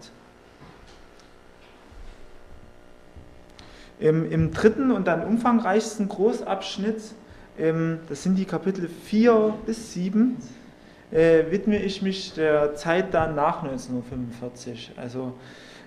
Im, 4.01 4.31
Im, 4.31 4.53
dritten 4.53 4.91
und 4.91 5.07
dann 5.07 5.25
umfangreichsten 5.25 6.09
Großabschnitt, 6.09 7.01
ähm, 7.59 8.01
das 8.09 8.25
sind 8.25 8.37
die 8.37 8.45
Kapitel 8.45 8.89
4 8.89 9.55
bis 9.65 9.93
7, 9.93 10.37
äh, 11.13 11.45
widme 11.51 11.81
ich 11.81 12.03
mich 12.03 12.35
der 12.35 12.75
Zeit 12.75 13.15
dann 13.15 13.37
nach 13.37 13.63
1945. 13.63 14.95
Also 14.97 15.35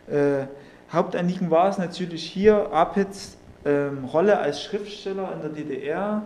äh, 0.08 0.46
Hauptanliegen 0.92 1.50
war 1.52 1.70
es 1.70 1.78
natürlich 1.78 2.24
hier, 2.24 2.72
Apitz 2.72 3.38
ähm, 3.66 4.06
Rolle 4.06 4.40
als 4.40 4.64
Schriftsteller 4.64 5.34
in 5.34 5.42
der 5.42 5.50
DDR 5.50 6.24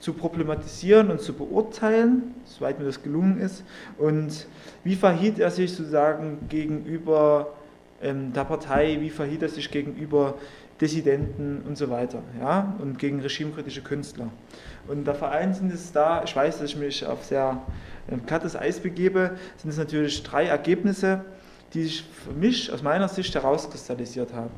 zu 0.00 0.14
problematisieren 0.14 1.10
und 1.10 1.20
zu 1.20 1.34
beurteilen, 1.34 2.34
soweit 2.44 2.78
mir 2.78 2.86
das 2.86 3.02
gelungen 3.02 3.38
ist, 3.38 3.64
und 3.98 4.46
wie 4.82 4.96
verhielt 4.96 5.38
er 5.38 5.50
sich 5.50 5.72
sozusagen 5.72 6.48
gegenüber 6.48 7.52
ähm, 8.02 8.32
der 8.32 8.44
Partei, 8.44 8.98
wie 9.00 9.10
verhielt 9.10 9.42
er 9.42 9.48
sich 9.50 9.70
gegenüber 9.70 10.34
Dissidenten 10.80 11.62
und 11.68 11.76
so 11.76 11.90
weiter, 11.90 12.22
ja, 12.40 12.74
und 12.78 12.98
gegen 12.98 13.20
regimekritische 13.20 13.82
Künstler. 13.82 14.28
Und 14.88 15.04
der 15.04 15.14
Verein 15.14 15.52
sind 15.52 15.72
es 15.72 15.92
da, 15.92 16.24
ich 16.24 16.34
weiß, 16.34 16.58
dass 16.58 16.70
ich 16.70 16.76
mich 16.76 17.04
auf 17.06 17.24
sehr 17.24 17.60
äh, 18.10 18.16
glattes 18.26 18.56
Eis 18.56 18.80
begebe, 18.80 19.36
sind 19.58 19.70
es 19.70 19.76
natürlich 19.76 20.22
drei 20.22 20.46
Ergebnisse, 20.46 21.24
die 21.74 21.84
sich 21.84 22.02
für 22.02 22.32
mich 22.32 22.72
aus 22.72 22.82
meiner 22.82 23.08
Sicht 23.08 23.34
herauskristallisiert 23.34 24.32
haben. 24.32 24.50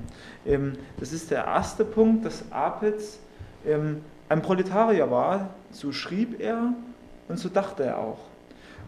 Ähm, 0.47 0.79
das 0.99 1.13
ist 1.13 1.31
der 1.31 1.45
erste 1.45 1.85
Punkt, 1.85 2.25
dass 2.25 2.45
Apitz 2.51 3.19
ähm, 3.67 4.03
ein 4.29 4.43
Proletarier 4.43 5.11
war, 5.11 5.51
so 5.71 5.93
schrieb 5.93 6.41
er 6.41 6.73
und 7.29 7.39
so 7.39 7.49
dachte 7.49 7.85
er 7.85 7.99
auch. 7.99 8.19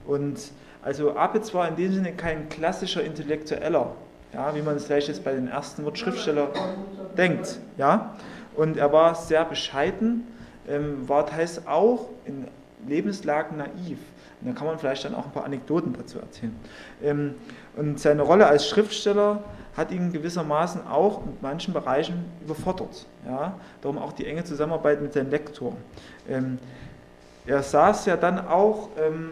Und 0.06 0.38
also 0.82 1.16
Apitz 1.16 1.52
war 1.54 1.68
in 1.68 1.76
dem 1.76 1.92
Sinne 1.92 2.12
kein 2.12 2.48
klassischer 2.48 3.02
Intellektueller, 3.02 3.92
ja, 4.32 4.54
wie 4.54 4.62
man 4.62 4.76
es 4.76 4.86
vielleicht 4.86 5.08
jetzt 5.08 5.24
bei 5.24 5.32
den 5.32 5.48
ersten 5.48 5.84
Wort 5.84 5.98
Schriftsteller 5.98 6.48
denkt. 7.16 7.58
Ja? 7.78 8.16
Und 8.56 8.76
er 8.76 8.92
war 8.92 9.14
sehr 9.14 9.44
bescheiden, 9.44 10.26
ähm, 10.68 11.08
war 11.08 11.26
teils 11.26 11.66
auch 11.66 12.08
in 12.24 12.46
Lebenslagen 12.86 13.58
naiv. 13.58 13.98
Und 14.40 14.48
da 14.48 14.52
kann 14.52 14.66
man 14.66 14.78
vielleicht 14.78 15.04
dann 15.04 15.14
auch 15.14 15.24
ein 15.24 15.32
paar 15.32 15.44
Anekdoten 15.44 15.94
dazu 15.94 16.18
erzählen. 16.18 16.54
Und 17.76 17.98
seine 17.98 18.22
Rolle 18.22 18.46
als 18.46 18.68
Schriftsteller 18.68 19.42
hat 19.76 19.90
ihn 19.90 20.12
gewissermaßen 20.12 20.86
auch 20.86 21.24
in 21.26 21.36
manchen 21.40 21.74
Bereichen 21.74 22.24
überfordert. 22.44 23.06
Ja? 23.26 23.58
Darum 23.82 23.98
auch 23.98 24.12
die 24.12 24.26
enge 24.26 24.44
Zusammenarbeit 24.44 25.02
mit 25.02 25.12
seinem 25.12 25.30
Lektor. 25.30 25.76
Ähm, 26.28 26.58
er 27.46 27.62
saß 27.62 28.06
ja 28.06 28.16
dann 28.16 28.46
auch 28.46 28.88
ähm, 28.98 29.30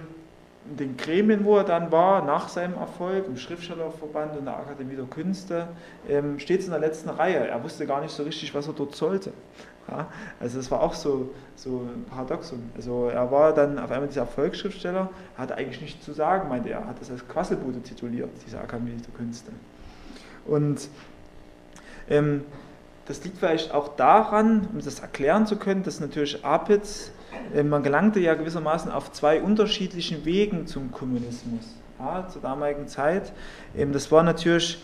in 0.69 0.77
den 0.77 0.97
Gremien, 0.97 1.45
wo 1.45 1.57
er 1.57 1.65
dann 1.65 1.91
war, 1.91 2.25
nach 2.25 2.49
seinem 2.49 2.75
Erfolg, 2.75 3.27
im 3.27 3.37
Schriftstellerverband 3.37 4.37
und 4.37 4.45
der 4.45 4.57
Akademie 4.57 4.97
der 4.97 5.07
Künste, 5.07 5.69
ähm, 6.09 6.39
stets 6.39 6.67
in 6.67 6.71
der 6.71 6.81
letzten 6.81 7.09
Reihe. 7.09 7.49
Er 7.49 7.63
wusste 7.63 7.87
gar 7.87 8.01
nicht 8.01 8.13
so 8.13 8.23
richtig, 8.23 8.55
was 8.55 8.67
er 8.67 8.75
dort 8.75 8.95
sollte. 8.95 9.33
Ja, 9.89 10.07
also 10.39 10.59
das 10.59 10.71
war 10.71 10.81
auch 10.81 10.95
so, 10.95 11.31
so 11.57 11.81
ein 11.81 12.05
Paradoxon. 12.05 12.71
Also 12.77 13.09
er 13.09 13.31
war 13.31 13.53
dann 13.53 13.79
auf 13.79 13.91
einmal 13.91 14.09
dieser 14.09 14.23
Erfolgsschriftsteller, 14.23 15.11
hatte 15.37 15.57
eigentlich 15.57 15.81
nichts 15.81 16.05
zu 16.05 16.13
sagen, 16.13 16.49
meinte 16.49 16.71
er, 16.71 16.87
hat 16.87 17.01
das 17.01 17.11
als 17.11 17.27
Quasselbude 17.27 17.81
tituliert, 17.81 18.31
diese 18.47 18.61
Akademie 18.61 18.93
der 18.93 19.15
Künste. 19.15 19.51
Und 20.47 20.89
ähm, 22.09 22.45
das 23.07 23.25
liegt 23.25 23.39
vielleicht 23.39 23.73
auch 23.75 23.97
daran, 23.97 24.69
um 24.73 24.81
das 24.81 25.01
erklären 25.01 25.47
zu 25.47 25.57
können, 25.57 25.83
dass 25.83 26.01
natürlich 26.01 26.45
Apitz, 26.45 27.11
äh, 27.55 27.63
man 27.63 27.83
gelangte 27.83 28.21
ja 28.21 28.35
gewissermaßen 28.35 28.91
auf 28.91 29.13
zwei 29.13 29.43
unterschiedlichen 29.43 30.25
Wegen 30.25 30.67
zum 30.67 30.93
Kommunismus 30.93 31.75
ja, 31.99 32.29
zur 32.29 32.43
damaligen 32.43 32.89
Zeit. 32.89 33.33
Ähm, 33.77 33.93
das 33.93 34.11
war 34.13 34.23
natürlich 34.23 34.83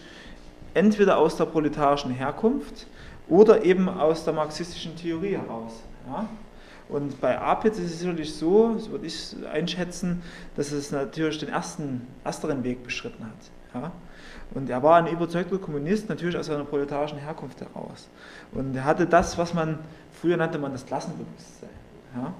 entweder 0.74 1.18
aus 1.18 1.36
der 1.36 1.46
proletarischen 1.46 2.10
Herkunft, 2.10 2.86
oder 3.28 3.64
eben 3.64 3.88
aus 3.88 4.24
der 4.24 4.34
marxistischen 4.34 4.96
Theorie 4.96 5.36
heraus. 5.36 5.82
Ja? 6.06 6.28
Und 6.88 7.20
bei 7.20 7.38
Apitz 7.38 7.78
ist 7.78 7.92
es 7.92 7.98
sicherlich 8.00 8.34
so, 8.34 8.78
so 8.78 8.92
würde 8.92 9.06
ich 9.06 9.36
einschätzen, 9.52 10.22
dass 10.56 10.72
es 10.72 10.90
natürlich 10.90 11.38
den 11.38 11.50
ersten, 11.50 12.06
ersteren 12.24 12.64
Weg 12.64 12.82
beschritten 12.82 13.24
hat. 13.24 13.82
Ja? 13.82 13.92
Und 14.54 14.70
er 14.70 14.82
war 14.82 14.96
ein 14.96 15.06
überzeugter 15.06 15.58
Kommunist, 15.58 16.08
natürlich 16.08 16.36
aus 16.36 16.46
seiner 16.46 16.64
proletarischen 16.64 17.18
Herkunft 17.18 17.60
heraus. 17.60 18.08
Und 18.52 18.74
er 18.74 18.84
hatte 18.84 19.06
das, 19.06 19.36
was 19.36 19.52
man, 19.52 19.78
früher 20.12 20.38
nannte 20.38 20.58
man 20.58 20.72
das 20.72 20.86
Klassenbewusstsein. 20.86 21.68
Ja? 22.16 22.32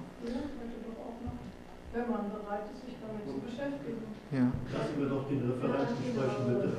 wenn 1.93 2.09
man 2.09 2.29
bereit 2.29 2.61
ist, 2.73 2.85
sich 2.85 2.95
damit 3.01 3.25
zu 3.25 3.39
beschäftigen. 3.39 4.03
Ja. 4.31 4.51
Lassen 4.77 4.99
wir 4.99 5.09
doch 5.09 5.27
den 5.27 5.51
Referenten 5.51 5.95
sprechen, 6.05 6.45
bitte. 6.47 6.77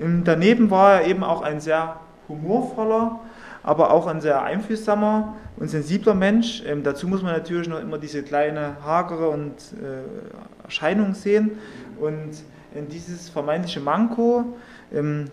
Ja? 0.00 0.22
Daneben 0.24 0.70
war 0.70 1.00
er 1.00 1.06
eben 1.06 1.24
auch 1.24 1.42
ein 1.42 1.60
sehr 1.60 2.00
humorvoller, 2.28 3.20
aber 3.62 3.92
auch 3.92 4.06
ein 4.06 4.20
sehr 4.20 4.42
einfühlsamer 4.42 5.36
und 5.56 5.68
sensibler 5.68 6.14
Mensch. 6.14 6.62
Ähm, 6.66 6.82
dazu 6.82 7.08
muss 7.08 7.22
man 7.22 7.32
natürlich 7.32 7.68
noch 7.68 7.80
immer 7.80 7.98
diese 7.98 8.22
kleine, 8.22 8.76
hagere 8.84 9.28
und 9.28 9.54
äh, 9.82 10.64
Erscheinung 10.64 11.14
sehen. 11.14 11.58
Und 12.00 12.42
in 12.74 12.86
äh, 12.86 12.88
dieses 12.88 13.28
vermeintliche 13.28 13.80
Manko, 13.80 14.44
ähm, 14.92 15.26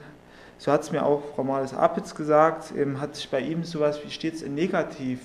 so 0.58 0.72
hat 0.72 0.84
es 0.84 0.92
mir 0.92 1.06
auch 1.06 1.22
Frau 1.36 1.44
Males-Apitz 1.44 2.16
gesagt, 2.16 2.74
ähm, 2.78 3.00
hat 3.02 3.16
sich 3.16 3.30
bei 3.30 3.42
ihm 3.42 3.64
sowas 3.64 4.00
wie 4.04 4.10
stets 4.10 4.44
ein 4.44 4.56
Negativ, 4.56 5.20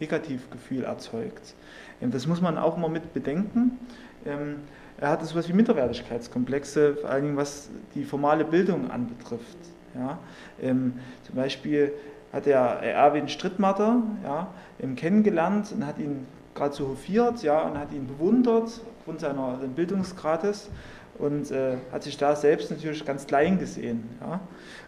Negativgefühl 0.00 0.84
erzeugt. 0.84 1.54
Ähm, 2.00 2.10
das 2.10 2.26
muss 2.26 2.40
man 2.40 2.58
auch 2.58 2.76
immer 2.76 2.88
mit 2.88 3.12
bedenken. 3.12 3.78
Ähm, 4.24 4.56
er 4.98 5.10
hatte 5.10 5.26
sowas 5.26 5.48
wie 5.48 5.52
Minderwertigkeitskomplexe, 5.52 6.96
vor 6.96 7.10
allen 7.10 7.24
Dingen 7.24 7.36
was 7.36 7.68
die 7.94 8.04
formale 8.04 8.44
Bildung 8.44 8.90
anbetrifft. 8.90 9.58
Ja? 9.98 10.18
Ähm, 10.62 10.94
zum 11.24 11.36
Beispiel 11.36 11.92
hat 12.32 12.46
er 12.46 12.82
Erwin 12.82 13.28
Strittmatter 13.28 14.02
ja, 14.24 14.48
kennengelernt 14.96 15.72
und 15.72 15.86
hat 15.86 15.98
ihn 15.98 16.26
gerade 16.54 16.74
so 16.74 16.88
hofiert 16.88 17.42
ja, 17.42 17.62
und 17.62 17.78
hat 17.78 17.92
ihn 17.92 18.06
bewundert 18.06 18.80
aufgrund 18.98 19.20
seiner 19.20 19.58
Bildungsgrades 19.74 20.70
und 21.18 21.50
äh, 21.50 21.76
hat 21.92 22.02
sich 22.02 22.16
da 22.16 22.36
selbst 22.36 22.70
natürlich 22.70 23.04
ganz 23.04 23.26
klein 23.26 23.58
gesehen. 23.58 24.08
Ja. 24.20 24.40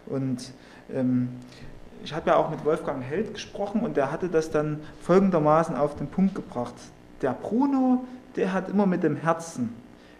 Und 0.05 0.51
ähm, 0.93 1.29
ich 2.03 2.13
habe 2.13 2.29
ja 2.29 2.35
auch 2.37 2.49
mit 2.49 2.63
Wolfgang 2.65 3.03
Held 3.03 3.33
gesprochen 3.33 3.81
und 3.81 3.97
der 3.97 4.11
hatte 4.11 4.29
das 4.29 4.51
dann 4.51 4.79
folgendermaßen 5.01 5.75
auf 5.75 5.95
den 5.95 6.07
Punkt 6.07 6.35
gebracht. 6.35 6.75
Der 7.21 7.33
Bruno, 7.33 8.05
der 8.35 8.53
hat 8.53 8.69
immer 8.69 8.85
mit 8.85 9.03
dem 9.03 9.15
Herzen, 9.15 9.75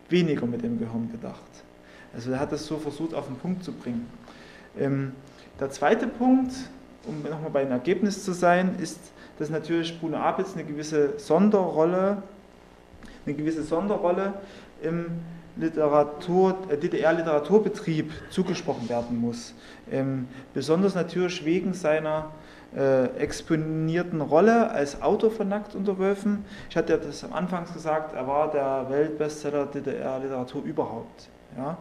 weniger 0.09 0.45
mit 0.45 0.63
dem 0.63 0.79
Gehirn 0.79 1.09
gedacht. 1.11 1.39
Also 2.13 2.31
er 2.31 2.39
hat 2.39 2.51
das 2.51 2.65
so 2.65 2.77
versucht 2.77 3.13
auf 3.13 3.27
den 3.27 3.35
Punkt 3.35 3.63
zu 3.63 3.71
bringen. 3.71 4.07
Ähm, 4.77 5.13
der 5.59 5.69
zweite 5.69 6.07
Punkt, 6.07 6.53
um 7.05 7.21
nochmal 7.23 7.49
bei 7.51 7.61
einem 7.61 7.71
Ergebnis 7.71 8.23
zu 8.23 8.33
sein, 8.33 8.75
ist, 8.81 8.99
dass 9.37 9.49
natürlich 9.49 9.99
Bruno 9.99 10.17
Apitz 10.17 10.53
eine 10.53 10.65
gewisse 10.65 11.17
Sonderrolle, 11.17 12.23
eine 13.25 13.35
gewisse 13.35 13.63
Sonderrolle 13.63 14.33
im 14.81 15.05
Literatur, 15.55 16.57
äh, 16.69 16.77
DDR-Literaturbetrieb 16.77 18.11
zugesprochen 18.29 18.87
werden 18.89 19.19
muss. 19.19 19.53
Ähm, 19.91 20.27
besonders 20.53 20.95
natürlich 20.95 21.43
wegen 21.43 21.73
seiner 21.73 22.31
äh, 22.75 23.05
exponierten 23.17 24.21
Rolle 24.21 24.69
als 24.69 25.01
Autor 25.01 25.31
von 25.31 25.49
Nackt 25.49 25.75
unterwölfen. 25.75 26.45
Ich 26.69 26.77
hatte 26.77 26.93
ja 26.93 26.99
das 26.99 27.23
am 27.23 27.33
Anfang 27.33 27.65
gesagt, 27.73 28.13
er 28.13 28.27
war 28.27 28.51
der 28.51 28.85
Weltbestseller 28.89 29.65
DDR-Literatur 29.65 30.63
überhaupt. 30.63 31.29
Ja? 31.57 31.77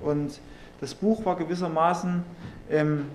Und 0.00 0.40
das 0.80 0.94
Buch 0.94 1.24
war 1.24 1.36
gewissermaßen 1.36 2.22
ähm, 2.70 3.06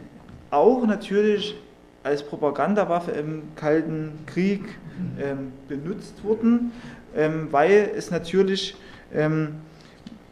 auch 0.49 0.85
natürlich 0.85 1.55
als 2.03 2.23
Propagandawaffe 2.23 3.11
im 3.11 3.43
Kalten 3.55 4.19
Krieg 4.25 4.63
ähm, 5.19 5.51
benutzt 5.67 6.23
worden, 6.23 6.71
ähm, 7.15 7.47
weil 7.51 7.91
es 7.95 8.09
natürlich 8.09 8.75
ähm, 9.13 9.55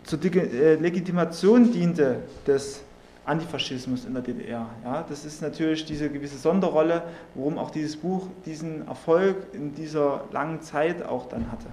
zur 0.04 0.20
äh, 0.24 0.76
Legitimation 0.76 1.72
diente 1.72 2.18
des 2.48 2.82
Antifaschismus 3.26 4.06
in 4.06 4.14
der 4.14 4.24
DDR. 4.24 4.68
Ja, 4.84 5.06
das 5.08 5.24
ist 5.24 5.42
natürlich 5.42 5.86
diese 5.86 6.10
gewisse 6.10 6.38
Sonderrolle, 6.38 7.04
worum 7.36 7.60
auch 7.60 7.70
dieses 7.70 7.96
Buch 7.96 8.28
diesen 8.46 8.88
Erfolg 8.88 9.36
in 9.54 9.76
dieser 9.76 10.24
langen 10.32 10.62
Zeit 10.62 11.04
auch 11.04 11.30
dann 11.30 11.52
hatte. 11.52 11.68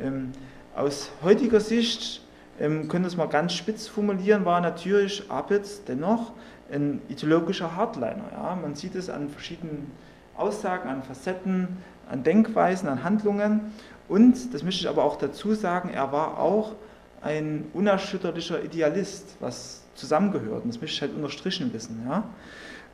Ähm, 0.00 0.32
aus 0.76 1.10
heutiger 1.22 1.60
Sicht 1.60 2.20
ähm, 2.60 2.88
können 2.88 3.04
das 3.04 3.16
mal 3.16 3.28
ganz 3.28 3.52
spitz 3.54 3.86
formulieren, 3.86 4.44
war 4.44 4.60
natürlich 4.60 5.30
Apitz 5.30 5.82
dennoch 5.84 6.32
ein 6.70 7.00
ideologischer 7.08 7.76
Hardliner. 7.76 8.24
Ja? 8.32 8.58
Man 8.60 8.74
sieht 8.74 8.94
es 8.94 9.08
an 9.08 9.28
verschiedenen 9.28 9.90
Aussagen, 10.36 10.88
an 10.88 11.02
Facetten, 11.02 11.78
an 12.10 12.22
Denkweisen, 12.22 12.88
an 12.88 13.04
Handlungen. 13.04 13.72
Und, 14.08 14.54
das 14.54 14.62
möchte 14.62 14.80
ich 14.80 14.88
aber 14.88 15.04
auch 15.04 15.16
dazu 15.16 15.54
sagen, 15.54 15.90
er 15.90 16.12
war 16.12 16.38
auch 16.38 16.72
ein 17.20 17.66
unerschütterlicher 17.74 18.62
Idealist, 18.62 19.36
was 19.40 19.82
zusammengehört. 19.94 20.64
Und 20.64 20.72
das 20.72 20.80
möchte 20.80 20.94
ich 20.94 21.02
halt 21.02 21.14
unterstrichen 21.14 21.72
wissen. 21.72 22.04
Ja? 22.08 22.24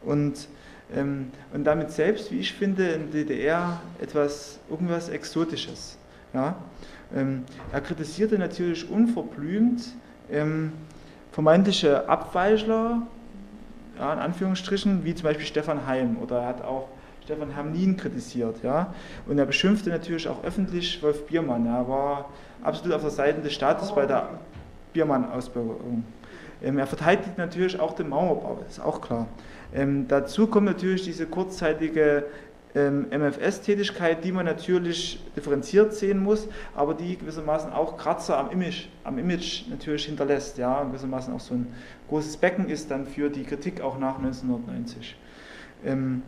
Und, 0.05 0.49
ähm, 0.95 1.31
und 1.53 1.65
damit 1.65 1.91
selbst, 1.91 2.31
wie 2.31 2.41
ich 2.41 2.53
finde, 2.53 2.89
in 2.89 3.11
DDR 3.11 3.81
etwas, 4.01 4.59
irgendwas 4.71 5.09
Exotisches. 5.09 5.99
Ja? 6.33 6.57
Ähm, 7.15 7.45
er 7.73 7.81
kritisierte 7.81 8.39
natürlich 8.39 8.91
unverblümt 8.91 9.95
ähm, 10.31 10.73
vermeintliche 11.33 12.09
Abweichler, 12.09 13.03
ja, 13.99 14.13
in 14.13 14.19
Anführungsstrichen, 14.19 15.05
wie 15.05 15.15
zum 15.15 15.25
Beispiel 15.25 15.47
Stefan 15.47 15.87
Heim 15.87 16.17
oder 16.21 16.41
er 16.41 16.49
hat 16.49 16.63
auch 16.63 16.89
Stefan 17.25 17.57
Hamlin 17.57 17.97
kritisiert. 17.97 18.63
Ja? 18.63 18.93
Und 19.27 19.39
er 19.39 19.47
beschimpfte 19.47 19.91
natürlich 19.91 20.29
auch 20.29 20.45
öffentlich 20.45 21.03
Wolf 21.03 21.27
Biermann. 21.27 21.67
Er 21.67 21.89
war 21.89 22.31
absolut 22.63 22.95
auf 22.95 23.03
der 23.03 23.11
Seite 23.11 23.41
des 23.41 23.53
Staates 23.53 23.93
bei 23.95 24.07
der 24.07 24.29
Biermann-Ausbildung. 24.93 26.05
Ähm, 26.63 26.79
er 26.79 26.87
verteidigt 26.87 27.39
natürlich 27.39 27.79
auch 27.79 27.95
den 27.95 28.09
Mauerbau, 28.09 28.61
ist 28.69 28.81
auch 28.81 29.01
klar. 29.01 29.27
Ähm, 29.75 30.07
dazu 30.09 30.47
kommt 30.47 30.67
natürlich 30.67 31.05
diese 31.05 31.27
kurzzeitige 31.27 32.27
MFS-Tätigkeit, 32.75 34.25
die 34.25 34.33
man 34.33 34.47
natürlich 34.47 35.23
differenziert 35.37 35.95
sehen 35.95 36.21
muss, 36.21 36.49
aber 36.75 36.95
die 36.95 37.17
gewissermaßen 37.17 37.73
auch 37.73 37.97
Kratzer 37.97 38.37
am 38.37 38.51
Image, 38.51 38.87
am 39.05 39.19
Image 39.19 39.69
natürlich 39.69 40.07
hinterlässt, 40.07 40.59
ja, 40.59 40.81
und 40.81 40.89
gewissermaßen 40.89 41.33
auch 41.33 41.41
so 41.41 41.55
ein 41.55 41.69
großes 42.09 42.37
Becken 42.39 42.69
ist 42.69 42.91
dann 42.91 43.07
für 43.07 43.31
die 43.31 43.45
Kritik 43.45 43.81
auch 43.81 43.97
nach 43.99 44.19
1990. 44.19 45.17
Ähm, 45.85 46.23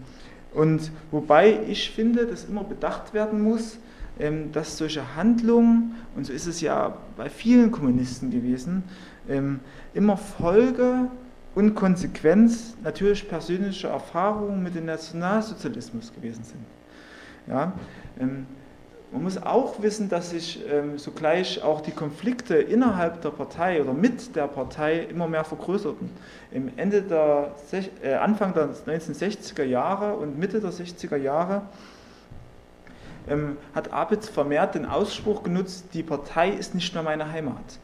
und 0.55 0.93
wobei 1.11 1.59
ich 1.69 1.91
finde, 1.91 2.27
dass 2.27 2.45
immer 2.45 2.63
bedacht 2.63 3.13
werden 3.13 3.43
muss, 3.43 3.79
ähm, 4.21 4.53
dass 4.53 4.79
solche 4.79 5.17
Handlungen, 5.17 5.97
und 6.15 6.27
so 6.27 6.33
ist 6.33 6.47
es 6.47 6.61
ja 6.61 6.97
bei 7.17 7.29
vielen 7.29 7.73
Kommunisten 7.73 8.31
gewesen, 8.31 8.85
ähm, 9.29 9.61
immer 9.95 10.17
Folge 10.17 11.11
und 11.57 11.75
Konsequenz 11.75 12.77
natürlich 12.85 13.29
persönlicher 13.29 13.89
Erfahrungen 13.89 14.63
mit 14.63 14.75
dem 14.75 14.85
Nationalsozialismus 14.85 16.13
gewesen 16.13 16.45
sind. 16.45 16.61
Ja, 17.49 17.73
ähm, 18.21 18.47
man 19.11 19.23
muss 19.23 19.39
auch 19.39 19.81
wissen, 19.81 20.11
dass 20.11 20.31
sich 20.31 20.63
ähm, 20.71 20.99
sogleich 20.99 21.63
auch 21.63 21.81
die 21.81 21.93
Konflikte 21.93 22.57
innerhalb 22.57 23.23
der 23.23 23.31
Partei 23.31 23.81
oder 23.81 23.95
mit 23.95 24.37
der 24.37 24.49
Partei 24.49 24.99
immer 24.99 25.29
mehr 25.29 25.45
vergrößerten. 25.45 26.11
Im 26.51 26.71
Ende 26.77 27.01
der, 27.01 27.55
äh, 28.03 28.15
Anfang 28.15 28.53
der 28.53 28.75
1960er 28.75 29.65
Jahre 29.65 30.15
und 30.17 30.39
Mitte 30.39 30.61
der 30.61 30.73
60er 30.73 31.17
Jahre 31.17 31.63
ähm, 33.29 33.57
hat 33.75 33.95
Abitz 33.95 34.29
vermehrt 34.29 34.75
den 34.75 34.85
Ausspruch 34.85 35.43
genutzt, 35.43 35.87
die 35.95 36.03
Partei 36.03 36.51
ist 36.51 36.75
nicht 36.75 36.93
mehr 36.93 37.03
meine 37.03 37.33
Heimat. 37.33 37.79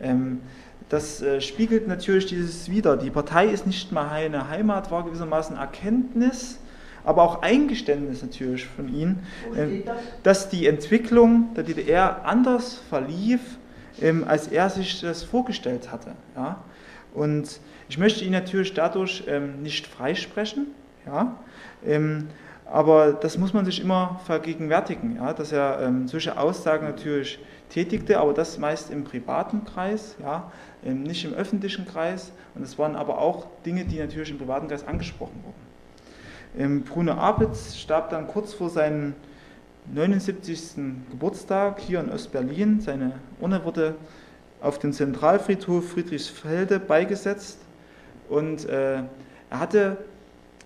Ähm, 0.00 0.42
das 0.88 1.20
äh, 1.20 1.40
spiegelt 1.40 1.88
natürlich 1.88 2.26
dieses 2.26 2.70
wider. 2.70 2.96
Die 2.96 3.10
Partei 3.10 3.46
ist 3.46 3.66
nicht 3.66 3.90
mehr 3.90 4.10
eine 4.10 4.48
Heimat, 4.48 4.90
war 4.90 5.04
gewissermaßen 5.04 5.56
Erkenntnis, 5.56 6.58
aber 7.04 7.22
auch 7.22 7.42
Eingeständnis 7.42 8.22
natürlich 8.22 8.66
von 8.66 8.88
ihm, 8.88 9.18
äh, 9.56 9.82
dass 10.22 10.48
die 10.48 10.66
Entwicklung 10.66 11.54
der 11.54 11.64
DDR 11.64 12.24
anders 12.24 12.80
verlief, 12.88 13.40
ähm, 14.00 14.24
als 14.28 14.48
er 14.48 14.70
sich 14.70 15.00
das 15.00 15.24
vorgestellt 15.24 15.90
hatte. 15.90 16.12
Ja? 16.36 16.62
Und 17.14 17.60
ich 17.88 17.98
möchte 17.98 18.24
ihn 18.24 18.32
natürlich 18.32 18.74
dadurch 18.74 19.24
ähm, 19.26 19.62
nicht 19.62 19.86
freisprechen, 19.86 20.68
ja? 21.06 21.36
Ähm, 21.84 22.28
aber 22.68 23.12
das 23.12 23.38
muss 23.38 23.54
man 23.54 23.64
sich 23.64 23.80
immer 23.80 24.20
vergegenwärtigen, 24.24 25.16
ja? 25.16 25.32
dass 25.32 25.52
er 25.52 25.92
solche 26.06 26.36
Aussagen 26.36 26.84
natürlich 26.84 27.38
tätigte, 27.68 28.18
aber 28.18 28.32
das 28.32 28.58
meist 28.58 28.90
im 28.90 29.04
privaten 29.04 29.64
Kreis, 29.64 30.16
ja, 30.20 30.50
nicht 30.82 31.24
im 31.24 31.34
öffentlichen 31.34 31.86
Kreis. 31.86 32.32
Und 32.54 32.62
es 32.62 32.78
waren 32.78 32.96
aber 32.96 33.18
auch 33.18 33.46
Dinge, 33.64 33.84
die 33.84 33.98
natürlich 33.98 34.30
im 34.30 34.38
privaten 34.38 34.68
Kreis 34.68 34.86
angesprochen 34.86 35.40
wurden. 35.44 35.66
Ähm, 36.58 36.82
Bruno 36.82 37.12
Apitz 37.12 37.76
starb 37.76 38.10
dann 38.10 38.26
kurz 38.26 38.54
vor 38.54 38.70
seinem 38.70 39.14
79. 39.92 40.76
Geburtstag 41.10 41.80
hier 41.80 42.00
in 42.00 42.10
Ostberlin. 42.10 42.80
Seine 42.80 43.12
Urne 43.40 43.64
wurde 43.64 43.94
auf 44.60 44.78
dem 44.78 44.92
Zentralfriedhof 44.92 45.90
Friedrichsfelde 45.90 46.80
beigesetzt 46.80 47.58
und 48.28 48.68
äh, 48.68 49.02
er 49.50 49.60
hatte 49.60 49.98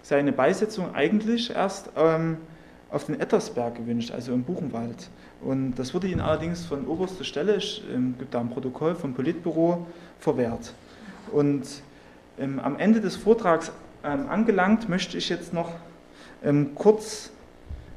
seine 0.03 0.33
Beisetzung 0.33 0.95
eigentlich 0.95 1.51
erst 1.55 1.91
ähm, 1.97 2.39
auf 2.91 3.05
den 3.05 3.21
Ettersberg 3.21 3.75
gewünscht, 3.75 4.11
also 4.13 4.33
im 4.33 4.43
Buchenwald. 4.43 5.11
Und 5.43 5.75
das 5.77 5.95
wurde 5.95 6.09
ihnen 6.09 6.21
allerdings 6.21 6.67
von 6.67 6.87
oberster 6.87 7.25
Stelle, 7.25 7.55
es 7.55 7.81
ähm, 7.93 8.15
gibt 8.19 8.35
da 8.35 8.41
ein 8.41 8.51
Protokoll 8.51 8.95
vom 8.95 9.15
Politbüro, 9.15 9.87
verwehrt. 10.19 10.75
Und 11.33 11.65
ähm, 12.39 12.61
am 12.61 12.79
Ende 12.79 13.01
des 13.01 13.17
Vortrags 13.17 13.73
ähm, 14.05 14.29
angelangt, 14.29 14.89
möchte 14.89 15.17
ich 15.17 15.29
jetzt 15.29 15.55
noch 15.55 15.73
ähm, 16.43 16.75
kurz 16.75 17.31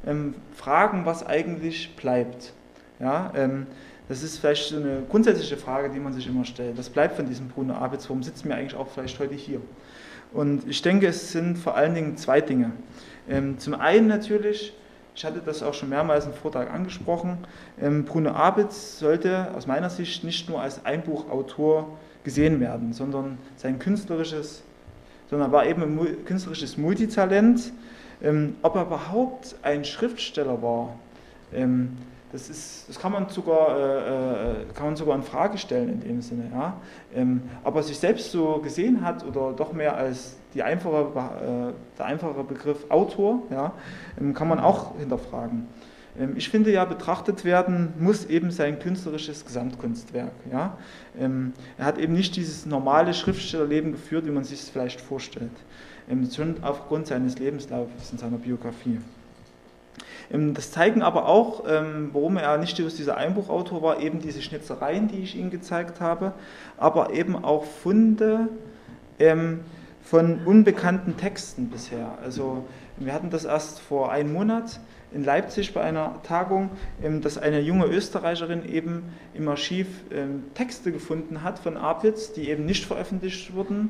ähm, 0.06 0.36
fragen, 0.54 1.06
was 1.06 1.26
eigentlich 1.26 1.96
bleibt. 1.96 2.54
Ja, 3.00 3.32
ähm, 3.36 3.68
das 4.08 4.24
ist 4.24 4.38
vielleicht 4.38 4.70
so 4.70 4.78
eine 4.78 5.04
grundsätzliche 5.10 5.58
Frage, 5.58 5.90
die 5.90 6.00
man 6.00 6.14
sich 6.14 6.28
immer 6.28 6.46
stellt. 6.46 6.78
Was 6.78 6.90
bleibt 6.90 7.16
von 7.16 7.26
diesem 7.26 7.50
Bruno 7.50 7.74
Abitz? 7.74 8.10
Warum 8.10 8.24
sitzen 8.24 8.50
wir 8.50 8.56
eigentlich 8.56 8.76
auch 8.76 8.88
vielleicht 8.88 9.20
heute 9.20 9.34
hier? 9.34 9.62
Und 10.34 10.68
ich 10.68 10.82
denke, 10.82 11.08
es 11.08 11.32
sind 11.32 11.58
vor 11.58 11.76
allen 11.76 11.94
Dingen 11.94 12.18
zwei 12.18 12.42
Dinge. 12.42 12.72
zum 13.60 13.76
einen 13.76 14.08
natürlich 14.08 14.74
ich 15.16 15.26
hatte 15.26 15.42
das 15.46 15.62
auch 15.62 15.74
schon 15.74 15.90
mehrmals 15.90 16.26
im 16.26 16.34
Vortrag 16.34 16.72
angesprochen. 16.72 17.38
Ähm, 17.80 18.06
Bruno 18.06 18.32
Abitz 18.32 19.00
sollte 19.00 19.50
aus 19.56 19.68
meiner 19.68 19.90
Sicht 19.90 20.24
nicht 20.24 20.50
nur 20.50 20.62
als 20.62 20.86
Einbuchautor 20.86 21.88
gesehen 22.24 22.60
werden, 22.60 22.94
sondern 22.94 23.38
sein 23.56 23.80
künstlerisches, 23.80 24.64
sondern 25.30 25.52
war 25.52 25.66
eben 25.66 25.84
ein 25.84 26.26
künstlerisches 26.26 26.78
Multitalent. 26.78 27.74
Ähm, 28.22 28.56
ob 28.62 28.76
er 28.76 28.84
überhaupt 28.84 29.56
ein 29.62 29.84
Schriftsteller 29.84 30.62
war, 30.62 30.96
ähm, 31.54 31.98
das, 32.32 32.50
ist, 32.50 32.86
das 32.90 33.00
kann, 33.00 33.12
man 33.12 33.30
sogar, 33.30 33.78
äh, 33.78 34.52
äh, 34.52 34.56
kann 34.74 34.88
man 34.88 34.96
sogar 34.96 35.16
in 35.16 35.22
Frage 35.22 35.60
stellen 35.60 35.90
in 35.90 36.00
dem 36.00 36.22
Sinne. 36.22 36.50
Ja? 36.52 36.78
Ob 37.64 37.76
er 37.76 37.84
sich 37.84 38.00
selbst 38.00 38.32
so 38.32 38.58
gesehen 38.64 39.06
hat 39.06 39.24
oder 39.24 39.54
doch 39.54 39.72
mehr 39.74 39.96
als 39.96 40.38
die 40.54 40.64
einfache, 40.64 41.12
äh, 41.16 41.98
der 41.98 42.06
einfache 42.06 42.44
Begriff 42.44 42.90
Autor, 42.90 43.44
ja, 43.50 43.74
ähm, 44.20 44.34
kann 44.34 44.48
man 44.48 44.60
auch 44.60 44.98
hinterfragen. 44.98 45.68
Ähm, 46.20 46.34
ich 46.36 46.50
finde 46.50 46.72
ja, 46.72 46.86
betrachtet 46.86 47.46
werden 47.46 47.94
muss 48.00 48.26
eben 48.26 48.52
sein 48.52 48.80
künstlerisches 48.80 49.46
Gesamtkunstwerk. 49.46 50.32
Ja? 50.52 50.78
Ähm, 51.20 51.54
er 51.78 51.86
hat 51.86 51.98
eben 51.98 52.14
nicht 52.14 52.36
dieses 52.36 52.66
normale 52.66 53.14
Schriftstellerleben 53.14 53.92
geführt, 53.92 54.26
wie 54.26 54.32
man 54.32 54.44
sich 54.44 54.62
es 54.62 54.70
vielleicht 54.70 55.02
vorstellt. 55.02 55.52
Schon 56.36 56.58
aufgrund 56.64 57.08
seines 57.08 57.40
Lebenslaufs 57.40 58.12
in 58.12 58.18
seiner 58.18 58.38
Biografie. 58.38 59.00
Das 60.30 60.72
zeigen 60.72 61.02
aber 61.02 61.30
auch, 61.30 61.64
warum 61.64 62.36
er 62.36 62.58
nicht 62.58 62.76
bloß 62.76 62.96
dieser 62.96 63.16
Einbuchautor 63.16 63.82
war, 63.82 64.02
eben 64.02 64.20
diese 64.20 64.42
Schnitzereien, 64.42 65.08
die 65.08 65.20
ich 65.20 65.38
Ihnen 65.38 65.50
gezeigt 65.50 66.02
habe, 66.02 66.34
aber 66.78 67.14
eben 67.14 67.42
auch 67.42 67.64
Funde 67.64 68.50
von 70.14 70.46
unbekannten 70.46 71.18
Texten 71.18 71.70
bisher. 71.70 72.20
Also 72.24 72.68
wir 72.98 73.16
hatten 73.16 73.32
das 73.32 73.46
erst 73.46 73.80
vor 73.80 74.12
einem 74.12 74.32
Monat 74.32 74.80
in 75.12 75.24
Leipzig 75.24 75.74
bei 75.74 75.82
einer 75.82 76.22
Tagung, 76.22 76.70
dass 77.24 77.40
eine 77.40 77.60
junge 77.62 77.88
Österreicherin 77.88 78.64
eben 78.64 79.06
im 79.34 79.48
Archiv 79.48 79.88
Texte 80.54 80.92
gefunden 80.92 81.42
hat 81.42 81.58
von 81.58 81.78
Apitz, 81.78 82.32
die 82.32 82.48
eben 82.48 82.64
nicht 82.64 82.86
veröffentlicht 82.86 83.56
wurden 83.56 83.90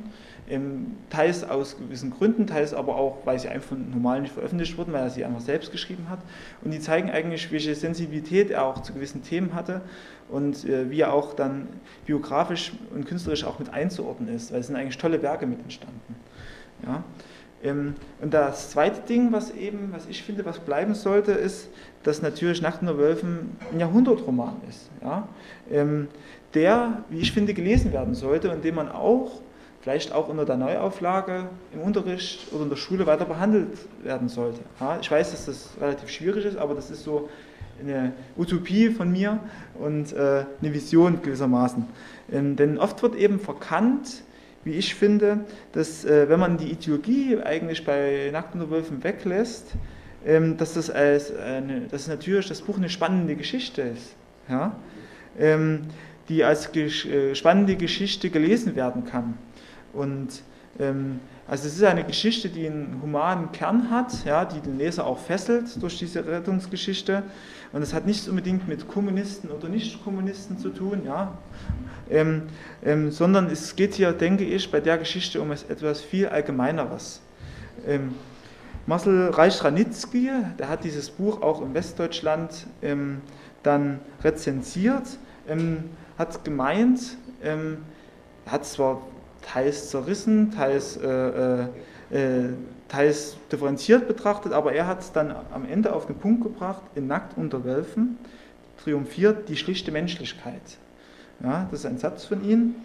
teils 1.09 1.43
aus 1.43 1.77
gewissen 1.77 2.11
Gründen, 2.11 2.47
teils 2.47 2.73
aber 2.73 2.95
auch, 2.95 3.25
weil 3.25 3.39
sie 3.39 3.47
einfach 3.47 3.75
normal 3.77 4.21
nicht 4.21 4.33
veröffentlicht 4.33 4.77
wurden, 4.77 4.91
weil 4.93 5.03
er 5.03 5.09
sie 5.09 5.23
einfach 5.23 5.39
selbst 5.39 5.71
geschrieben 5.71 6.09
hat. 6.09 6.19
Und 6.63 6.71
die 6.71 6.79
zeigen 6.79 7.09
eigentlich, 7.09 7.51
welche 7.51 7.73
Sensibilität 7.75 8.51
er 8.51 8.65
auch 8.65 8.81
zu 8.81 8.93
gewissen 8.93 9.23
Themen 9.23 9.55
hatte 9.55 9.81
und 10.29 10.65
äh, 10.65 10.89
wie 10.89 11.01
er 11.01 11.13
auch 11.13 11.33
dann 11.33 11.67
biografisch 12.05 12.73
und 12.93 13.05
künstlerisch 13.05 13.45
auch 13.45 13.59
mit 13.59 13.73
einzuordnen 13.73 14.33
ist, 14.33 14.51
weil 14.51 14.59
es 14.59 14.67
sind 14.67 14.75
eigentlich 14.75 14.97
tolle 14.97 15.21
Werke 15.21 15.45
mit 15.45 15.61
entstanden. 15.61 16.15
Ja. 16.85 17.03
Ähm, 17.63 17.95
und 18.21 18.33
das 18.33 18.71
zweite 18.71 19.01
Ding, 19.01 19.31
was 19.31 19.51
eben, 19.51 19.93
was 19.93 20.07
ich 20.07 20.23
finde, 20.23 20.45
was 20.45 20.59
bleiben 20.59 20.93
sollte, 20.93 21.31
ist, 21.31 21.69
dass 22.03 22.21
natürlich 22.21 22.61
Nacht 22.61 22.81
in 22.81 22.87
der 22.87 22.97
Wölfen 22.97 23.51
ein 23.71 23.79
Jahrhundertroman 23.79 24.57
ist, 24.69 24.89
ja, 25.01 25.27
ähm, 25.71 26.09
der, 26.53 27.03
wie 27.09 27.19
ich 27.19 27.31
finde, 27.31 27.53
gelesen 27.53 27.93
werden 27.93 28.13
sollte 28.13 28.51
und 28.51 28.63
den 28.63 28.75
man 28.75 28.89
auch 28.89 29.42
vielleicht 29.83 30.13
auch 30.13 30.29
unter 30.29 30.45
der 30.45 30.55
Neuauflage 30.55 31.49
im 31.73 31.81
Unterricht 31.81 32.47
oder 32.53 32.63
in 32.63 32.69
der 32.69 32.77
Schule 32.77 33.05
weiter 33.05 33.25
behandelt 33.25 33.77
werden 34.01 34.29
sollte. 34.29 34.61
Ja, 34.79 34.97
ich 35.01 35.11
weiß, 35.11 35.31
dass 35.31 35.45
das 35.45 35.69
relativ 35.79 36.09
schwierig 36.09 36.45
ist, 36.45 36.57
aber 36.57 36.73
das 36.73 36.89
ist 36.89 37.03
so 37.03 37.29
eine 37.81 38.13
Utopie 38.37 38.89
von 38.91 39.11
mir 39.11 39.39
und 39.77 40.13
äh, 40.13 40.45
eine 40.61 40.73
Vision 40.73 41.21
gewissermaßen. 41.21 41.85
Ähm, 42.31 42.55
denn 42.55 42.77
oft 42.77 43.03
wird 43.03 43.15
eben 43.15 43.41
verkannt, 43.41 44.23
wie 44.63 44.71
ich 44.71 44.95
finde, 44.95 45.41
dass 45.73 46.05
äh, 46.05 46.29
wenn 46.29 46.39
man 46.39 46.57
die 46.57 46.71
Ideologie 46.71 47.39
eigentlich 47.43 47.83
bei 47.83 48.29
Nackt 48.31 48.53
unter 48.53 48.69
Wölfen 48.69 49.03
weglässt, 49.03 49.73
ähm, 50.25 50.55
dass 50.55 50.75
das 50.75 50.89
als 50.89 51.35
eine, 51.35 51.81
dass 51.91 52.07
natürlich 52.07 52.47
das 52.47 52.61
Buch 52.61 52.77
eine 52.77 52.87
spannende 52.87 53.35
Geschichte 53.35 53.81
ist. 53.81 54.15
Ja? 54.47 54.77
Ähm, 55.37 55.87
die 56.29 56.45
als 56.45 56.73
äh, 56.73 57.35
spannende 57.35 57.75
Geschichte 57.75 58.29
gelesen 58.29 58.77
werden 58.77 59.03
kann. 59.03 59.33
Und 59.93 60.41
ähm, 60.79 61.19
also 61.47 61.67
es 61.67 61.75
ist 61.75 61.83
eine 61.83 62.03
Geschichte, 62.03 62.49
die 62.49 62.65
einen 62.65 62.99
humanen 63.01 63.51
Kern 63.51 63.89
hat, 63.89 64.25
ja, 64.25 64.45
die 64.45 64.59
den 64.59 64.77
Leser 64.77 65.05
auch 65.05 65.19
fesselt 65.19 65.81
durch 65.81 65.99
diese 65.99 66.25
Rettungsgeschichte. 66.25 67.23
Und 67.71 67.81
es 67.81 67.93
hat 67.93 68.05
nichts 68.05 68.27
unbedingt 68.27 68.67
mit 68.67 68.87
Kommunisten 68.87 69.51
oder 69.51 69.67
Nicht-Kommunisten 69.67 70.57
zu 70.57 70.69
tun, 70.69 71.01
ja, 71.05 71.37
ähm, 72.09 72.43
ähm, 72.83 73.11
sondern 73.11 73.47
es 73.47 73.75
geht 73.75 73.95
hier, 73.95 74.13
denke 74.13 74.45
ich, 74.45 74.69
bei 74.71 74.79
der 74.79 74.97
Geschichte 74.97 75.41
um 75.41 75.51
etwas 75.51 76.01
viel 76.01 76.27
Allgemeineres. 76.27 77.21
Ähm, 77.85 78.13
Marcel 78.85 79.29
Reich-Ranitzky, 79.29 80.29
der 80.59 80.69
hat 80.69 80.83
dieses 80.83 81.09
Buch 81.09 81.41
auch 81.41 81.61
in 81.61 81.73
Westdeutschland 81.73 82.67
ähm, 82.81 83.21
dann 83.63 83.99
rezensiert, 84.23 85.17
ähm, 85.47 85.85
hat 86.17 86.43
gemeint, 86.43 87.17
ähm, 87.43 87.77
hat 88.45 88.65
zwar 88.65 89.01
teils 89.51 89.89
zerrissen, 89.89 90.51
teils, 90.51 90.97
äh, 90.97 91.07
äh, 91.07 91.67
äh, 92.11 92.49
teils 92.87 93.37
differenziert 93.51 94.07
betrachtet, 94.07 94.53
aber 94.53 94.73
er 94.73 94.87
hat 94.87 95.01
es 95.01 95.11
dann 95.11 95.35
am 95.53 95.65
Ende 95.65 95.93
auf 95.93 96.07
den 96.07 96.17
Punkt 96.17 96.43
gebracht, 96.43 96.81
in 96.95 97.07
Nackt 97.07 97.37
unter 97.37 97.63
Wölfen 97.63 98.17
triumphiert 98.83 99.49
die 99.49 99.55
schlichte 99.55 99.91
Menschlichkeit. 99.91 100.61
Ja, 101.41 101.67
das 101.71 101.81
ist 101.81 101.85
ein 101.85 101.97
Satz 101.97 102.25
von 102.25 102.43
ihm. 102.47 102.75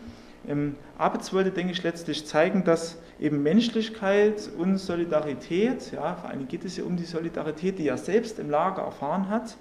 Ähm, 0.46 0.76
Abitz 0.96 1.32
wollte, 1.32 1.50
denke 1.50 1.72
ich, 1.72 1.82
letztlich 1.82 2.26
zeigen, 2.26 2.64
dass 2.64 2.96
eben 3.20 3.42
Menschlichkeit 3.42 4.48
und 4.56 4.78
Solidarität, 4.78 5.92
ja, 5.92 6.14
vor 6.14 6.30
allem 6.30 6.46
geht 6.48 6.64
es 6.64 6.76
ja 6.76 6.84
um 6.84 6.96
die 6.96 7.04
Solidarität, 7.04 7.78
die 7.78 7.88
er 7.88 7.98
selbst 7.98 8.38
im 8.38 8.48
Lager 8.48 8.82
erfahren 8.82 9.28
hat, 9.28 9.56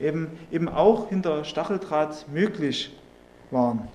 eben, 0.00 0.28
eben 0.50 0.68
auch 0.68 1.08
hinter 1.08 1.44
Stacheldraht 1.44 2.26
möglich 2.32 2.96
waren. 3.50 3.88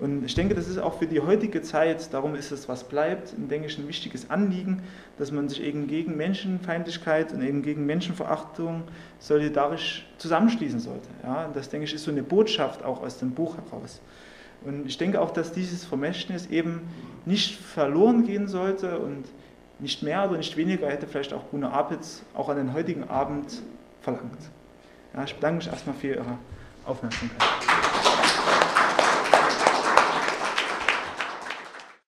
Und 0.00 0.24
ich 0.24 0.34
denke, 0.34 0.54
das 0.54 0.68
ist 0.68 0.78
auch 0.78 0.98
für 0.98 1.06
die 1.06 1.20
heutige 1.20 1.60
Zeit, 1.60 2.12
darum 2.14 2.36
ist 2.36 2.52
es, 2.52 2.68
was 2.68 2.84
bleibt, 2.84 3.34
denke 3.36 3.66
ich, 3.66 3.78
ein 3.78 3.88
wichtiges 3.88 4.30
Anliegen, 4.30 4.82
dass 5.18 5.32
man 5.32 5.48
sich 5.48 5.60
eben 5.60 5.88
gegen 5.88 6.16
Menschenfeindlichkeit 6.16 7.32
und 7.32 7.42
eben 7.42 7.62
gegen 7.62 7.84
Menschenverachtung 7.84 8.84
solidarisch 9.18 10.06
zusammenschließen 10.18 10.78
sollte. 10.78 11.08
Ja, 11.24 11.46
und 11.46 11.56
das, 11.56 11.68
denke 11.68 11.86
ich, 11.86 11.94
ist 11.94 12.04
so 12.04 12.12
eine 12.12 12.22
Botschaft 12.22 12.84
auch 12.84 13.02
aus 13.02 13.18
dem 13.18 13.32
Buch 13.32 13.56
heraus. 13.56 14.00
Und 14.64 14.86
ich 14.86 14.98
denke 14.98 15.20
auch, 15.20 15.32
dass 15.32 15.52
dieses 15.52 15.84
Vermächtnis 15.84 16.46
eben 16.46 16.82
nicht 17.24 17.56
verloren 17.56 18.24
gehen 18.24 18.46
sollte 18.46 18.98
und 18.98 19.24
nicht 19.80 20.02
mehr 20.02 20.28
oder 20.28 20.36
nicht 20.36 20.56
weniger 20.56 20.88
hätte 20.88 21.06
vielleicht 21.06 21.32
auch 21.32 21.44
Bruno 21.44 21.68
Apitz 21.68 22.22
auch 22.34 22.48
an 22.48 22.56
den 22.56 22.72
heutigen 22.72 23.08
Abend 23.08 23.62
verlangt. 24.00 24.50
Ja, 25.14 25.24
ich 25.24 25.34
bedanke 25.34 25.58
mich 25.58 25.66
erstmal 25.68 25.96
für 25.96 26.08
Ihre 26.08 26.38
Aufmerksamkeit. 26.84 27.87